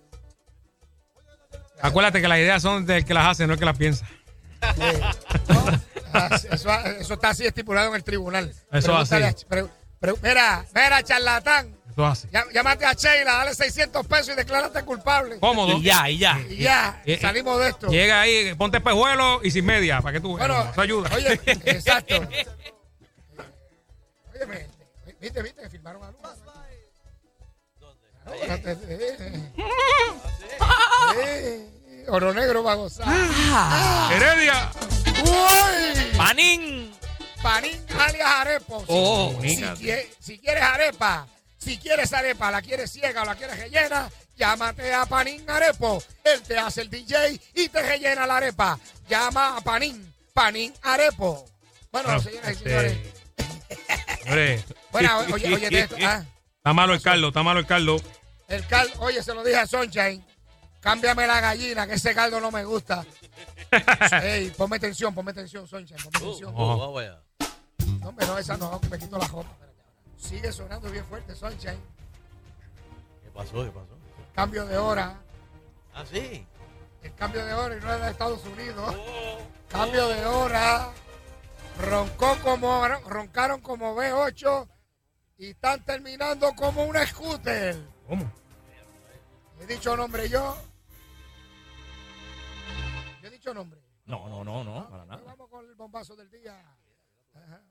[1.80, 4.04] Acuérdate que las ideas son del que las hace, no el que las piensa.
[6.12, 8.52] Ah, Eso, eso está así estipulado en el tribunal.
[8.72, 9.14] Eso así.
[9.14, 9.66] a- pre-
[10.00, 11.77] pre- mira, mira, charlatán.
[11.98, 12.28] Eso hace.
[12.30, 15.40] Llá- Llámate a Sheila, dale 600 pesos y declárate culpable.
[15.40, 15.78] Cómodo.
[15.78, 16.38] Y ya, y ya.
[16.48, 17.88] Y ya, Eh, eh, salimos de esto.
[17.88, 20.46] Llega ahí, ponte espejuelo y sin media, para que tú veas.
[20.48, 21.10] Bueno, Eso ayuda.
[21.12, 22.14] Oye, exacto.
[24.32, 24.68] Óyeme,
[25.20, 26.34] viste, viste que firmaron a Luma.
[27.80, 27.98] ¿Dónde?
[32.10, 33.06] Oro Negro va a gozar.
[33.08, 34.08] Ah.
[34.12, 34.70] Heredia.
[35.24, 36.16] ¡Uy!
[36.16, 36.94] Panín.
[37.42, 38.78] Panín alias arepo.
[38.82, 41.26] Si- Oh, si, quie- si quieres arepa,
[41.58, 46.02] si quieres arepa, la quieres ciega o la quieres rellena, llámate a Panín Arepo.
[46.24, 48.78] Él te hace el DJ y te rellena la arepa.
[49.08, 51.44] Llama a Panín, Panín Arepo.
[51.90, 52.98] Bueno, Bueno, señoras y este, señores.
[54.24, 54.64] Hombre.
[54.90, 56.24] Bueno, oye, oye, esto, ah.
[56.56, 58.00] Está malo el caldo, está malo el caldo.
[58.48, 60.24] El caldo, oye, se lo dije a Sunshine.
[60.80, 63.04] Cámbiame la gallina, que ese caldo no me gusta.
[64.22, 66.52] Ey, ponme tensión, ponme tensión, Sunshine, ponme tensión.
[66.56, 67.20] Oh, allá.
[68.00, 69.67] No, hombre, no, esa no, que me quito la ropa.
[70.18, 71.80] Sigue sonando bien fuerte, Sunshine.
[73.22, 73.64] ¿Qué pasó?
[73.64, 73.96] ¿Qué pasó?
[74.34, 75.18] Cambio de hora.
[75.94, 76.46] Ah, sí.
[77.02, 78.96] El cambio de hora y no es de Estados Unidos.
[79.68, 80.90] Cambio de hora.
[81.80, 84.68] Roncó como, roncaron como B8
[85.38, 87.76] y están terminando como un scooter.
[88.08, 88.30] ¿Cómo?
[89.60, 90.56] He dicho nombre yo.
[93.22, 93.80] Yo he dicho nombre.
[94.06, 95.22] No, no, no, no, para nada.
[95.24, 96.58] Vamos con el bombazo del día.
[97.34, 97.62] Ajá.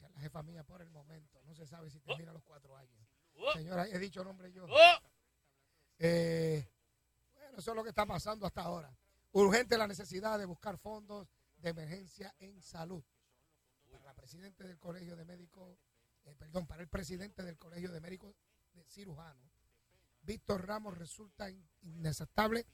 [0.00, 1.33] La jefa mía por el momento.
[1.54, 3.06] No se sabe si termina los cuatro años.
[3.52, 4.66] Señora, he dicho nombre yo.
[5.98, 6.68] Eh,
[7.32, 8.92] bueno, eso es lo que está pasando hasta ahora.
[9.32, 11.28] Urgente la necesidad de buscar fondos
[11.58, 13.04] de emergencia en salud.
[13.88, 15.78] Para la presidente del Colegio de Médicos,
[16.24, 18.34] eh, perdón, para el presidente del Colegio de Médicos
[18.72, 19.48] de Cirujanos,
[20.22, 22.66] Víctor Ramos, resulta in- inaceptable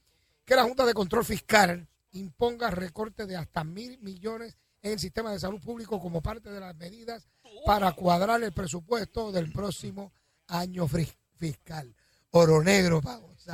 [0.47, 5.33] que la Junta de Control Fiscal imponga recortes de hasta mil millones en el sistema
[5.33, 7.29] de salud público como parte de las medidas
[7.67, 10.13] para cuadrar el presupuesto del próximo
[10.47, 11.95] año fiscal.
[12.31, 13.45] Oro negro, pagos.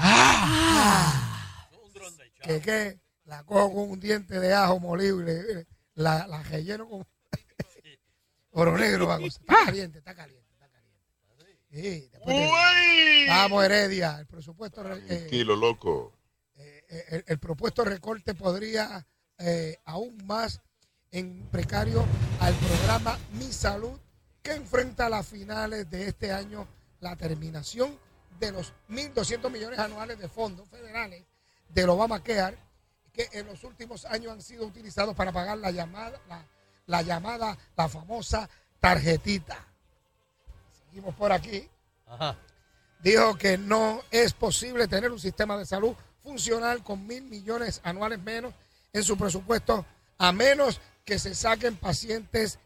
[2.43, 7.05] Que qué, la cojo con un diente de ajo molible, eh, la, la relleno con
[8.53, 9.37] oro negro, vamos.
[9.41, 11.61] Está caliente, está caliente, está caliente.
[11.71, 14.83] Sí, después de- Vamos, Heredia, el presupuesto.
[14.85, 16.17] re- eh, Tranquilo, loco.
[16.55, 19.05] eh, el, el propuesto recorte podría
[19.39, 20.61] eh, aún más
[21.17, 22.05] en precario
[22.41, 23.99] al programa Mi Salud,
[24.43, 26.69] que enfrenta a las finales de este año
[27.01, 27.99] la terminación
[28.39, 31.25] de los 1.200 millones anuales de fondos federales
[31.71, 32.59] del Obamacare,
[33.15, 36.45] que en los últimos años han sido utilizados para pagar la llamada, la,
[36.85, 38.47] la llamada, la famosa
[38.79, 39.57] tarjetita.
[40.85, 41.67] Seguimos por aquí
[42.07, 42.37] Ajá.
[43.01, 48.19] dijo que no es posible tener un sistema de salud funcional con mil millones anuales
[48.19, 48.53] menos
[48.93, 49.87] en su presupuesto,
[50.19, 52.59] a menos que se saquen pacientes,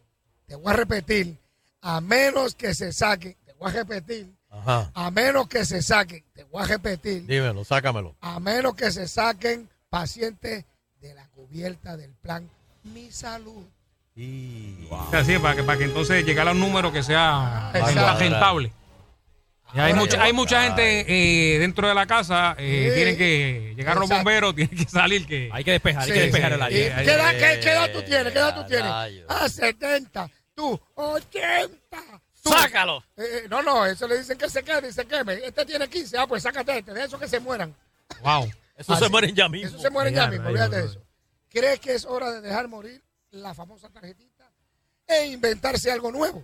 [0.47, 1.37] te voy a repetir,
[1.83, 4.91] a menos que se saquen, te voy a repetir, Ajá.
[4.95, 8.17] a menos que se saquen, te voy a repetir, Dímelo, sácamelo.
[8.21, 10.65] a menos que se saquen pacientes
[11.01, 12.49] de la cubierta del plan
[12.83, 13.65] Mi Salud.
[14.17, 14.89] Y...
[15.13, 18.61] Así es, para que, para que entonces llegar a un número que sea Exacto.
[19.75, 21.05] Hay mucha, hay mucha gente
[21.55, 22.95] eh, dentro de la casa, eh, Sí.
[22.95, 24.25] tienen que llegar los Exacto.
[24.25, 26.55] bomberos, tienen que salir, que Hay que despejar, hay Sí, que despejar sí.
[26.55, 27.05] el ¿Y aire.
[27.05, 28.33] ¿Qué edad, qué- qué edad tú tienes?
[28.33, 28.91] ¿Qué edad tú tienes?
[28.91, 29.27] rayos.
[29.29, 30.31] Ah, 70.
[30.55, 31.79] Tú, 80.
[32.43, 32.51] Tú.
[32.51, 33.05] ¡Sácalo!
[33.17, 35.35] Eh, eh, no, no, eso le dicen que se quede y se queme.
[35.45, 36.17] Este tiene 15.
[36.19, 36.95] Ah, pues sácate este.
[36.95, 37.75] De esos que se mueran.
[38.23, 38.51] wow.
[38.77, 39.05] Eso Así.
[39.05, 39.69] se mueren ya mismo.
[39.69, 40.45] Eso se mueren ya Ya, mismo.
[40.47, 41.03] rayos, Olvídate de eso.
[41.51, 44.51] ¿Crees que es hora de dejar morir la famosa tarjetita
[45.07, 46.43] e inventarse algo nuevo?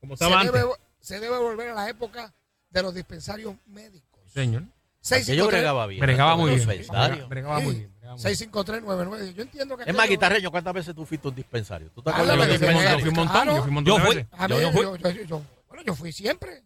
[0.00, 0.76] Como Se estaba debe, antes.
[1.00, 2.34] se debe volver a la época
[2.70, 4.20] de los dispensarios médicos.
[4.32, 4.64] Señor.
[5.08, 6.00] Que yo bregaba bien.
[6.00, 6.58] Bregaba muy bien.
[6.68, 7.28] Dispensario.
[7.28, 7.90] Bregaba muy bien.
[7.94, 8.18] bregaba muy bien.
[8.18, 9.34] 65399.
[9.34, 9.84] Yo entiendo que.
[9.88, 11.90] Es más, guitarreño, ¿cuántas veces tú fuiste a un dispensario?
[11.92, 14.16] ¿Tú te acuerdas de Yo fui un montón, yo fui un montón Yo de fui.
[14.16, 14.32] veces.
[14.32, 14.82] A mí, Yo- yo fui.
[14.82, 16.64] yo, yo- yo- bueno, yo fui siempre.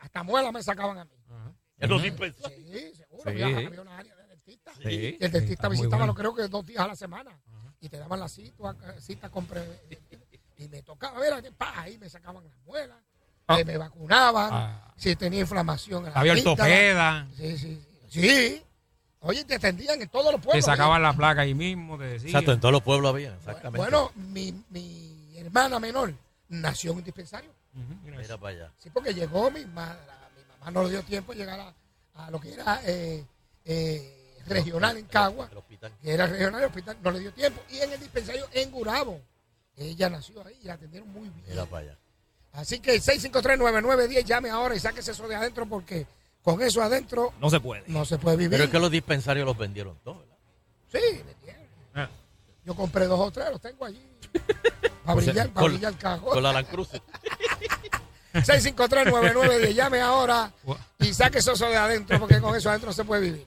[0.00, 1.10] Hasta muela me sacaban a mí.
[1.78, 2.60] En los dispensarios.
[2.64, 3.22] Sí, seguro.
[3.24, 3.28] Sí.
[3.42, 4.72] Había, había una área de dentista.
[4.82, 5.16] Sí.
[5.20, 7.38] Y el dentista visitaba, lo creo que dos días a la semana.
[7.80, 9.80] Y te daban la cita, cita con pre-
[10.56, 12.96] y me tocaba, mira, pa, ahí me sacaban las muelas,
[13.54, 13.60] Ah.
[13.60, 14.92] eh, me vacunaban, Ah.
[14.96, 16.52] si tenía inflamación en la Había amígdala.
[16.52, 18.62] ortopeda, Sí, sí, sí.
[19.24, 20.64] Oye, te atendían en todos los te pueblos.
[20.64, 22.28] sacaban la placa ahí mismo, te decían.
[22.30, 23.78] Exacto, en todos los pueblos había, exactamente.
[23.78, 26.12] Bueno, mi, mi hermana menor
[26.48, 27.50] nació en un dispensario.
[27.74, 28.72] Ujú, mira para allá.
[28.78, 29.98] Sí, porque llegó mi madre,
[30.36, 31.72] mi mamá no le dio tiempo de llegar a,
[32.26, 33.24] a lo que era eh,
[33.64, 35.92] eh, regional en Cagua, El hospital.
[36.02, 37.62] que era regional el hospital, no le dio tiempo.
[37.70, 39.20] Y en el dispensario en Gurabo,
[39.76, 41.44] ella nació ahí y la atendieron muy bien.
[41.48, 41.98] Mira para allá.
[42.52, 46.06] Así que 6539910, llame ahora y sáquese eso de adentro porque
[46.42, 47.84] con eso adentro No se puede.
[47.86, 48.50] no se puede vivir.
[48.52, 50.36] Pero es que los dispensarios los vendieron todos, ¿verdad?
[50.92, 51.22] Sí.
[51.94, 52.08] Ah.
[52.64, 54.04] Yo compré dos o tres, los tengo allí.
[55.04, 56.30] Para brillar, para brillar el cajón.
[56.30, 57.02] Con la Land Cruiser.
[58.34, 59.74] 6539910.
[59.74, 60.52] Llame ahora
[61.00, 63.46] y saque eso de adentro, porque con eso adentro se puede vivir.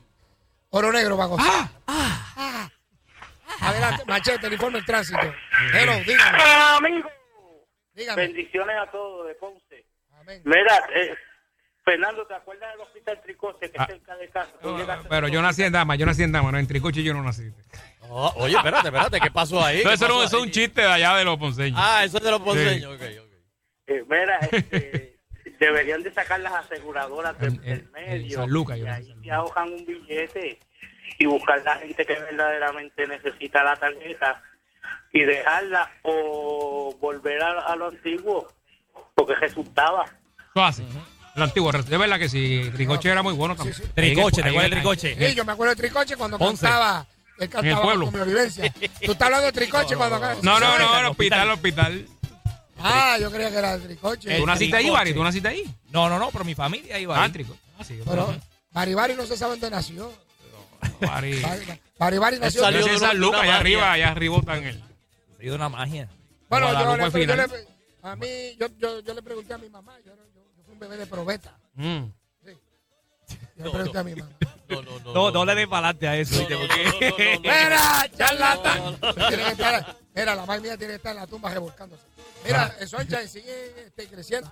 [0.72, 1.69] Oro negro va a gozar.
[1.88, 2.69] Ah.
[3.61, 5.18] Adelante, machete, el informe del tránsito.
[5.73, 6.38] Hello, dígame.
[6.44, 7.10] amigo.
[7.95, 8.27] Dígame.
[8.27, 9.85] Bendiciones a todos de Ponce.
[10.43, 11.15] Mira, eh,
[11.84, 14.51] Fernando, ¿te acuerdas del hospital Tricote que es cerca de casa?
[15.07, 17.43] Pero yo nací en Dama, yo nací en Dama, no en Tricoche yo no nací.
[18.09, 19.77] Oh, oye, espérate, espérate, ¿qué pasó ahí?
[19.84, 21.80] No, ¿Qué eso, no, es un chiste de allá de los ponceños.
[21.81, 23.31] Ah, eso es de los ponceños, ok, ok.
[23.88, 25.19] Eh, mira, este,
[25.59, 28.39] deberían de sacar las aseguradoras del, del medio.
[28.39, 30.59] San Lucas, y yo ahí te ahogan un billete
[31.19, 34.43] y buscar la gente que verdaderamente necesita la tarjeta
[35.14, 38.52] y dejarla o volver a, a lo antiguo
[39.15, 40.06] porque resultaba.
[40.53, 40.84] Eso hace.
[41.36, 43.76] El antiguo, de verdad que sí, Tricoche era muy bueno también.
[43.94, 45.27] Tricoche, ¿te acuerdas del ahí- Tricoche?
[45.30, 46.61] Sí, yo me acuerdo de Tricoche cuando Ponce.
[46.65, 47.06] cantaba.
[47.10, 48.06] Él En el cantaba pueblo.
[48.11, 48.73] con mi vivencia.
[49.06, 52.07] Tú estás hablando de Tricoche cuando No, no, no, el hospital, el hospital.
[52.80, 54.38] Ah, yo creía que era de Tricoche.
[54.38, 55.14] ¿Tú naciste ahí, Bari?
[55.14, 55.64] ¿Tú naciste ahí?
[55.91, 57.32] No, no, no, pero mi familia iba Ah, ahí.
[57.32, 57.60] Tricoche.
[57.80, 58.34] Ah, sí, Pero
[58.72, 60.14] Baribari no se sabe dónde nació.
[61.02, 61.41] Bari.
[61.41, 62.69] Bari- Baribari nació.
[62.72, 64.84] Nací en San Lucas, allá arriba, allá arriba está en él.
[65.45, 66.09] Ha sido una magia.
[66.49, 67.67] Bueno, yo, le, yo le-
[68.01, 70.23] a mí, yo, yo, yo le pregunté a mi mamá, yo, yo,
[70.57, 71.55] yo fui un bebé de probeta.
[71.76, 72.05] Mm.
[73.55, 74.31] Yo le pregunté a mi mamá.
[75.13, 76.43] No, no, le des para adelante a eso.
[77.43, 78.97] Mira, charlatán.
[80.15, 82.01] Mira, la madre mía tiene que estar en la tumba revolcándose.
[82.43, 84.51] Mira, el Sunshine sigue este, creciendo.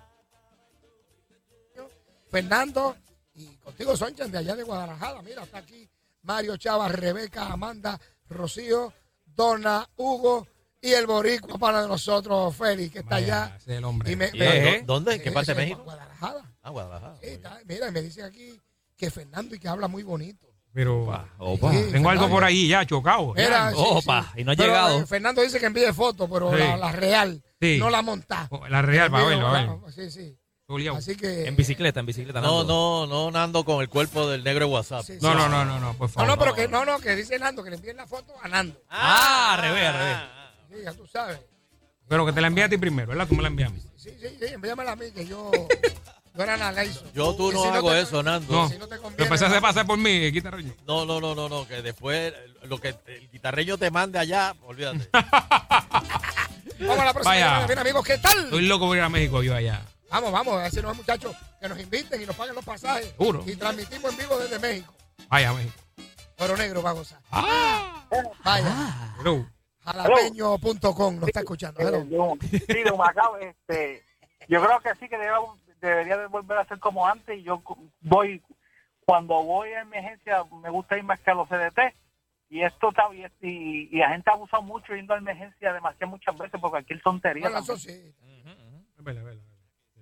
[2.30, 2.96] Fernando,
[3.34, 5.24] y contigo Sunshine de allá de Guadalajara.
[5.24, 5.90] Mira, está aquí
[6.22, 8.00] Mario Chava, Rebeca, Amanda,
[8.30, 8.94] Rocío,
[9.26, 10.48] Donna, Hugo
[10.84, 13.56] y el boricua para de nosotros, Félix, que está Vaya, allá.
[13.58, 14.12] ese es el hombre.
[14.12, 14.82] Y me- ¿Y me- dónde?
[14.86, 15.16] ¿Dónde?
[15.16, 15.82] ¿En qué parte de México?
[15.84, 16.52] Guadalajara.
[16.62, 17.16] Ah, Guadalajara.
[17.22, 18.60] Sí, está- mira, y me dicen aquí
[18.98, 20.48] que Fernando y que habla muy bonito.
[20.74, 21.04] Pero
[21.38, 21.72] Opa.
[21.72, 23.36] Sí, tengo algo por ahí ya chocado.
[23.36, 23.44] ya.
[23.44, 24.42] Mira, sí, Opa, sí.
[24.42, 25.00] y no ha Pero, llegado.
[25.02, 26.58] eh, Fernando dice que envíe fotos, pero Sí.
[26.58, 27.78] la, la real, Sí.
[27.80, 28.50] no la monta.
[28.70, 29.84] La real, va a verlo, va a verlo.
[29.94, 30.36] Sí, sí.
[30.66, 30.96] Julián.
[30.96, 31.46] Así que.
[31.46, 32.42] En bicicleta, en bicicleta.
[32.42, 33.06] No, Nando.
[33.06, 35.04] no, no, Nando con el cuerpo del negro de WhatsApp.
[35.06, 35.38] Sí, sí, No, sí.
[35.38, 36.28] no, no, no, no, por No, favor.
[36.30, 38.82] no, pero que no, no, que dice Nando que le envíen la foto a Nando.
[38.90, 40.18] Ah, al revés, al revés.
[40.74, 41.40] Sí, ya tú sabes.
[42.08, 43.28] Pero que te la envíe a ti primero, ¿verdad?
[43.28, 43.80] Tú me la envías a mí.
[43.96, 47.04] Sí, sí, sí, envíamela a mí, que yo, yo era analyzo.
[47.14, 48.52] Yo tú Que no si hago te- eso, Nando.
[48.54, 48.70] No.
[48.70, 49.68] Si no te conviene, empezaste a no.
[49.68, 50.74] pasar por mí, guitarreño.
[50.86, 52.34] No, no, no, no, no, que después
[52.64, 55.10] lo que el guitarreño te mande allá, olvídate.
[56.80, 57.34] Vamos a la próxima.
[57.36, 57.46] Vaya.
[57.46, 57.68] llamada.
[57.68, 58.38] Bien, amigos, ¿qué tal?
[58.46, 59.82] Estoy loco por ir a México yo allá.
[60.10, 63.08] Vamos, vamos, a decirnos a muchachos que nos inviten y nos paguen los pasajes.
[63.18, 63.44] Seguro.
[63.48, 64.94] Y transmitimos en vivo desde México.
[65.30, 65.74] Vaya, México.
[66.40, 67.20] Oro Negro va a gozar.
[67.32, 68.06] Ah.
[68.44, 69.16] Vaya.
[69.20, 69.48] Hello.
[69.84, 71.80] Jalapeño.com nos está escuchando.
[71.82, 72.38] Hello.
[72.42, 74.04] Sí, de Humacao, este,
[74.48, 75.38] yo creo que sí que debe-
[75.82, 77.38] debería de volver a ser como antes.
[77.38, 77.62] Y yo
[78.02, 78.42] voy,
[79.06, 81.94] cuando voy a emergencia, me gusta ir más que a los CDT.
[82.50, 83.32] Y esto está bien.
[83.42, 87.02] Y, y la gente ha abusado mucho yendo a emergencia demasiado muchas veces por cualquier
[87.02, 87.44] tontería.
[87.44, 87.90] Bueno, eso sí.
[87.92, 89.44] Es verdad, es verdad.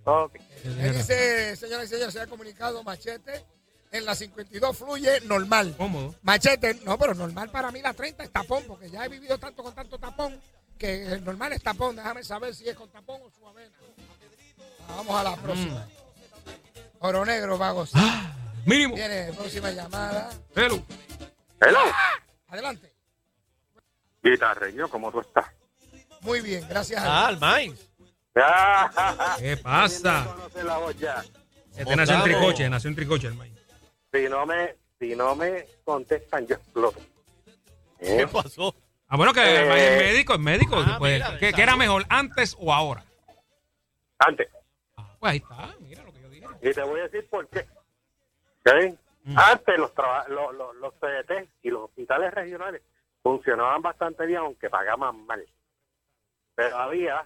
[0.04, 0.36] Ok.
[0.78, 3.46] Me dice, señoras y señores, se ha comunicado Machete.
[3.92, 5.76] En la 52 fluye normal.
[5.78, 6.16] Cómodo.
[6.22, 9.64] Machete, no, pero normal para mí la 30 es tapón, porque ya he vivido tanto
[9.64, 10.40] con tanto tapón
[10.78, 11.98] que el normal es tapón.
[11.98, 13.76] Déjame saber si es con tapón o suavena.
[14.88, 15.88] Vamos a la próxima.
[17.00, 18.36] Oro Negro va a gozar.
[18.66, 18.96] Mínimo.
[18.96, 20.30] Viene próxima llamada.
[20.56, 20.84] Hello.
[21.60, 21.80] Hello.
[22.48, 22.94] Adelante.
[24.24, 25.48] Guitarreño, ¿cómo tú estás?
[26.22, 27.04] Muy bien, gracias.
[27.04, 27.80] Ah, al Mainz.
[29.40, 30.36] ¿Qué pasa?
[31.00, 31.24] Ya.
[31.76, 33.51] Este nació en Tricoche, nació en Tricoche, el maíz.
[34.12, 37.00] Si no me, si no me contestan, yo exploto.
[38.00, 38.76] ¿Qué pasó?
[39.08, 40.76] Ah, bueno, que Eh, el médico, es médico.
[40.78, 43.04] ah, pues, mira, ¿qué, qué era mejor, antes o ahora?
[44.20, 44.50] Antes.
[45.20, 46.48] Pues ahí está, mira lo que yo dije.
[46.62, 47.60] Y te voy a decir por qué.
[48.66, 48.98] ¿Ok?
[49.36, 52.82] Antes los, traba- lo- lo- los CDT y los hospitales regionales
[53.22, 55.46] funcionaban bastante bien, aunque pagaban mal.
[56.56, 57.24] Pero había,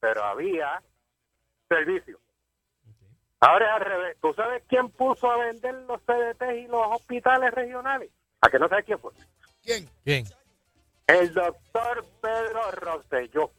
[0.00, 0.82] pero había
[1.68, 2.18] servicio.
[3.46, 4.16] Ahora es al revés.
[4.22, 8.10] ¿Tú sabes quién puso a vender los CDT y los hospitales regionales?
[8.40, 9.12] ¿A que no sabes quién fue?
[9.62, 9.90] ¿Quién?
[10.02, 10.24] ¿Quién?
[11.06, 13.50] El doctor Pedro Rosselló.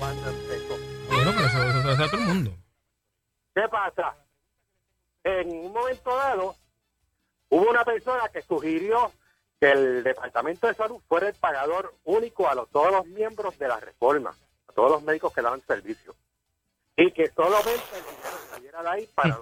[0.00, 0.76] Cuando empezó.
[1.08, 2.50] Bueno, pero eso, eso, eso es a todo el mundo.
[3.54, 4.16] ¿Qué pasa?
[5.22, 6.56] En un momento dado,
[7.50, 9.12] hubo una persona que sugirió
[9.60, 13.68] que el Departamento de Salud fuera el pagador único a los, todos los miembros de
[13.68, 14.34] la reforma,
[14.66, 16.16] a todos los médicos que daban servicio.
[16.96, 18.43] Y que solamente el dinero
[18.86, 19.40] ahí para,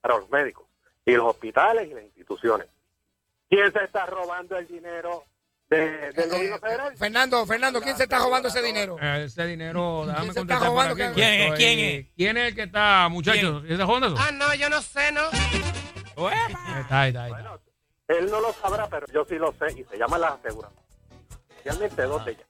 [0.00, 0.66] para los médicos
[1.04, 2.66] y los hospitales y las instituciones.
[3.48, 5.24] ¿Quién se está robando el dinero
[5.68, 6.96] de- del gobierno federal?
[6.96, 8.96] Fernando, Fernando, ¿quién se está robando ese dinero?
[9.00, 10.94] Eh, Ese dinero, déjame se está robando?
[10.94, 11.14] aquí.
[11.14, 11.54] ¿Quién es?
[11.54, 12.06] ¿Quién es?
[12.16, 13.64] ¿Quién es el que está, muchachos?
[13.64, 14.14] ¿Ese es Honda?
[14.18, 15.22] Ah, no, yo no sé, ¿no?
[15.30, 17.58] Está, ahí está, ahí está.
[18.08, 20.84] Él no lo sabrá, pero yo sí lo sé y se llama las aseguradoras.
[21.64, 22.46] Realmente dos de ellas.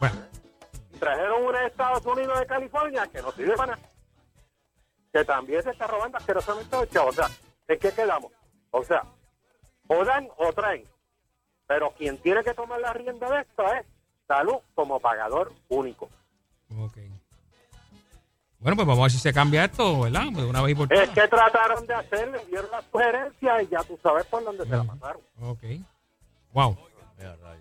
[0.00, 0.16] Bueno,
[0.98, 3.88] trajeron una de Estados Unidos de California que no sirve para nada.
[5.14, 7.16] Que también se está robando asquerosamente los chavos.
[7.16, 7.30] O sea,
[7.68, 8.32] ¿en qué quedamos?
[8.72, 9.04] O sea,
[9.86, 10.84] o dan o traen.
[11.68, 13.86] Pero quien tiene que tomar la rienda de esto es
[14.26, 16.08] Salud como pagador único.
[16.78, 16.96] Ok.
[18.58, 20.32] Bueno, pues vamos a ver si se cambia esto, ¿verdad?
[20.32, 23.84] De una vez y por Es que trataron de hacerlo, dieron la sugerencia y ya
[23.84, 25.20] tú sabes por dónde se la pasaron.
[25.42, 25.62] Ok.
[26.54, 26.76] Wow.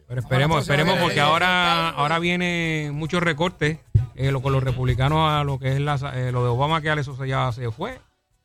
[0.08, 3.80] Pero esperemos, esperemos porque ahora, ahora viene muchos recortes
[4.15, 6.91] eh, lo, con los republicanos a lo que es la, eh, lo de Obama que
[6.94, 7.99] eso se ya se fue.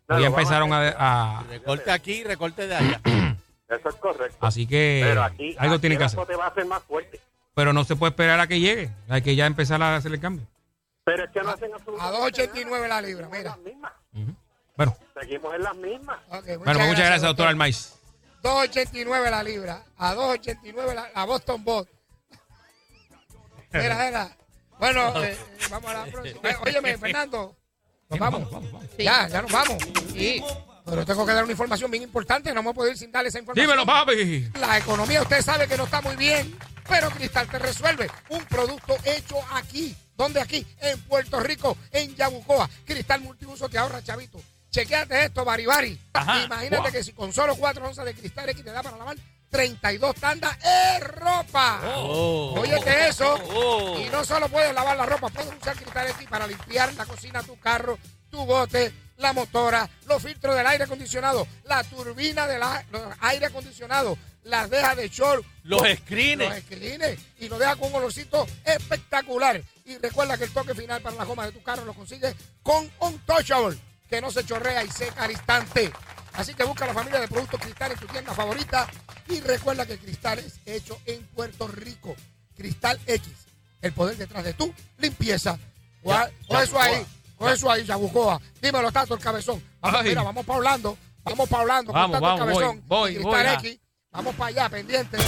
[0.06, 0.88] Claro, ya Obama empezaron a,
[1.38, 3.00] a- Recorte aquí, recorte de allá.
[3.68, 4.46] Eso es correcto.
[4.46, 6.18] así que Pero aquí, algo aquí tiene que hacer.
[6.18, 7.20] azote va a ser más fuerte.
[7.54, 8.90] Pero no se puede esperar a que llegue.
[9.10, 10.46] Hay que ya empezar a hacer el cambio.
[11.04, 13.58] Pero es que no hacen absolutamente A 2.89 la libra, mira.
[14.74, 16.18] Bueno, Seguimos en las mismas.
[16.30, 17.94] Ok, bueno, pues muchas gracias, doctor Almaiz.
[18.42, 19.82] 2.89 la libra.
[19.98, 21.88] A 2.89 la, la Boston Bot.
[23.72, 24.36] Mira, mira.
[24.78, 25.36] Bueno, eh,
[25.70, 26.50] vamos a la próxima.
[26.50, 27.56] Eh, óyeme, Fernando.
[28.08, 28.48] Nos vamos.
[28.98, 29.76] Ya, ya nos vamos.
[30.12, 30.42] Sí.
[30.84, 32.52] Pero tengo que dar una información bien importante.
[32.54, 33.66] No me puedo ir sin darle esa información.
[33.66, 34.48] Dímelo, papi.
[34.58, 36.56] La economía, usted sabe que no está muy bien,
[36.88, 38.10] pero Cristal te resuelve.
[38.30, 39.94] Un producto hecho aquí.
[40.16, 40.66] ¿Dónde aquí?
[40.80, 42.68] En Puerto Rico, en Yabucoa.
[42.86, 44.40] Cristal multiuso te ahorra, chavito.
[44.70, 45.98] Chequéate esto, Baribari.
[46.14, 46.90] Imagínate Wow.
[46.92, 49.16] que si con solo 4 onzas de Cristal X te da para lavar
[49.50, 51.80] 32 tandas de ropa.
[51.96, 52.54] Oh.
[52.58, 53.34] Óyete eso.
[53.54, 53.98] Oh.
[53.98, 57.42] Y no solo puedes lavar la ropa, puedes usar Cristal X para limpiar la cocina,
[57.42, 57.98] tu carro,
[58.30, 62.62] tu bote, la motora, los filtros del aire acondicionado, la turbina del
[63.20, 65.44] aire acondicionado, las deja de short.
[65.64, 66.38] Los screens.
[66.38, 67.18] Los screens.
[67.38, 69.62] Y lo deja con un olorcito espectacular.
[69.84, 72.90] Y recuerda que el toque final para la goma de tu carro lo consigues con
[73.00, 75.92] Untouchable, que no se chorrea y seca al instante.
[76.38, 78.86] Así que busca la familia de productos Cristal en tu tienda favorita
[79.28, 82.14] y recuerda que Cristal es hecho en Puerto Rico.
[82.56, 83.28] Cristal X,
[83.82, 85.58] el poder detrás de tu limpieza.
[86.04, 87.04] Ya, Coge eso ahí,
[87.36, 88.40] coge eso ahí, Yabucoa.
[88.62, 89.60] Dímelo, Tato, el cabezón.
[89.80, 90.10] Vamos, Ay.
[90.10, 92.82] mira, vamos para Orlando, vamos para Orlando con Vamos, Tato vamos, el cabezón.
[92.86, 93.80] voy, y voy, Cristal voy, X.
[94.12, 95.18] Vamos para allá, pendiente.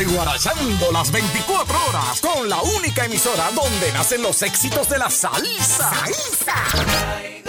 [0.00, 5.08] Y guarachando las 24 horas con la única emisora donde nacen los éxitos de la
[5.08, 5.90] salsa.
[6.86, 7.42] Me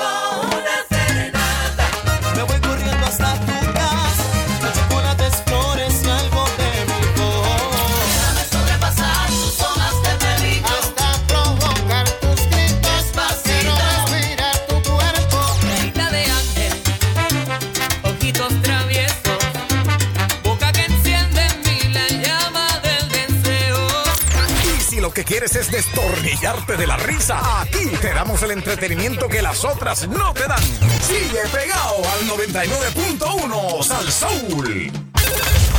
[25.16, 30.10] que quieres es destornillarte de la risa, aquí te damos el entretenimiento que las otras
[30.10, 30.62] no te dan.
[31.08, 34.92] Sigue pegado al 99.1 Sal Soul.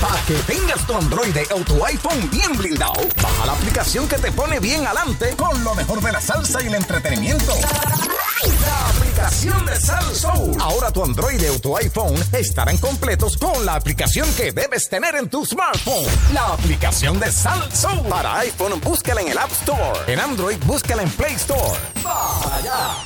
[0.01, 4.33] Para que tengas tu Android o tu iPhone bien blindado, baja la aplicación que te
[4.33, 7.53] pone bien adelante con lo mejor de la salsa y el entretenimiento.
[9.27, 10.57] De Sal.
[10.61, 15.29] Ahora tu Android o tu iPhone estarán completos con la aplicación que debes tener en
[15.29, 16.07] tu smartphone.
[16.33, 17.69] La aplicación de Sal.
[18.09, 20.13] Para iPhone, búscala en el App Store.
[20.13, 21.77] En Android, búscala en Play Store.
[22.05, 22.99] Vaya.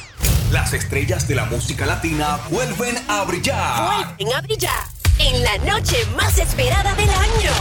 [0.52, 4.04] Las estrellas de la música latina vuelven a brillar.
[4.18, 7.52] Vuelven a brillar en la noche más esperada del año.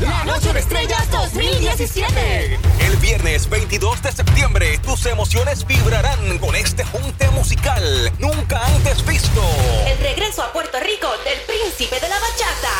[0.00, 2.58] La Noche de Estrellas 2017.
[2.80, 9.42] El viernes 22 de septiembre, tus emociones vibrarán con este junte musical nunca antes visto.
[9.86, 12.74] El regreso a Puerto Rico del príncipe de la bachata,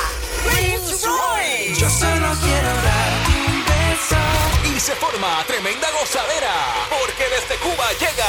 [0.45, 1.75] Prince Roy.
[1.79, 4.77] Yo solo quiero darte un beso.
[4.77, 6.55] Y se forma tremenda gozadera,
[6.89, 8.29] porque desde Cuba llega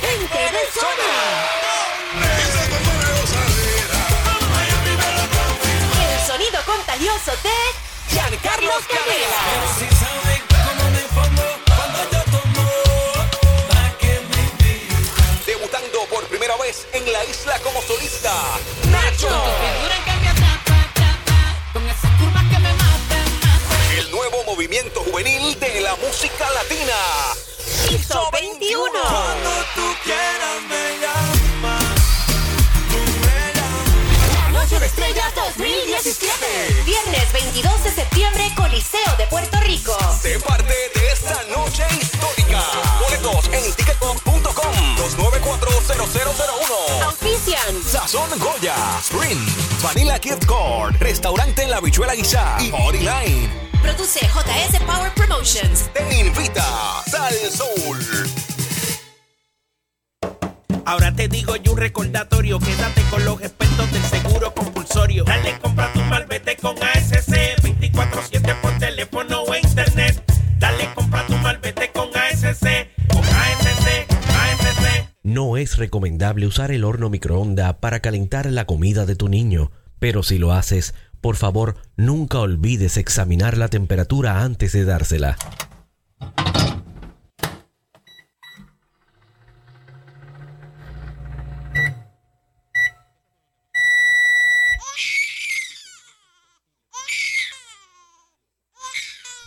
[0.00, 1.07] Gente de zona.
[7.42, 9.88] De Giancarlos Cabrera.
[15.46, 18.32] debutando por primera vez en la isla como solista.
[18.90, 19.28] Nacho.
[23.96, 26.94] El nuevo movimiento juvenil de la música latina.
[27.88, 28.90] Piso 21.
[28.92, 30.68] Cuando tú quieras
[34.68, 36.82] Noche de Estrellas 2017.
[36.84, 39.96] Viernes 22 de septiembre, Coliseo de Puerto Rico.
[40.20, 42.62] Sé parte de esta noche histórica.
[43.00, 47.02] Boletos en ticketcom.com 2940001.
[47.02, 47.82] Auspician.
[47.82, 49.48] Sazón Goya, Sprint,
[49.80, 53.70] Vanilla Gift Card, Restaurante en la Bichuela Guisá y Bodyline.
[53.80, 55.88] Produce JS Power Promotions.
[55.94, 58.04] Te invita Sal Soul.
[60.88, 64.27] Ahora te digo yo un recordatorio, quédate con los expertos del compulsorio.
[65.28, 70.24] Dale compra tu malvete con ASC 24-7 por teléfono o internet.
[70.58, 72.66] Dale compra tu malvete con ASC.
[73.12, 75.08] Con ASC, ASC.
[75.22, 80.22] No es recomendable usar el horno microonda para calentar la comida de tu niño, pero
[80.22, 85.36] si lo haces, por favor, nunca olvides examinar la temperatura antes de dársela.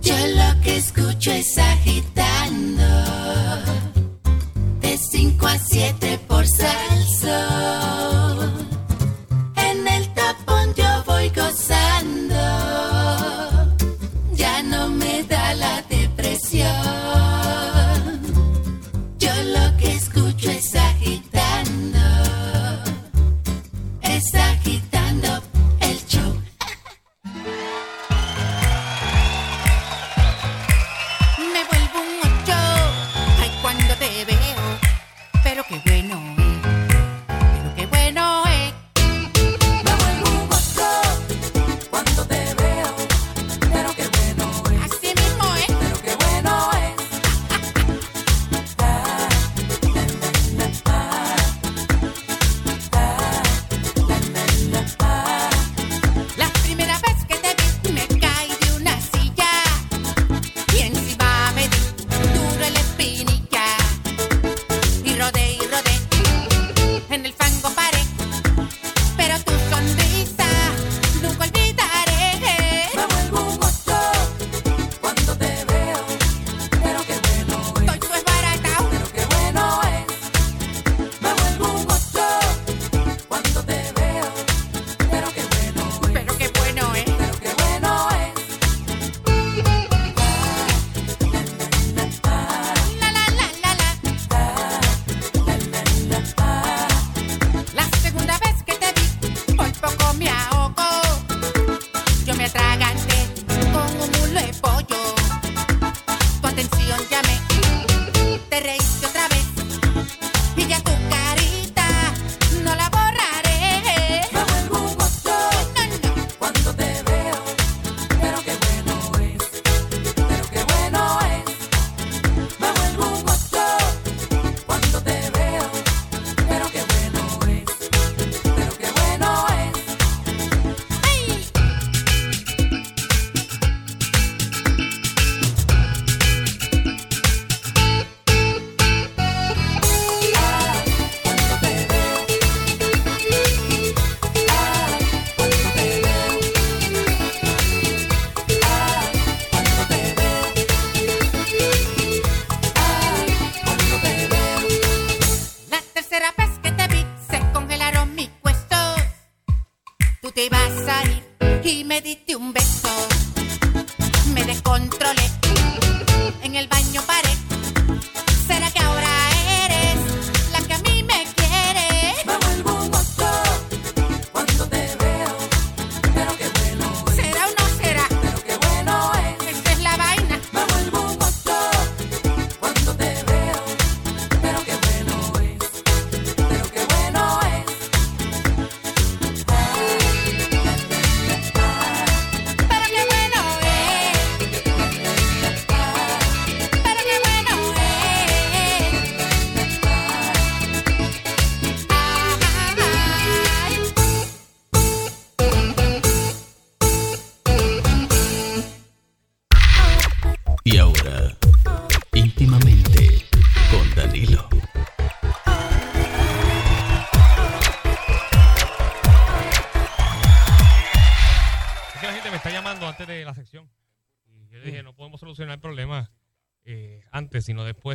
[0.00, 1.56] Yo lo que escucho es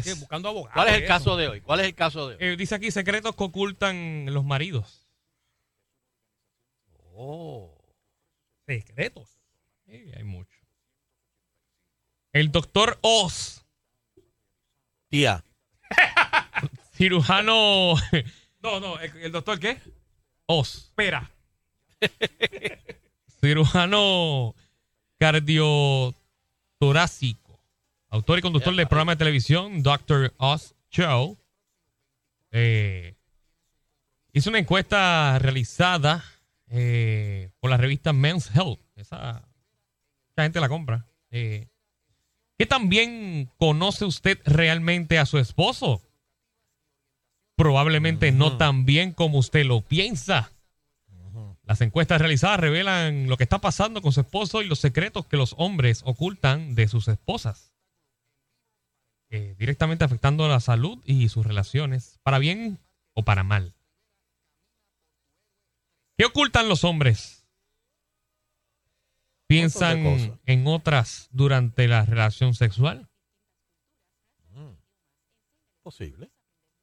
[0.03, 0.14] ¿Qué?
[0.14, 0.74] Buscando abogados.
[0.74, 1.07] ¿Cuál es el eso.
[1.07, 1.61] caso de hoy?
[1.61, 2.41] ¿Cuál es el caso de hoy?
[2.41, 5.07] Eh, dice aquí secretos que ocultan los maridos.
[7.15, 7.74] Oh.
[8.65, 9.30] Secretos.
[9.86, 10.57] Sí, hay mucho.
[12.34, 13.65] El doctor Oz.
[15.10, 15.44] Tía.
[16.95, 17.95] Cirujano.
[18.60, 19.78] No, no, ¿el, el doctor qué?
[20.48, 20.88] Oz.
[20.90, 21.30] Espera.
[23.40, 24.56] Cirujano
[25.19, 27.47] cardiotorácico,
[28.09, 30.34] autor y conductor del programa de televisión Dr.
[30.38, 31.38] Oz Show,
[32.51, 33.15] eh,
[34.34, 36.23] hizo una encuesta realizada
[36.69, 38.79] eh, por la revista Men's Health.
[38.95, 39.47] Esa,
[40.29, 41.05] mucha gente la compra.
[41.31, 41.67] Eh,
[42.57, 46.01] ¿Qué tan bien conoce usted realmente a su esposo?
[47.55, 50.51] Probablemente no tan bien como usted lo piensa.
[51.63, 55.38] Las encuestas realizadas revelan lo que está pasando con su esposo y los secretos que
[55.38, 57.73] los hombres ocultan de sus esposas.
[59.30, 62.80] Eh, directamente afectando la salud y sus relaciones, para bien
[63.14, 63.76] o para mal.
[66.18, 67.45] ¿Qué ocultan los hombres?
[69.48, 73.10] ¿Piensan en otras durante la relación sexual?
[75.84, 76.32] Posible.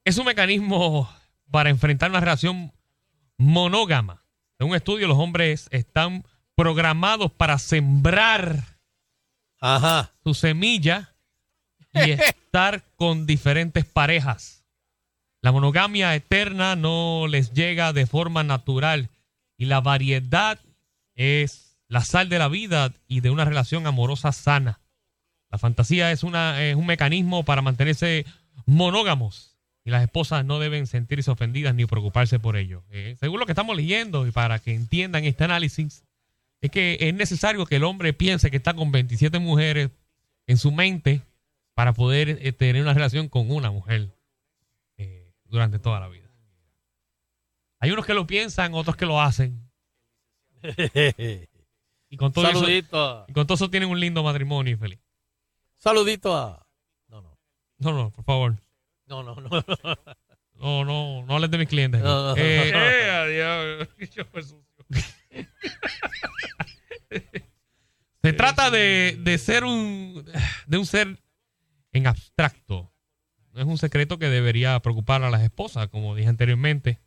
[0.05, 1.11] Es un mecanismo
[1.51, 2.73] para enfrentar una relación
[3.37, 4.25] monógama.
[4.59, 8.79] En un estudio, los hombres están programados para sembrar
[10.23, 11.14] su semilla
[11.95, 14.65] y estar con diferentes parejas.
[15.41, 19.11] La monogamia eterna no les llega de forma natural
[19.59, 20.59] y la variedad
[21.15, 24.81] es la sal de la vida y de una relación amorosa sana.
[25.51, 28.25] La fantasía es, una, es un mecanismo para mantenerse
[28.67, 29.55] monógamos
[29.85, 32.83] y las esposas no deben sentirse ofendidas ni preocuparse por ello.
[32.91, 36.05] Eh, según lo que estamos leyendo y para que entiendan este análisis,
[36.61, 39.91] es que es necesario que el hombre piense que está con 27 mujeres
[40.47, 41.21] en su mente
[41.75, 44.15] para poder eh, tener una relación con una mujer
[44.97, 46.31] eh, durante toda la vida.
[47.81, 49.71] Hay unos que lo piensan, otros que lo hacen.
[52.11, 53.25] Y con todo, eso, Saludito.
[53.27, 55.01] y con todo eso tienen un lindo matrimonio y feliz.
[55.75, 56.65] Saludito a.
[57.09, 57.23] No,
[57.93, 58.55] no, por favor.
[59.07, 59.51] No, no, no.
[60.55, 62.01] No, no, no hables de mis clientes.
[62.01, 62.79] No, no, Eh, no.
[62.79, 63.11] eh,
[63.81, 63.89] adiós.
[68.23, 70.25] Se trata de, de ser un
[70.67, 71.19] de un ser
[71.95, 72.93] en abstracto.
[73.53, 76.99] No es un secreto que debería preocupar a las esposas, como dije anteriormente.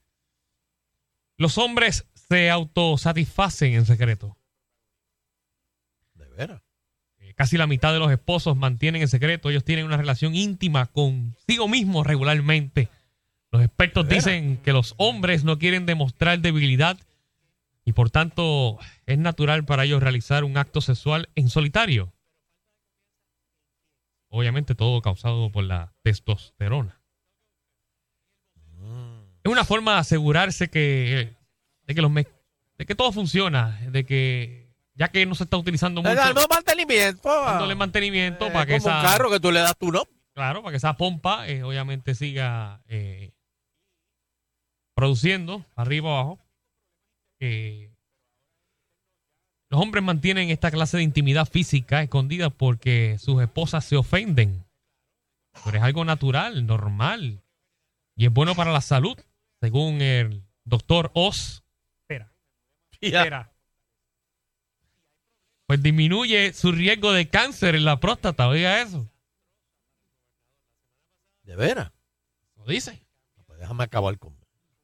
[1.37, 4.37] Los hombres se autosatisfacen en secreto.
[6.15, 6.61] De veras.
[7.19, 9.49] Eh, Casi la mitad de los esposos mantienen en secreto.
[9.49, 12.89] Ellos tienen una relación íntima consigo mismos regularmente.
[13.51, 16.97] Los expertos dicen que los hombres no quieren demostrar debilidad
[17.85, 22.13] y por tanto es natural para ellos realizar un acto sexual en solitario.
[24.29, 27.01] Obviamente todo causado por la testosterona.
[29.43, 31.35] Es una forma de asegurarse que
[31.83, 36.01] de que los de que todo funciona, de que ya que no se está utilizando
[36.01, 37.29] mucho, Dando mantenimiento.
[37.29, 40.03] dándole mantenimiento Eh, para que como esa un carro que tú le das tu no.
[40.33, 43.31] Claro, para que esa pompa eh, obviamente siga eh,
[44.95, 46.39] produciendo arriba abajo.
[47.39, 47.91] Eh,
[49.69, 54.65] los hombres mantienen esta clase de intimidad física escondida porque sus esposas se ofenden.
[55.65, 57.41] Pero es algo natural, normal.
[58.15, 59.17] Y es bueno para la salud,
[59.59, 61.63] según el doctor Oz.
[62.01, 62.31] Espera.
[63.01, 63.51] Espera.
[65.65, 69.09] Pues disminuye su riesgo de cáncer en la próstata, oiga eso.
[71.43, 71.91] De veras.
[72.55, 73.03] Lo dice.
[73.45, 74.35] Pues déjame acabar con.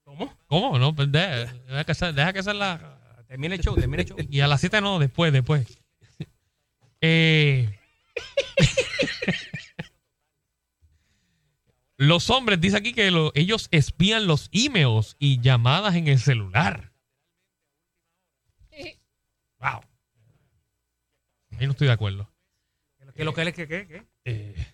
[0.04, 0.38] ¿Cómo?
[0.48, 0.78] ¿Cómo?
[0.80, 2.93] No, pues de- deja que sea, deja que sea la.
[3.34, 4.18] Termina el show, termina el show.
[4.30, 5.66] Y a las 7 no, después, después.
[7.02, 7.68] Eh,
[11.98, 16.92] los hombres, dice aquí que lo- ellos espían los emails y llamadas en el celular.
[19.60, 19.82] Wow.
[21.58, 22.30] Ahí no estoy de acuerdo.
[23.16, 23.54] ¿Qué lo que es?
[23.56, 23.68] ¿Qué?
[23.68, 23.88] ¿Qué?
[23.88, 24.04] qué?
[24.26, 24.68] Eh,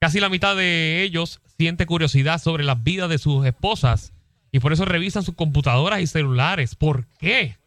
[0.00, 4.12] Casi la mitad de ellos siente curiosidad sobre las vidas de sus esposas
[4.50, 6.74] y por eso revisan sus computadoras y celulares.
[6.74, 7.59] ¿Por qué?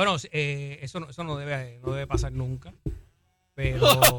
[0.00, 2.72] Bueno, eh, eso, no, eso no, debe, no debe pasar nunca.
[3.54, 3.86] Pero,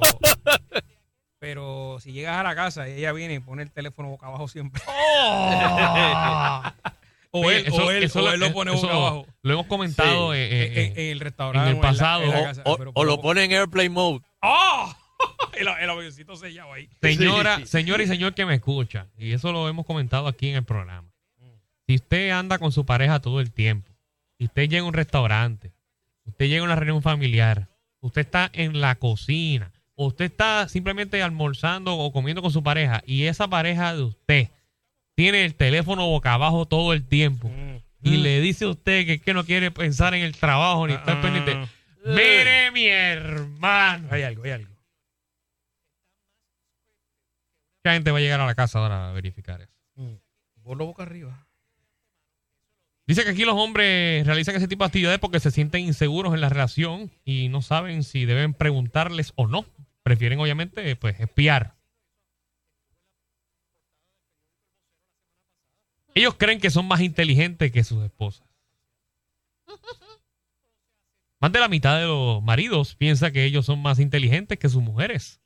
[1.39, 4.47] pero si llegas a la casa y ella viene y pone el teléfono boca abajo
[4.47, 4.79] siempre.
[7.31, 9.25] o él, Eso- o él, eso o lo- él lo pone eso boca abajo.
[9.41, 10.37] Lo hemos comentado Sí.
[10.39, 12.21] eh, eh, En- eh, en el restaurante en el o en la- pasado.
[12.23, 12.61] en la O- casa.
[12.65, 14.19] O, pero o lo pone en Airplane Mode.
[14.43, 14.93] ¡Oh!
[15.53, 16.87] el, el avioncito sellado ahí.
[17.01, 17.65] Señora, Sí.
[17.65, 21.09] señora y señor que me escucha, y eso lo hemos comentado aquí en el programa.
[21.87, 23.90] Si usted anda con su pareja todo el tiempo,
[24.41, 25.72] si usted llega a un restaurante,
[26.26, 27.68] usted llega a una reunión familiar,
[27.99, 33.03] usted está en la cocina, o usted está simplemente almorzando o comiendo con su pareja,
[33.05, 34.47] y esa pareja de usted
[35.15, 37.51] tiene el teléfono boca abajo todo el tiempo,
[38.01, 41.18] y le dice a usted que, que no quiere pensar en el trabajo ni estar
[41.18, 41.22] Ah.
[41.22, 41.68] pendiente.
[42.03, 44.07] Mire, mi hermano.
[44.09, 44.72] Hay algo, hay algo.
[47.84, 49.72] Mucha gente va a llegar a la casa ahora a verificar eso.
[50.63, 51.45] Ponlo boca arriba.
[53.11, 56.39] Dice que aquí los hombres realizan ese tipo de actividades porque se sienten inseguros en
[56.39, 59.65] la relación y no saben si deben preguntarles o no.
[60.01, 61.75] Prefieren obviamente pues espiar.
[66.15, 68.47] Ellos creen que son más inteligentes que sus esposas.
[71.41, 74.81] Más de la mitad de los maridos piensa que ellos son más inteligentes que sus
[74.81, 75.41] mujeres.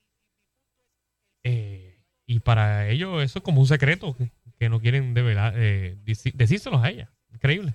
[1.41, 4.15] Eh, y para ellos eso es como un secreto
[4.59, 7.14] que, no quieren develar, eh, decírselos a ella.
[7.35, 7.73] Increíble.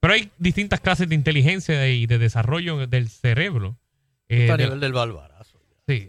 [0.00, 3.76] Pero hay distintas clases de inteligencia y de desarrollo del cerebro.
[4.28, 5.60] eh, Está a de- nivel del barbarazo.
[5.88, 6.08] Sí,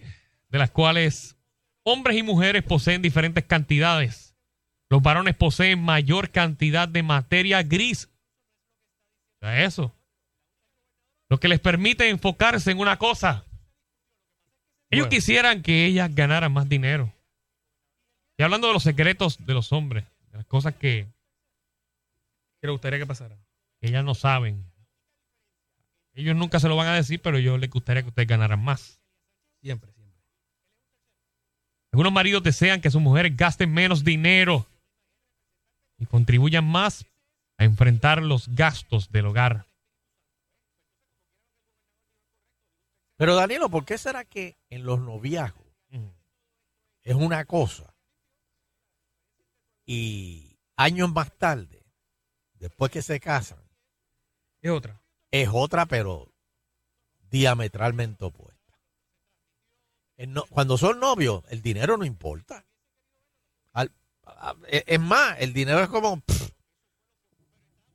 [0.49, 1.35] de las cuales
[1.83, 4.35] hombres y mujeres poseen diferentes cantidades.
[4.89, 8.09] Los varones poseen mayor cantidad de materia gris.
[9.41, 9.95] O sea, eso.
[11.29, 13.45] Lo que les permite enfocarse en una cosa.
[14.89, 15.09] Ellos Bueno.
[15.09, 17.11] quisieran que ellas ganaran más dinero.
[18.37, 21.07] Y hablando de los secretos de los hombres, de las cosas que,
[22.61, 23.38] ¿Qué le gustaría que pasara?
[23.81, 24.71] que ellas no saben.
[26.13, 29.01] Ellos nunca se lo van a decir, pero yo les gustaría que ustedes ganaran más.
[29.59, 30.21] Siempre, siempre.
[31.91, 34.67] Algunos maridos desean que sus mujeres gasten menos dinero
[35.97, 37.05] y contribuyan más
[37.57, 39.65] a enfrentar los gastos del hogar.
[43.17, 45.67] Pero Danilo, ¿por qué será que en los noviazgos
[47.03, 47.95] es una cosa
[49.85, 51.80] y años más tarde,
[52.61, 53.59] después que se casan,
[54.61, 55.01] Es otra.
[55.31, 56.31] es otra, pero
[57.29, 58.59] diametralmente opuesta?
[60.17, 62.63] No- cuando son novios, el dinero no importa.
[63.73, 63.91] Al-
[64.25, 66.21] a- es más, el dinero es como...
[66.21, 66.51] pff,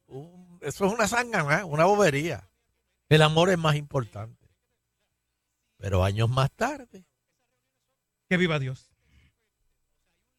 [0.08, 2.48] un- eso es una sangana, una bobería.
[3.08, 4.44] El amor es más importante.
[5.76, 7.04] Pero años más tarde,
[8.28, 8.90] Que viva Dios.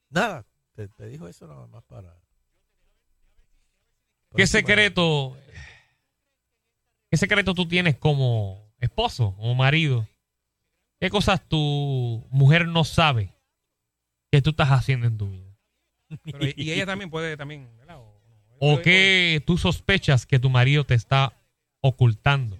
[0.10, 2.14] nada, te, te dijo eso nada más para...
[4.36, 5.38] ¿Qué secreto,
[7.10, 10.08] qué secreto tú tienes como esposo o marido?
[11.00, 13.34] ¿Qué cosas tu mujer no sabe
[14.32, 15.58] que tú estás haciendo en tu vida?
[16.24, 17.98] Pero, y- ella también puede también, ¿verdad?
[18.00, 18.18] O-
[18.60, 21.34] ¿O qué tú sospechas que tu marido te está
[21.82, 22.58] ocultando?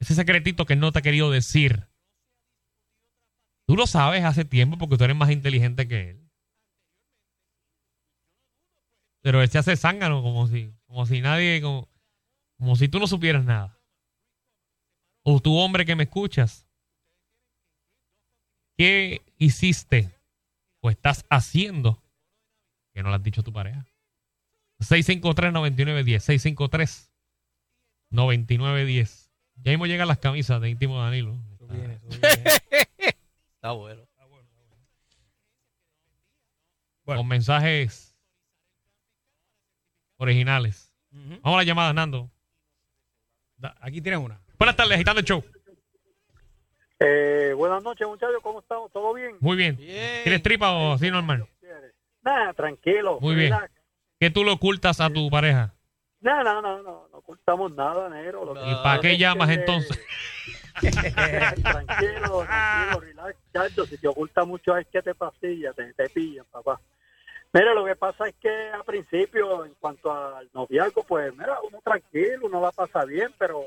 [0.00, 1.86] Ese secretito que no te ha querido decir.
[3.68, 6.21] Tú lo sabes hace tiempo porque tú eres más inteligente que él.
[9.22, 11.88] Pero él se hace zángano como si, como si nadie, como,
[12.58, 13.78] como si tú no supieras nada.
[15.22, 16.66] O tu hombre que me escuchas.
[18.76, 20.10] ¿Qué hiciste
[20.80, 22.02] o estás haciendo
[22.92, 23.86] que no le has dicho a tu pareja?
[24.80, 27.08] 653-9910.
[28.10, 29.30] 653-9910.
[29.56, 31.38] Ya mismo llegan las camisas de íntimo Danilo.
[33.54, 34.02] Está bueno.
[37.04, 38.11] Con mensajes
[40.22, 40.92] originales.
[41.10, 42.30] Vamos a la llamada, Nando.
[43.56, 44.40] Da- Aquí tienes una.
[44.58, 45.44] Buenas tardes, agitando el show.
[47.00, 48.36] Eh, buenas noches, muchachos.
[48.42, 48.90] ¿Cómo estamos?
[48.92, 49.36] ¿Todo bien?
[49.40, 49.76] Muy bien.
[49.76, 51.46] ¿Quieres tripa o así normal?
[52.22, 53.18] Nada, tranquilo.
[53.20, 53.52] Muy bien.
[53.52, 53.72] relax.
[54.20, 55.74] ¿Qué tú le ocultas a tu pareja?
[56.20, 58.44] No, no, no, no, no ocultamos nada, negro.
[58.44, 60.00] Lo que ¿Y para qué llamas que- entonces?
[60.80, 63.84] tranquilo, tranquilo, relax, chacho.
[63.86, 66.80] Si te oculta mucho es que te pasilla, te, te pillan, papá.
[67.52, 71.80] Mira, lo que pasa es que al principio, en cuanto al noviazgo, pues, mira, uno
[71.84, 73.66] tranquilo, uno la pasa bien, pero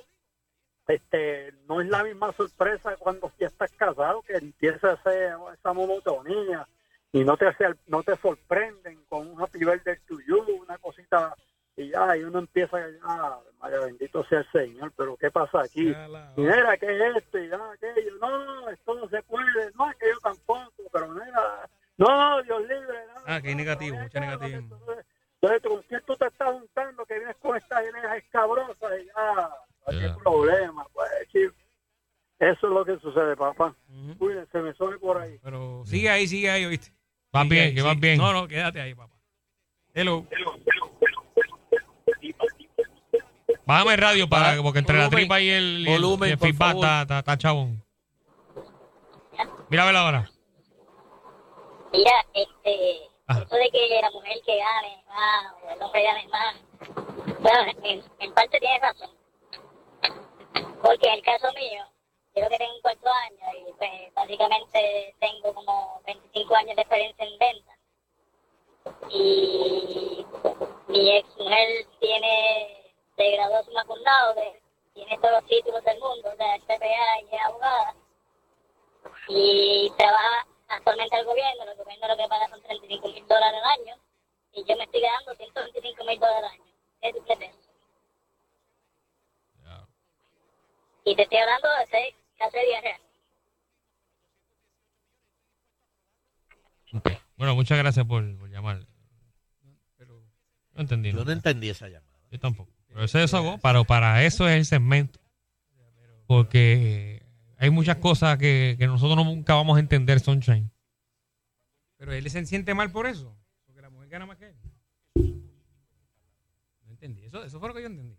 [0.88, 6.68] este no es la misma sorpresa cuando ya estás casado, que empieza ese- esa monotonía
[7.12, 11.36] y no te hace, no te sorprenden con un happy birthday to you, una cosita
[11.76, 15.90] y ya, y uno empieza ya, María bendito sea el Señor, pero ¿qué pasa aquí?
[16.38, 17.38] Y mira, ¿qué es esto?
[17.38, 22.62] Y ya, aquello, no, esto no se puede, no, yo tampoco, pero mira, no, Dios
[22.62, 23.15] libre, no.
[23.26, 24.58] Ah, que negativo, mucha negativo.
[25.42, 29.50] Entonces, ¿con quién tú te estás juntando que vienes con estas ideas escabrosas y ya,
[29.88, 31.54] hay problema, pues, chico.
[32.40, 33.74] Eso es lo que sucede, papá.
[34.18, 35.40] Cuídense, me soy por ahí.
[35.42, 36.92] Pero sigue ahí, sigue ahí, ¿oíste?
[37.32, 38.18] Vas Sigue bien, ahí, que vas bien.
[38.18, 39.14] No, no, quédate ahí, papá.
[39.94, 40.26] Hello.
[43.66, 45.20] Bájame el radio para, porque entre la Volumen.
[45.22, 47.84] tripa y el, y el- Volumen, y el feedback está, está, está chabón.
[49.70, 50.30] Mira a ver ahora.
[51.92, 56.56] Mira, este, eso de que la mujer que gane más o el hombre gane más,
[57.40, 59.10] bueno, en, en parte tiene razón.
[60.82, 61.84] Porque en el caso mío,
[62.36, 67.26] yo que tengo un cuarto año y pues básicamente tengo como 25 años de experiencia
[67.26, 67.72] en venta.
[69.10, 70.26] Y
[70.88, 74.62] mi ex mujer tiene, se graduó condado, de-
[74.94, 77.96] tiene todos los títulos del mundo, o sea, CPA y abogada.
[79.28, 79.75] Y
[80.86, 83.96] actualmente al gobierno, el gobierno lo que paga son 35 mil dólares al año
[84.54, 86.64] y yo me estoy quedando 125 mil dólares al año.
[87.02, 87.52] Es triple
[91.06, 93.02] Y te estoy hablando de seis, hace 10 reales.
[97.36, 98.86] Bueno, muchas gracias por, llamar.
[99.98, 100.22] Pero
[100.74, 101.12] no entendí.
[101.12, 102.20] Yo no entendí esa llamada.
[102.32, 102.72] Yo tampoco.
[102.88, 105.20] Pero eso es eso, para, para eso es el segmento.
[106.28, 107.26] Porque
[107.58, 110.72] hay muchas cosas que, que nosotros nunca vamos a entender, Sunshine.
[111.98, 113.38] Pero él se siente mal por eso.
[113.66, 114.56] Porque la mujer gana más que él.
[116.84, 117.26] No entendí.
[117.26, 118.18] Eso, eso fue lo que yo entendí.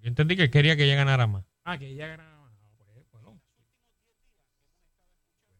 [0.00, 1.44] Yo entendí que quería que ella ganara más.
[1.64, 2.52] Ah, que ella gana más.
[2.62, 3.40] Ah, pues, bueno.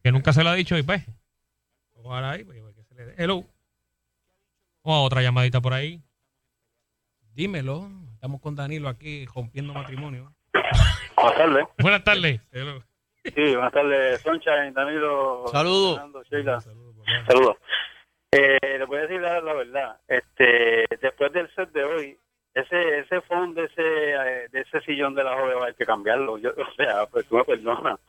[0.03, 1.03] Que nunca se lo ha dicho y pues.
[1.93, 3.15] Ojalá ahí, pues, que se le dé.
[3.17, 3.43] Hello.
[4.83, 6.01] O otra llamadita por ahí.
[7.33, 7.89] Dímelo.
[8.13, 10.33] Estamos con Danilo aquí rompiendo matrimonio.
[11.15, 11.67] Buenas tardes.
[11.79, 12.41] Buenas tardes.
[13.35, 15.45] Sí, buenas tardes, Sunshine, Danilo.
[15.51, 16.01] Saludos.
[16.29, 16.63] Sheila.
[17.27, 17.57] Saludos.
[18.31, 19.99] Eh, le voy a decir la, la verdad.
[20.07, 22.19] Este, después del set de hoy,
[22.53, 26.37] ese ese fondo de ese, eh, de ese sillón de la joven hay que cambiarlo.
[26.37, 27.99] Yo, o sea, pues tú me perdonas,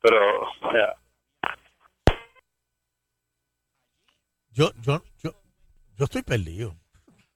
[0.00, 0.94] pero, o sea,
[4.50, 5.30] Yo, yo, yo,
[5.96, 6.74] yo estoy perdido.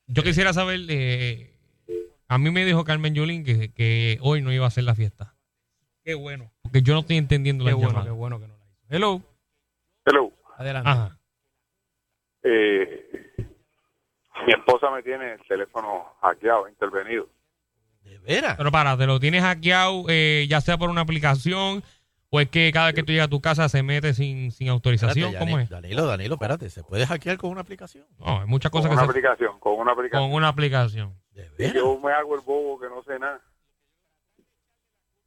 [0.09, 1.55] Yo quisiera saber, eh,
[2.27, 5.37] a mí me dijo Carmen Yulín que, que hoy no iba a hacer la fiesta.
[6.05, 6.51] Qué bueno.
[6.63, 8.07] Porque yo no estoy entendiendo Qué la bueno, llamada.
[8.07, 8.87] qué bueno que no la hizo.
[8.89, 9.23] Hello.
[10.63, 10.91] Adelante.
[10.91, 11.19] Ajá.
[12.43, 13.35] Eh,
[14.47, 17.29] mi esposa me tiene el teléfono hackeado, intervenido.
[18.03, 18.57] ¿De veras?
[18.57, 21.85] Pero para, ¿te lo tienes hackeado eh, ya sea por una aplicación
[22.31, 24.69] o es que cada vez que tú llegas a tu casa se mete sin, sin
[24.71, 25.27] autorización?
[25.29, 25.71] Espérate, ¿Cómo Dani- es?
[25.71, 28.05] Danilo, Danilo, espérate, ¿se puede hackear con una aplicación?
[28.19, 29.19] No, hay muchas Con cosas una que se...
[29.19, 30.29] aplicación, con una aplicación.
[30.29, 31.15] Con una aplicación.
[31.59, 33.41] Y yo me hago el bobo que no sé nada.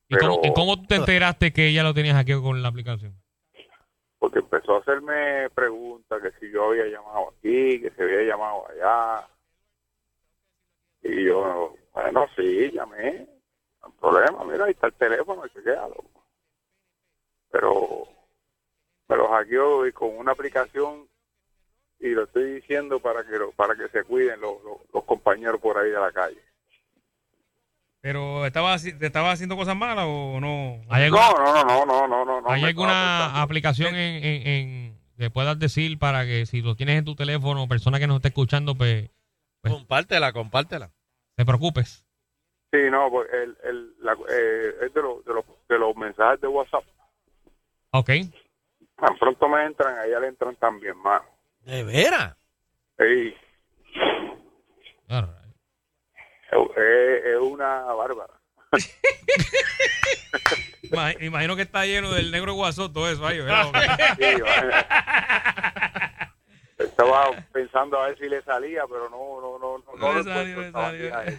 [0.09, 2.67] ¿Y cómo, Pero- y cómo tú te enteraste que ella lo tenía hackeado con la
[2.67, 3.15] aplicación?
[4.25, 8.67] Porque empezó a hacerme preguntas que si yo había llamado aquí, que si había llamado
[8.67, 9.27] allá.
[11.03, 13.29] Y yo, bueno, sí, llamé.
[13.83, 16.03] No problema, mira, ahí está el teléfono, chequealo.
[17.51, 18.07] Pero
[19.07, 21.07] me lo hackeó y con una aplicación
[21.99, 24.57] y lo estoy diciendo para que para que se cuiden los,
[24.91, 26.41] los compañeros por ahí de la calle.
[28.05, 30.79] Pero estaba, ¿te estaba haciendo cosas malas o no?
[30.89, 32.49] ¿Hay No, alguna, no, no, no, no, no, no.
[32.51, 36.99] ¿hay me alguna aplicación en, en- en- que puedas decir para que si lo tienes
[36.99, 39.09] en tu teléfono, persona que nos esté escuchando, pues
[39.63, 40.91] Compártela, compártela.
[41.35, 42.05] te preocupes?
[42.71, 46.39] Sí, no, pues el, el, la, eh, es de, los de, los, de los mensajes
[46.41, 46.83] de WhatsApp.
[47.89, 48.09] Ok.
[48.97, 51.23] Tan pronto me entran, a ella le entran también más.
[51.61, 52.37] ¿De veras?
[52.99, 53.33] Sí.
[56.77, 58.33] Es una bárbara.
[60.91, 63.39] Ma- Imagino que está lleno del negro guasón, todo eso ahí.
[66.77, 69.95] Estaba pensando a ver si le salía, pero no, no, no, no.
[69.97, 71.15] No le lo salió, encuentro, le estaba salió.
[71.17, 71.37] aquí, ahí.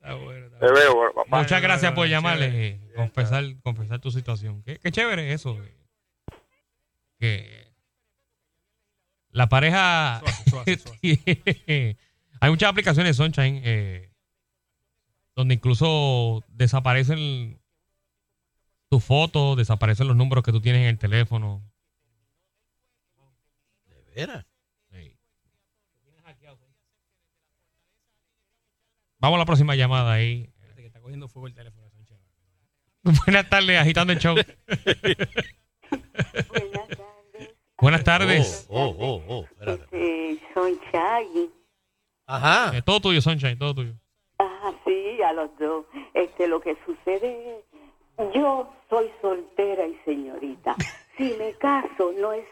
[0.00, 1.12] Está bueno, está Te veo.
[1.26, 4.62] Muchas gracias por llamarle, eh, confesar, confesar tu situación.
[4.62, 5.58] Qué, qué chévere eso.
[5.62, 5.74] eh.
[7.18, 7.66] Que
[9.30, 10.22] la pareja...
[12.40, 14.10] Hay muchas aplicaciones Sunshine eh,
[15.36, 17.60] donde incluso desaparecen
[18.88, 21.62] tus fotos, desaparecen los números que tú tienes en el teléfono.
[23.86, 24.46] ¿De veras?
[29.20, 30.50] Vamos a la próxima llamada ahí.
[30.76, 31.90] Que está cogiendo fuego el teléfono.
[31.90, 32.16] Sánchez.
[33.26, 34.34] Buenas tardes, agitando el show.
[37.78, 38.66] Buenas tardes.
[38.70, 40.40] Oh, oh, oh, espérate.
[40.54, 41.59] Soy Chagui.
[42.30, 42.76] Ajá.
[42.76, 43.92] Eh, todo tuyo, Sunshine, todo tuyo.
[44.38, 45.84] Ah, sí, a los dos.
[46.14, 47.58] Este, lo que sucede
[48.18, 50.76] es, yo soy soltera y señorita.
[51.16, 52.46] Si me caso no es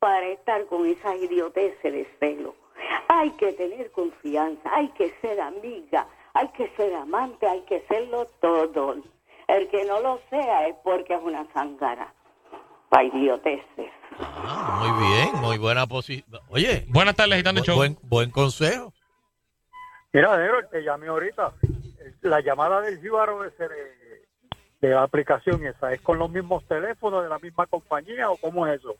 [0.00, 2.54] para estar con esas idioteces de celo.
[3.08, 8.26] Hay que tener confianza, hay que ser amiga, hay que ser amante, hay que serlo
[8.40, 8.96] todo.
[9.46, 12.12] El que no lo sea es porque es una zangara.
[12.88, 13.90] Para idioteces.
[14.18, 16.40] Ah, muy bien, muy buena posición.
[16.48, 16.84] Oye.
[16.88, 17.76] Buenas tardes, show.
[17.76, 18.92] Buen, buen consejo.
[20.14, 21.52] Mira, negro, te llamé ahorita.
[22.22, 24.26] La llamada del jíbaro de, de,
[24.80, 28.66] de la aplicación esa, ¿es con los mismos teléfonos de la misma compañía o cómo
[28.66, 28.96] es eso?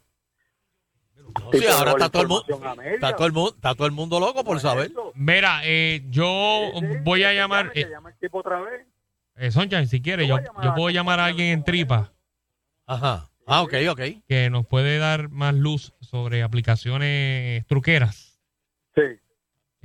[1.17, 2.45] No, sí, ahora está todo, el mundo,
[2.85, 4.91] está, todo el mundo, está todo el mundo loco por saber.
[5.15, 6.71] Mira, eh, yo
[7.03, 7.71] voy a llamar...
[7.71, 8.85] Que eh, llama el tipo otra vez.
[9.37, 12.13] eh, Sunshine, si quiere, yo, yo puedo llamar a alguien en tripa.
[12.87, 13.31] Ajá.
[13.47, 14.01] Ah, ok, ok.
[14.27, 18.41] Que nos puede dar más luz sobre aplicaciones truqueras.
[18.97, 19.03] Sí.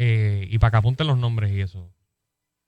[0.02, 1.92] Eh, y para que apunten los nombres y eso.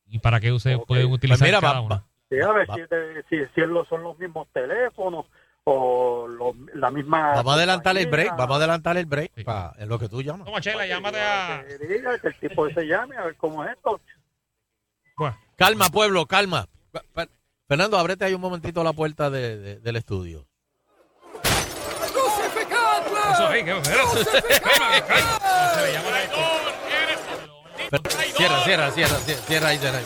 [0.06, 1.96] Y para que ustedes pueden utilizar Pues mira, cada va- una.
[1.96, 5.26] va- Sí, a ver si, de- si, si son los mismos teléfonos
[5.64, 7.36] o los- la misma...
[7.36, 10.22] Vamos a adelantar el break, vamos a adelantar el break pa- en lo que tú
[10.22, 10.46] llamas.
[10.46, 11.64] Toma, Chela, llámate a...
[11.68, 14.02] Que diga, que el tipo ese llame a ver cómo es esto.
[15.56, 16.68] Calma, pueblo, calma.
[17.68, 20.46] Fernando, ábrete ahí un momentito la puerta de- de- del estudio.
[21.44, 23.98] Eso ahí, que se le
[25.94, 26.40] llama a esto.
[27.92, 28.04] Pero-
[28.38, 30.06] Cierra, cierra, cierra, cierra, cierra ahí, cierra ahí.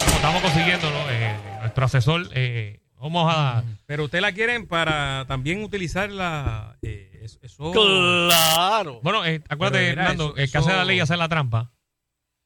[0.00, 3.62] Como estamos consiguiéndolo, eh, nuestro asesor, eh, vamos a...
[3.86, 6.78] Pero usted la quieren para también utilizar la...
[6.82, 9.00] eh, eso- eso- Claro.
[9.02, 11.70] Bueno, eh, acuérdate, Pero mira, Hernando, eso- el que hace la ley hace la trampa.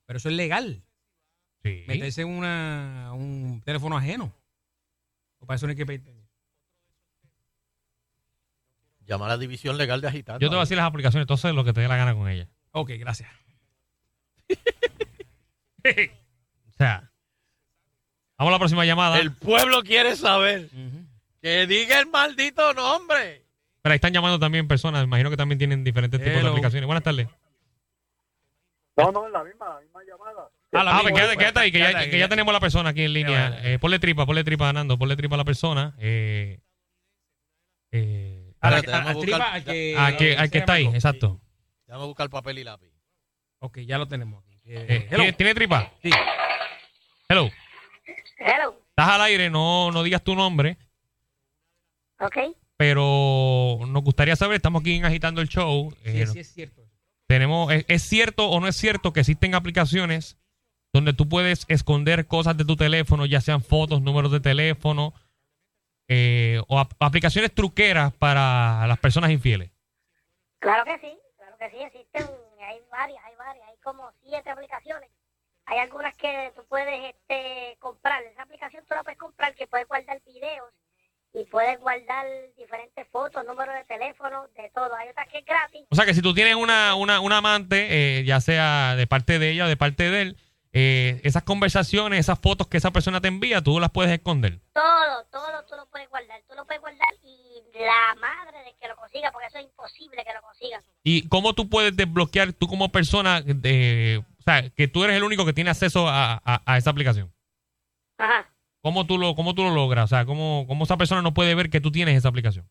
[0.07, 0.83] Pero eso es legal.
[1.63, 1.85] Sí.
[1.87, 4.35] Meterse en una, un teléfono ajeno.
[5.39, 6.29] O para eso no hay que pedir permiso.
[9.07, 10.41] Llama a la división legal de agitando.
[10.41, 12.29] Yo te voy a decir las aplicaciones, entonces lo que te dé la gana con
[12.29, 12.49] ella.
[12.73, 13.31] Ok, gracias.
[15.85, 17.11] O sea,
[18.39, 19.19] vamos a la próxima llamada.
[19.21, 20.69] El pueblo quiere saber.
[21.43, 23.45] Que diga el maldito nombre.
[23.83, 26.87] Pero ahí están llamando también personas, imagino que también tienen diferentes tipos de aplicaciones.
[26.87, 27.29] Buenas tardes.
[28.97, 30.49] No, no, la misma, la misma llamada.
[30.73, 33.61] Ah, pues quédate, quédate ahí, que ya, que ya tenemos la persona aquí en línea.
[33.63, 35.95] Eh, ponle tripa, ponle tripa, Nando, ponle tripa a la persona.
[35.99, 36.61] Eh,
[37.93, 38.81] eh, A la- a-
[39.13, 41.41] buscar- tripa, al que- a que, al que está ahí, exacto.
[41.87, 42.94] Déjame buscar papel y lápiz.
[43.65, 44.61] Ok, ya lo tenemos aquí.
[44.67, 45.17] Eh, hello.
[45.17, 45.91] ¿tiene, tiene tripa?
[46.03, 46.11] Sí.
[47.29, 47.49] Hello.
[48.37, 48.79] Hello.
[48.91, 50.77] Estás al aire, no, no digas tu nombre,
[52.21, 52.37] Ok.
[52.77, 55.91] pero nos gustaría saber, estamos aquí en Agitando el Show.
[56.05, 56.83] Sí, eh, sí es cierto.
[57.27, 60.37] Tenemos, ¿es, es cierto o no es cierto que existen aplicaciones
[60.93, 65.15] donde tú puedes esconder cosas de tu teléfono, ya sean fotos, números de teléfono,
[66.09, 69.71] eh, o ap- aplicaciones truqueras para las personas infieles?
[70.59, 72.27] Claro que sí, claro que sí, existen,
[72.65, 75.11] hay varias, hay varias, hay como siete aplicaciones.
[75.67, 79.89] Hay algunas que tú puedes este, comprar, esa aplicación tú la puedes comprar que puedes
[79.89, 80.71] guardar videos
[81.33, 82.27] y puedes guardar
[82.57, 84.95] diferentes fotos, números de teléfono, de todo.
[84.95, 85.87] Hay otras que es gratis.
[85.91, 89.39] O sea que si tú tienes una, una, una amante, eh, ya sea de parte
[89.39, 90.37] de ella o de parte de él,
[90.73, 94.61] eh, esas conversaciones, esas fotos que esa persona te envía, tú las puedes esconder.
[94.73, 97.44] Todo, todo tú lo puedes guardar, tú lo puedes guardar y
[97.75, 100.83] la madre de que lo consiga, porque eso es imposible que lo consigan.
[101.03, 105.25] ¿Y cómo tú puedes desbloquear tú como persona, de, o sea, que tú eres el
[105.25, 107.33] único que tiene acceso a, a- a esa aplicación?
[108.19, 108.49] Ajá.
[108.83, 110.05] ¿Cómo tú lo, cómo tú lo logras?
[110.05, 112.69] O sea, ¿cómo, ¿cómo esa persona no puede ver que tú tienes esa aplicación?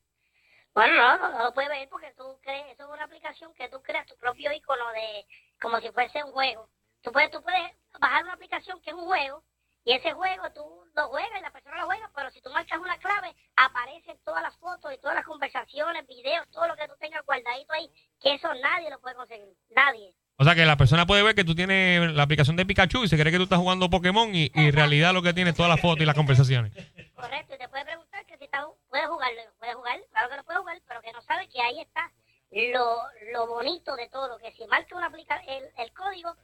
[0.76, 3.68] Bueno, no, no, no lo puedes ver porque tú crees, eso es una aplicación que
[3.70, 5.26] tú creas tu propio icono de,
[5.62, 6.70] como si fuese un juego.
[7.02, 7.62] Tú puedes, tú puedes
[8.00, 9.44] bajar una aplicación que es un juego
[9.86, 10.64] y ese juego tú
[10.96, 14.42] lo juegas y la persona lo juega, pero si tú marcas una clave, aparecen todas
[14.42, 17.90] las fotos y todas las conversaciones, videos, todo lo que tú tengas guardadito ahí,
[18.22, 20.14] que eso nadie lo puede conseguir, nadie.
[20.38, 23.08] O sea, que la persona puede ver que tú tienes la aplicación de Pikachu y
[23.08, 25.56] se cree que tú estás jugando Pokémon y, y en realidad lo que tiene es
[25.56, 26.74] todas las fotos y las conversaciones.
[27.14, 30.44] Correcto, y te puede preguntar que si está, puedes jugarlo, puedes jugar, claro que lo
[30.44, 32.12] puedes jugar, pero que no sabe que ahí está
[32.52, 32.98] lo,
[33.32, 36.36] lo bonito de todo, que si marca una aplica el, el código,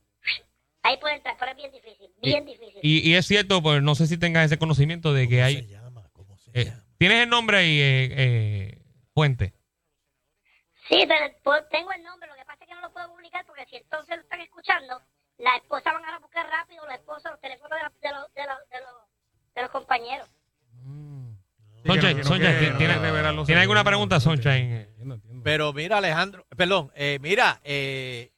[0.90, 2.80] ahí puede entrar, pero es bien difícil, bien difícil.
[2.82, 5.70] Y, y es cierto, pues no sé si tengas ese conocimiento de que hay...
[6.54, 8.82] Eh, ¿Tienes el nombre ahí, eh, eh,
[9.14, 9.54] Fuente?
[10.90, 13.46] Sí, pero pues, tengo el nombre, lo que pasa es que no lo puedo publicar
[13.46, 15.00] porque si entonces lo están escuchando,
[15.38, 18.42] la esposa van a buscar rápido, la esposa, los teléfonos de, la- de los, de,
[18.48, 20.28] los, de, los, de los compañeros.
[21.86, 24.88] Sunshine, Sunshine, quiere- ¿tiene, no tiene- quiere revelar los ¿tiene alguna pregunta, Sunshine?
[25.44, 28.32] Pero mira, Alejandro, perdón, eh, mira, eh,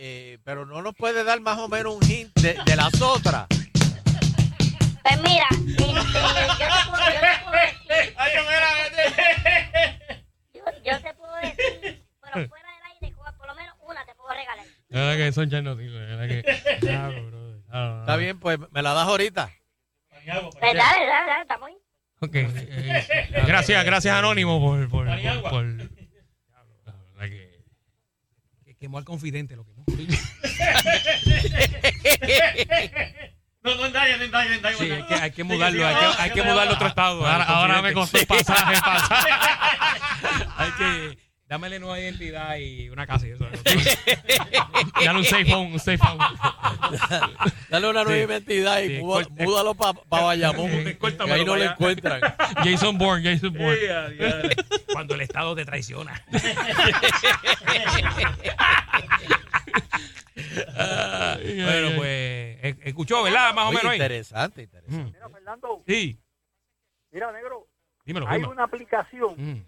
[0.00, 3.46] eh, pero no nos puede dar más o menos un hint de, de las otras.
[5.02, 6.10] Pues mira, este, yo te
[6.88, 8.14] puedo, yo te puedo decir,
[10.54, 14.30] yo, yo te puedo decir, pero fuera del aire, por lo menos una te puedo
[14.34, 14.64] regalar.
[14.88, 16.42] La verdad que Sunshine no digo, la verdad que...
[16.80, 19.50] Claro, Está bien, pues me la das ahorita.
[20.10, 21.76] Pues dale, dale, dale, estamos ahí.
[22.20, 22.34] Ok.
[22.34, 24.88] eh, gracias, gracias Anónimo por...
[24.88, 27.58] por, por, por- la verdad que-
[28.64, 29.84] Que quemó al confidente lo quemó.
[33.60, 34.78] No, no endañe, no endañe, no.
[34.78, 37.26] Sí, hay que, hay que mudarlo, hay que, hay que mudarlo a otro estado.
[37.26, 39.30] Ahora, ahora me costó pasaje, pasaje.
[40.56, 43.46] hay que dámele nueva identidad y una casa y eso.
[45.04, 46.18] Dale un safe phone, un safe phone.
[47.70, 48.24] Dale una nueva Sí.
[48.32, 50.70] identidad y múdalo para Bayamón.
[50.84, 52.20] que Córtamelo ahí no pa' lo encuentran.
[52.64, 54.54] Jason Bourne, Jason Bourne.
[54.92, 56.22] Cuando el Estado te traiciona.
[60.44, 62.08] bueno, pues
[62.62, 63.54] eh, escuchó, ¿verdad?
[63.54, 63.96] Más o menos ahí.
[63.96, 65.12] Interesante, interesante.
[65.12, 66.18] Mira, Fernando, Sí,
[67.10, 67.66] mira, negro,
[68.04, 68.52] dímelo, hay dímelo.
[68.52, 69.64] una aplicación Mm.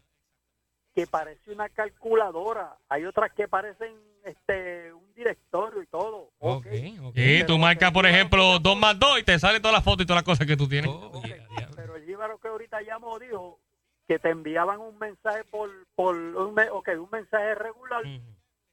[0.95, 3.95] Que parece una calculadora, hay otras que parecen
[4.25, 6.31] este un directorio y todo.
[6.39, 7.07] Ok, ok.
[7.07, 7.15] ok.
[7.15, 10.07] Sí, tú marcas, por ejemplo, 2 más 2 y te sale todas las fotos y
[10.07, 10.91] todas las cosas que tú tienes.
[10.91, 11.69] Oh, yeah, yeah.
[11.77, 13.59] Pero el jíbaro que ahorita llamó dijo
[14.07, 18.03] que te enviaban un mensaje por, por un, un mensaje regular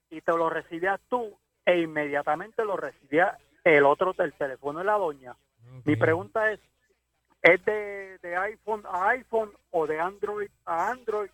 [0.10, 4.94] y te lo recibías tú e inmediatamente lo recibía el otro del teléfono de la
[4.94, 5.36] doña.
[5.84, 6.60] Mi pregunta es,
[7.42, 11.30] es de, de iPhone a iPhone o de Android a Android.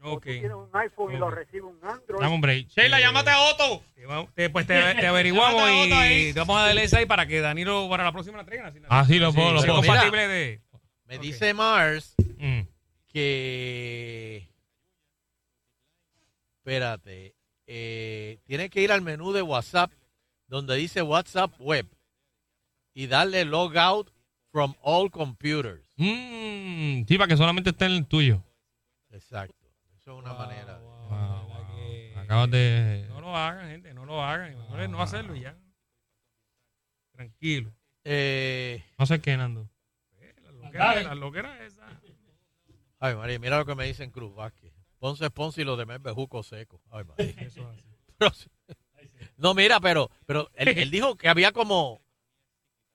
[0.00, 0.22] Ok.
[0.24, 2.20] Tienes un iPhone y lo recibe un Android.
[2.20, 2.68] Dame un break.
[2.68, 3.82] Sheila, llámate a Otto.
[4.34, 7.88] Te pues te, te averiguamos y te vamos a darle esa ahí para que Danilo
[7.90, 8.66] para la próxima la traigan.
[8.66, 9.74] así, Ah, sí, lo puedo, lo puedo.
[9.76, 10.28] compatible Mira.
[10.28, 10.60] de...
[11.06, 12.60] Me dice Mars Mm.
[13.08, 14.48] que.
[16.58, 17.34] Espérate.
[17.66, 19.90] eh, tiene que ir al menú de WhatsApp
[20.46, 21.86] donde dice WhatsApp Web
[22.94, 24.10] y darle logout
[24.52, 25.82] from all computers.
[25.96, 28.42] Mm, sí, para que solamente esté en el tuyo.
[29.10, 29.54] Exacto.
[30.08, 30.78] Eso es una manera.
[30.78, 33.04] de- Acabas de.
[33.10, 34.56] No lo hagan, gente, no lo hagan.
[34.56, 35.54] Mejor no hacerlo y ya.
[37.12, 37.74] Tranquilo.
[38.04, 39.68] Eh, No sé qué, Nando.
[40.72, 41.86] Era, la loquera esa.
[43.00, 44.72] ay, María, mira lo que me dice en Cruz Vázquez.
[44.98, 46.80] Ponce Ponce y lo demás bejuco seco.
[46.90, 47.34] Ay, María.
[47.42, 47.88] Eso es así.
[48.18, 48.30] Pero
[49.36, 52.00] no, mira, pero, pero él, él dijo que había como,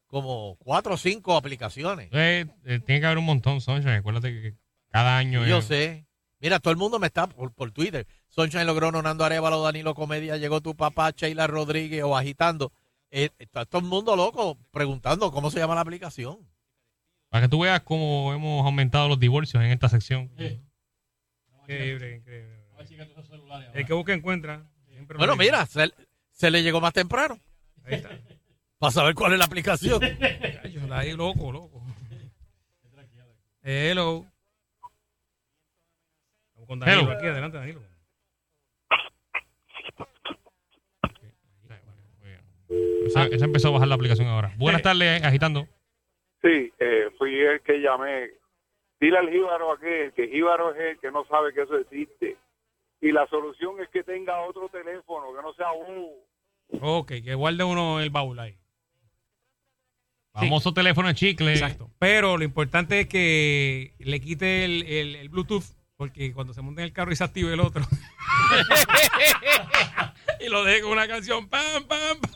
[0.07, 2.09] como cuatro o cinco aplicaciones.
[2.11, 3.93] Eh, eh, tiene que haber un montón, Sunshine.
[3.97, 4.55] Acuérdate que
[4.89, 5.45] cada año.
[5.45, 6.05] Yo es- sé.
[6.43, 8.05] Mira, todo el mundo me está por, por Twitter.
[8.27, 12.73] Sunshine Logrono, Nando Arevalo, Danilo Comedia, llegó tu papá, Sheila Rodríguez o agitando.
[13.11, 16.39] Eh, está todo el mundo loco preguntando cómo se llama la aplicación.
[17.29, 20.31] Para que tú veas cómo hemos aumentado los divorcios en esta sección.
[21.61, 22.59] Increíble, increíble.
[23.73, 24.67] El que busca encuentra.
[25.15, 25.93] Bueno, mira, se,
[26.29, 27.39] se le llegó más temprano.
[27.85, 28.09] Ahí está.
[28.79, 30.01] Para saber cuál es la aplicación.
[30.91, 31.81] Ahí loco, loco.
[33.61, 34.32] Hello.
[36.63, 37.11] Estamos con Danilo Hello.
[37.17, 37.27] aquí.
[37.27, 37.81] Adelante, Danilo.
[43.05, 44.53] Esa, esa empezó a bajar la aplicación ahora.
[44.57, 45.67] Buenas tardes, agitando.
[46.41, 48.29] Sí, eh, fui el que llamé.
[48.99, 52.37] Dile al jíbaro aquel que jíbaro es el que no sabe que eso existe.
[53.01, 56.11] Y la solución es que tenga otro teléfono, que no sea un...
[56.81, 58.57] Ok, que guarde uno el baúl ahí.
[60.33, 61.51] Famoso teléfono de chicle.
[61.51, 61.91] Exacto.
[61.99, 65.63] Pero lo importante es que le quite el, el- el Bluetooth,
[66.03, 67.81] porque cuando se monte en el carro y se active el otro.
[70.41, 71.47] y lo deje con una canción.
[71.47, 72.19] ¡Pam, pam!
[72.19, 72.31] pam.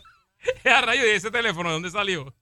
[0.74, 2.34] A rayo de ese teléfono, ¿de dónde salió?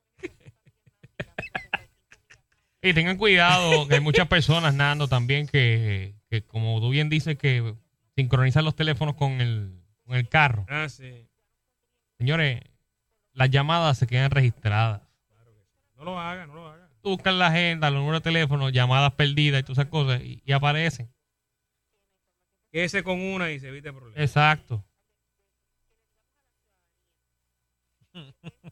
[2.84, 7.39] Y tengan cuidado, que hay muchas personas, Nando, también que, que como tú bien dices,
[7.39, 7.73] que
[8.15, 10.68] sincronizan los teléfonos con el, con el carro.
[10.69, 11.27] Ah, sí.
[12.19, 12.61] Señores,
[13.34, 15.02] las llamadas se quedan registradas.
[15.95, 16.88] No lo haga, no lo haga.
[17.02, 20.43] Tú buscas la agenda, los números de teléfono, llamadas perdidas y todas esas cosas, y,
[20.45, 21.15] y aparecen.
[22.76, 24.19] Quédese con una y se evite problemas.
[24.19, 24.84] Exacto.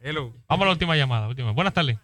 [0.02, 0.34] Hello.
[0.50, 1.30] Vamos a la última llamada.
[1.30, 1.52] Última.
[1.54, 1.98] Buenas tardes.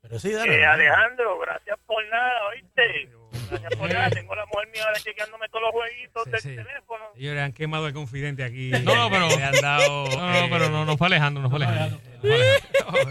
[0.00, 3.08] Pero sí, Eh, Alejandro, gracias por nada, ¿oíste?
[3.50, 4.10] Gracias por nada.
[4.10, 7.04] Tengo la mujer mía ahora chequeándome todos los jueguitos del teléfono.
[7.16, 8.70] Ellos le han quemado el confidente aquí.
[8.70, 9.28] No, no, pero.
[9.28, 10.04] Le han dado.
[10.14, 12.00] No, no, pero no, no fue Alejandro, no fue Alejandro.
[12.22, 12.34] No,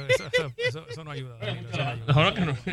[0.10, 1.38] eso, eso- eso- eso no ayuda.
[1.38, 2.14] Danilo, eso no ayuda.
[2.14, 2.57] No, no, que no.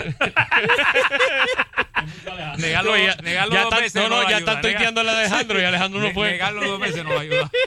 [2.59, 5.65] Negarlo, ya, negarlo ya dos veces no, no, lo ya están tuiteando a Alejandro y
[5.65, 6.32] Alejandro no fue.
[6.32, 7.51] Negarlo dos veces no lo ayuda.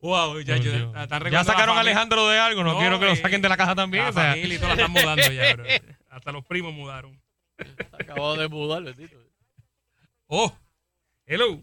[0.00, 0.92] wow, ya, Dios,
[1.30, 1.80] ya, sacaron a.
[1.80, 4.04] Alejandro de algo, no, quiero que lo eh, saquen de la caja también.
[4.04, 4.30] La o sea.
[4.30, 5.64] familia y todo la están mudando ya, bro.
[6.16, 7.20] Hasta los primos mudaron.
[7.92, 9.18] Acabó de mudar, bendito.
[10.28, 10.50] Oh,
[11.26, 11.62] hello.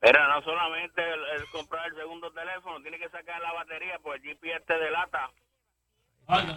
[0.00, 4.20] Pero no solamente el, el comprar el segundo teléfono, tiene que sacar la batería, pues
[4.20, 5.30] el GPS te delata.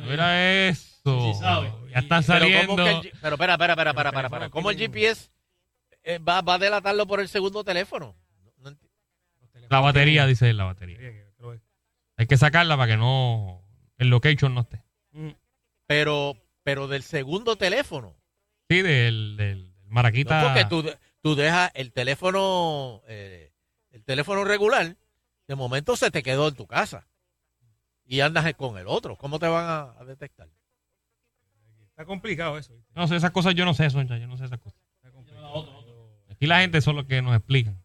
[0.01, 1.33] Mira eso.
[1.91, 2.67] Ya están Pero, saliendo.
[2.75, 4.49] ¿cómo que el pero espera, espera, espera, espera, espera, espera.
[4.49, 5.29] ¿Cómo el GPS
[6.03, 8.15] eh, va, va a delatarlo por el segundo teléfono?
[8.57, 8.89] No enti-
[9.69, 10.97] La batería, dice él, la batería.
[12.17, 13.61] Hay que sacarla para que no.
[13.97, 14.83] El location no esté.
[15.87, 18.15] Pero, pero del segundo teléfono.
[18.69, 20.43] Sí, del, del No, Maraquita.
[20.43, 20.83] porque tú,
[21.21, 23.51] tú dejas el teléfono, eh,
[23.91, 24.97] el teléfono regular,
[25.47, 27.07] de momento se te quedó en tu casa.
[28.05, 29.15] Y andas con el otro.
[29.17, 30.49] ¿Cómo te van a, a detectar?
[31.89, 32.73] Está complicado eso.
[32.75, 32.91] ¿viste?
[32.95, 34.79] No sé, esas cosas yo no sé, Soncha, yo no sé esas cosas.
[36.29, 37.82] Aquí la gente son los que nos explican.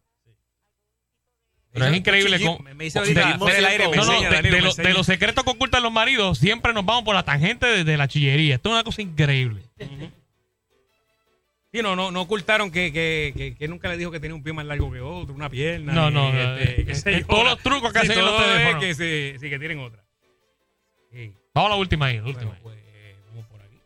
[1.79, 2.59] Pero es increíble Chichi, cómo.
[2.59, 4.61] me- me dice ahorita, de- fuera del aire, me no, no, enseña, de- Danilo, de
[4.61, 4.97] me lo- de enseña.
[4.97, 8.07] los secretos que ocultan los maridos, siempre nos vamos por la tangente de, de la
[8.07, 8.55] chillería.
[8.55, 9.61] Esto es una cosa increíble.
[11.71, 14.41] Sí, no, no, no ocultaron que, que, que, que nunca le dijo que tenía un
[14.41, 15.93] pie más largo que otro, una pierna.
[15.93, 18.83] No, no, no, este, todos los trucos que Sí, hacen en los teléfonos.
[18.83, 20.03] Que se, sí, que tienen otra.
[21.13, 21.31] Sí.
[21.53, 22.57] Vamos a la última ahí, la última.
[22.63, 22.75] Pues,
[23.29, 23.77] vamos por aquí.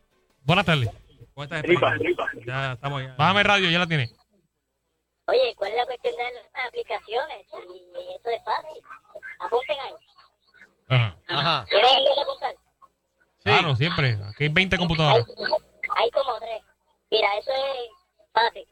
[0.44, 0.88] Buenas tardes.
[1.34, 2.42] ¿Cómo estás Tripa, esperando?
[2.46, 3.14] Ya estamos ya.
[3.16, 4.10] Bájame radio, ya la tiene.
[5.26, 7.46] Oye, ¿cuál es la cuestión de las aplicaciones?
[7.52, 8.82] Y eso es fácil.
[9.40, 9.94] Apunten ahí.
[10.88, 11.16] Ajá.
[11.28, 11.64] Ajá.
[11.68, 12.54] ¿Quieres ir a apuntar?
[13.42, 14.18] Claro, siempre.
[14.28, 15.26] Aquí hay 20 computadoras.
[15.96, 16.62] Hay como tres.
[17.10, 17.90] Mira, eso es
[18.32, 18.66] fácil.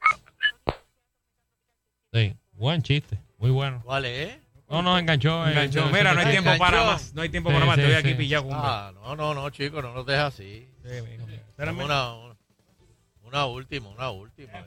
[2.12, 2.36] Sí.
[2.52, 3.18] Buen chiste.
[3.38, 3.80] Muy bueno.
[3.84, 4.38] ¿Cuál es?
[4.68, 5.46] No, no, enganchó.
[5.46, 5.80] Enganchó.
[5.80, 5.86] enganchó.
[5.96, 6.64] Mira, no hay tiempo Enganchó.
[6.64, 7.14] para más.
[7.14, 7.74] No hay tiempo Sí, para más.
[7.76, 8.08] sí, Estoy sí.
[8.08, 10.68] aquí pillado con Ah, no, no, no, chicos, no nos dejes así.
[10.84, 11.82] Espérame.
[11.84, 12.36] Una, una,
[13.22, 14.66] una última, una última.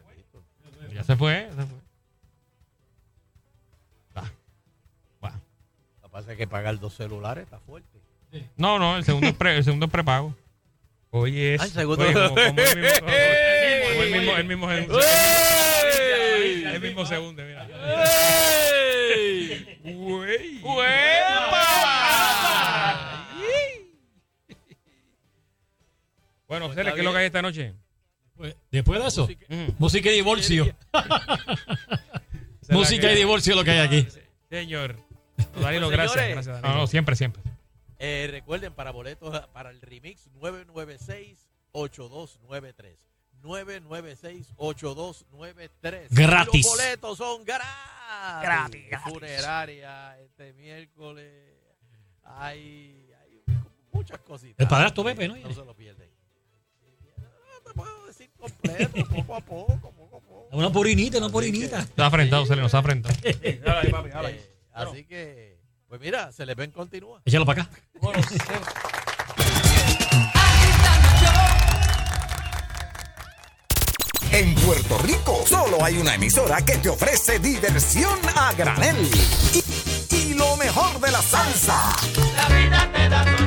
[0.95, 1.77] Ya se fue, se fue.
[5.21, 5.29] Lo
[6.03, 7.99] que pasa es que pagar dos celulares está fuerte.
[8.55, 10.33] No, no, el segundo es, pre- el segundo es prepago.
[11.11, 12.61] Oye, Ah, el segundo- Oye, como- como el mismo-
[12.99, 13.11] como
[14.03, 14.99] el mismo- el mismo- el mismo-
[16.69, 17.67] el mismo segundo, mira.
[19.83, 20.61] Güey.
[26.47, 27.73] Bueno, Cele, ¿qué es lo que hay esta noche?
[28.37, 29.75] Pues, Después de eso, Ujú.
[29.79, 30.75] música y divorcio.
[32.69, 34.07] música y divorcio es lo que hay aquí.
[34.49, 34.95] Señor.
[35.59, 36.11] Danilo, Pues, gracias.
[36.13, 36.81] señores, Gracias, No, Danilo.
[36.81, 37.41] no, siempre, siempre.
[37.99, 42.97] Eh, recuerden, para boletos para el remix 996-8293.
[43.41, 46.07] 996-8293.
[46.09, 46.65] Gratis.
[46.65, 47.69] Los boletos son gratis.
[48.41, 49.13] Gratis, gratis.
[49.13, 51.53] Funeraria, este miércoles.
[52.23, 53.41] Hay, hay
[53.91, 54.55] muchas cositas.
[54.59, 55.35] El padrastro Pepe, ¿no?
[55.37, 56.09] No se lo pierden.
[57.65, 60.47] Te puedo decir completo, poco a poco, poco a poco.
[60.51, 61.79] Una porinita, una porinita.
[61.79, 63.15] Está afrentado, se le nos ha afrentado.
[63.23, 64.39] Ahí, papi, ahí.
[64.75, 67.21] Eh, así que, pues mira, se les ven continúa.
[67.23, 67.71] Échalo para acá.
[74.31, 78.97] En Puerto Rico solo hay una emisora que te ofrece diversión a granel.
[79.53, 81.95] Y, y lo mejor de la salsa.
[82.35, 83.44] La vida te da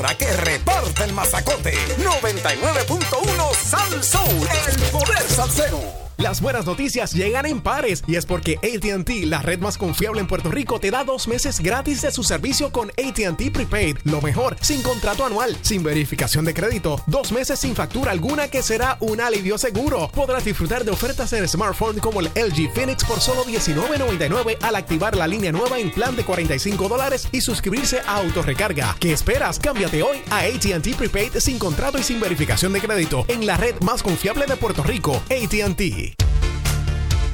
[0.00, 1.74] que reparte el mazacote.
[1.98, 5.80] 99.1 Sal Soul, el poder salsero.
[6.22, 10.28] Las buenas noticias llegan en pares y es porque ATT, la red más confiable en
[10.28, 13.96] Puerto Rico, te da dos meses gratis de su servicio con ATT Prepaid.
[14.04, 18.62] Lo mejor, sin contrato anual, sin verificación de crédito, dos meses sin factura alguna que
[18.62, 20.12] será un alivio seguro.
[20.14, 25.16] Podrás disfrutar de ofertas en smartphone como el LG Phoenix por solo $19.99 al activar
[25.16, 28.94] la línea nueva en plan de 45 dólares y suscribirse a autorrecarga.
[29.00, 29.58] ¿Qué esperas?
[29.58, 33.74] Cámbiate hoy a ATT Prepaid sin contrato y sin verificación de crédito en la red
[33.80, 36.11] más confiable de Puerto Rico, ATT.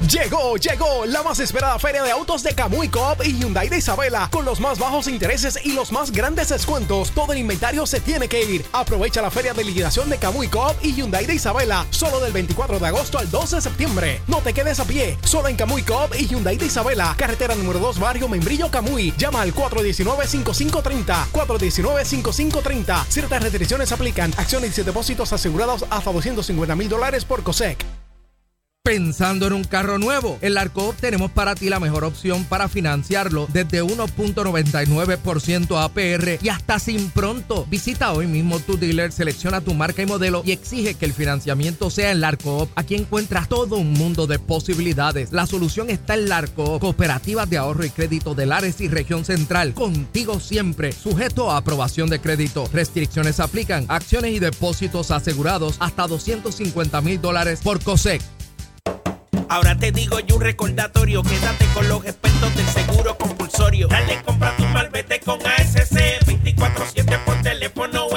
[0.09, 4.27] Llegó, llegó la más esperada feria de autos de Camuy Coop y Hyundai de Isabela
[4.31, 7.11] con los más bajos intereses y los más grandes descuentos.
[7.11, 8.65] Todo el inventario se tiene que ir.
[8.71, 12.79] Aprovecha la feria de liquidación de Camuy Coop y Hyundai de Isabela solo del 24
[12.79, 14.21] de agosto al 12 de septiembre.
[14.25, 17.77] No te quedes a pie, solo en Camuy Coop y Hyundai de Isabela, carretera número
[17.77, 19.13] 2, barrio Membrillo Camuy.
[19.15, 21.27] Llama al 419-5530.
[21.33, 23.05] 419-5530.
[23.09, 24.33] Ciertas restricciones aplican.
[24.37, 27.98] Acciones y depósitos asegurados hasta 250 mil dólares por COSEC.
[28.89, 33.47] Pensando en un carro nuevo, en Larcoop tenemos para ti la mejor opción para financiarlo
[33.53, 37.67] desde 1.99% APR y hasta sin pronto.
[37.69, 41.91] Visita hoy mismo tu dealer, selecciona tu marca y modelo y exige que el financiamiento
[41.91, 42.71] sea en Larcoop.
[42.75, 45.31] Aquí encuentras todo un mundo de posibilidades.
[45.33, 49.75] La solución está en Larcoop, cooperativas de ahorro y crédito de Lares y región central.
[49.75, 52.67] Contigo siempre, sujeto a aprobación de crédito.
[52.73, 58.38] Restricciones aplican, acciones y depósitos asegurados hasta 250 mil dólares por COSEC.
[59.49, 63.87] Ahora te digo yo un recordatorio, quédate con los expertos del seguro compulsorio.
[63.87, 65.91] Dale, compra tu malvete con ASC,
[66.27, 68.08] 24-7 por teléfono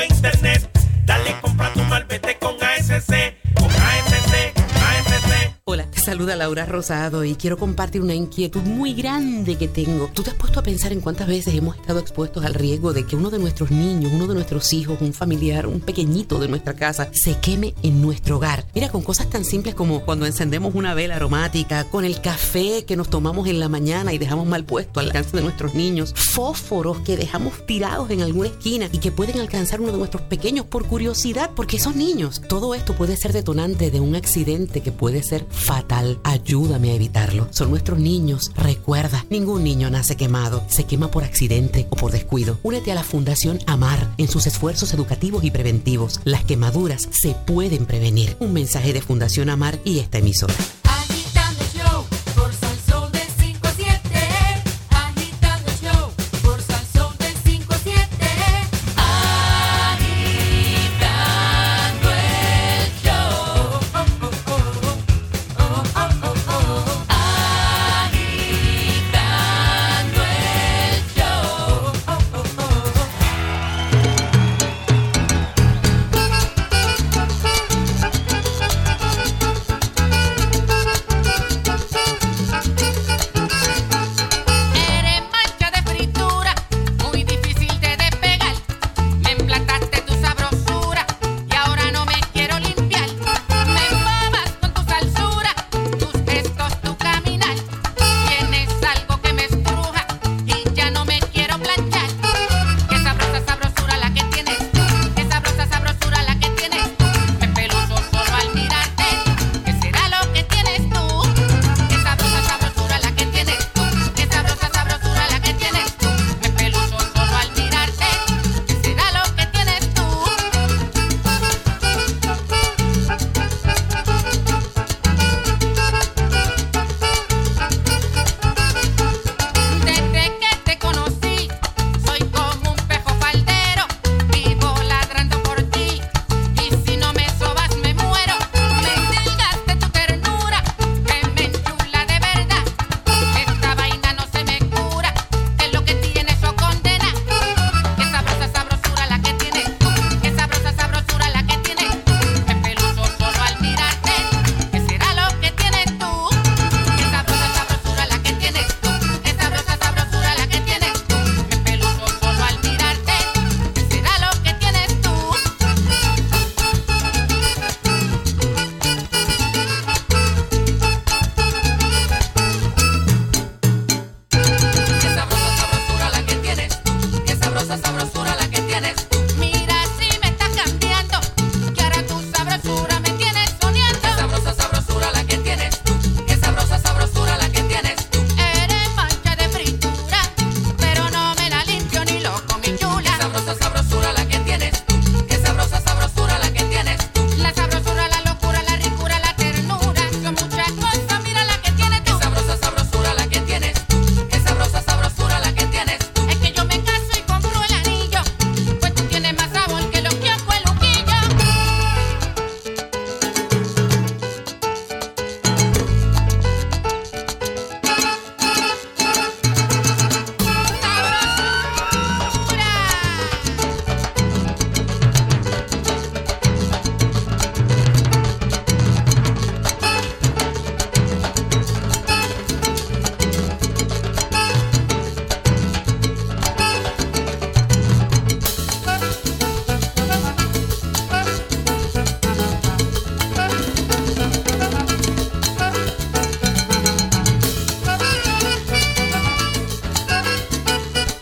[6.12, 10.10] saluda Laura Rosado y quiero compartir una inquietud muy grande que tengo.
[10.12, 13.06] ¿Tú te has puesto a pensar en cuántas veces hemos estado expuestos al riesgo de
[13.06, 16.74] que uno de nuestros niños, uno de nuestros hijos, un familiar, un pequeñito de nuestra
[16.74, 18.66] casa se queme en nuestro hogar?
[18.74, 22.94] Mira, con cosas tan simples como cuando encendemos una vela aromática, con el café que
[22.94, 27.00] nos tomamos en la mañana y dejamos mal puesto al alcance de nuestros niños, fósforos
[27.00, 30.86] que dejamos tirados en alguna esquina y que pueden alcanzar uno de nuestros pequeños por
[30.86, 32.42] curiosidad, porque son niños.
[32.50, 36.01] Todo esto puede ser detonante de un accidente que puede ser fatal.
[36.24, 37.48] Ayúdame a evitarlo.
[37.50, 38.50] Son nuestros niños.
[38.56, 40.62] Recuerda, ningún niño nace quemado.
[40.68, 42.58] Se quema por accidente o por descuido.
[42.62, 46.20] Únete a la Fundación Amar en sus esfuerzos educativos y preventivos.
[46.24, 48.36] Las quemaduras se pueden prevenir.
[48.40, 50.54] Un mensaje de Fundación Amar y esta emisora.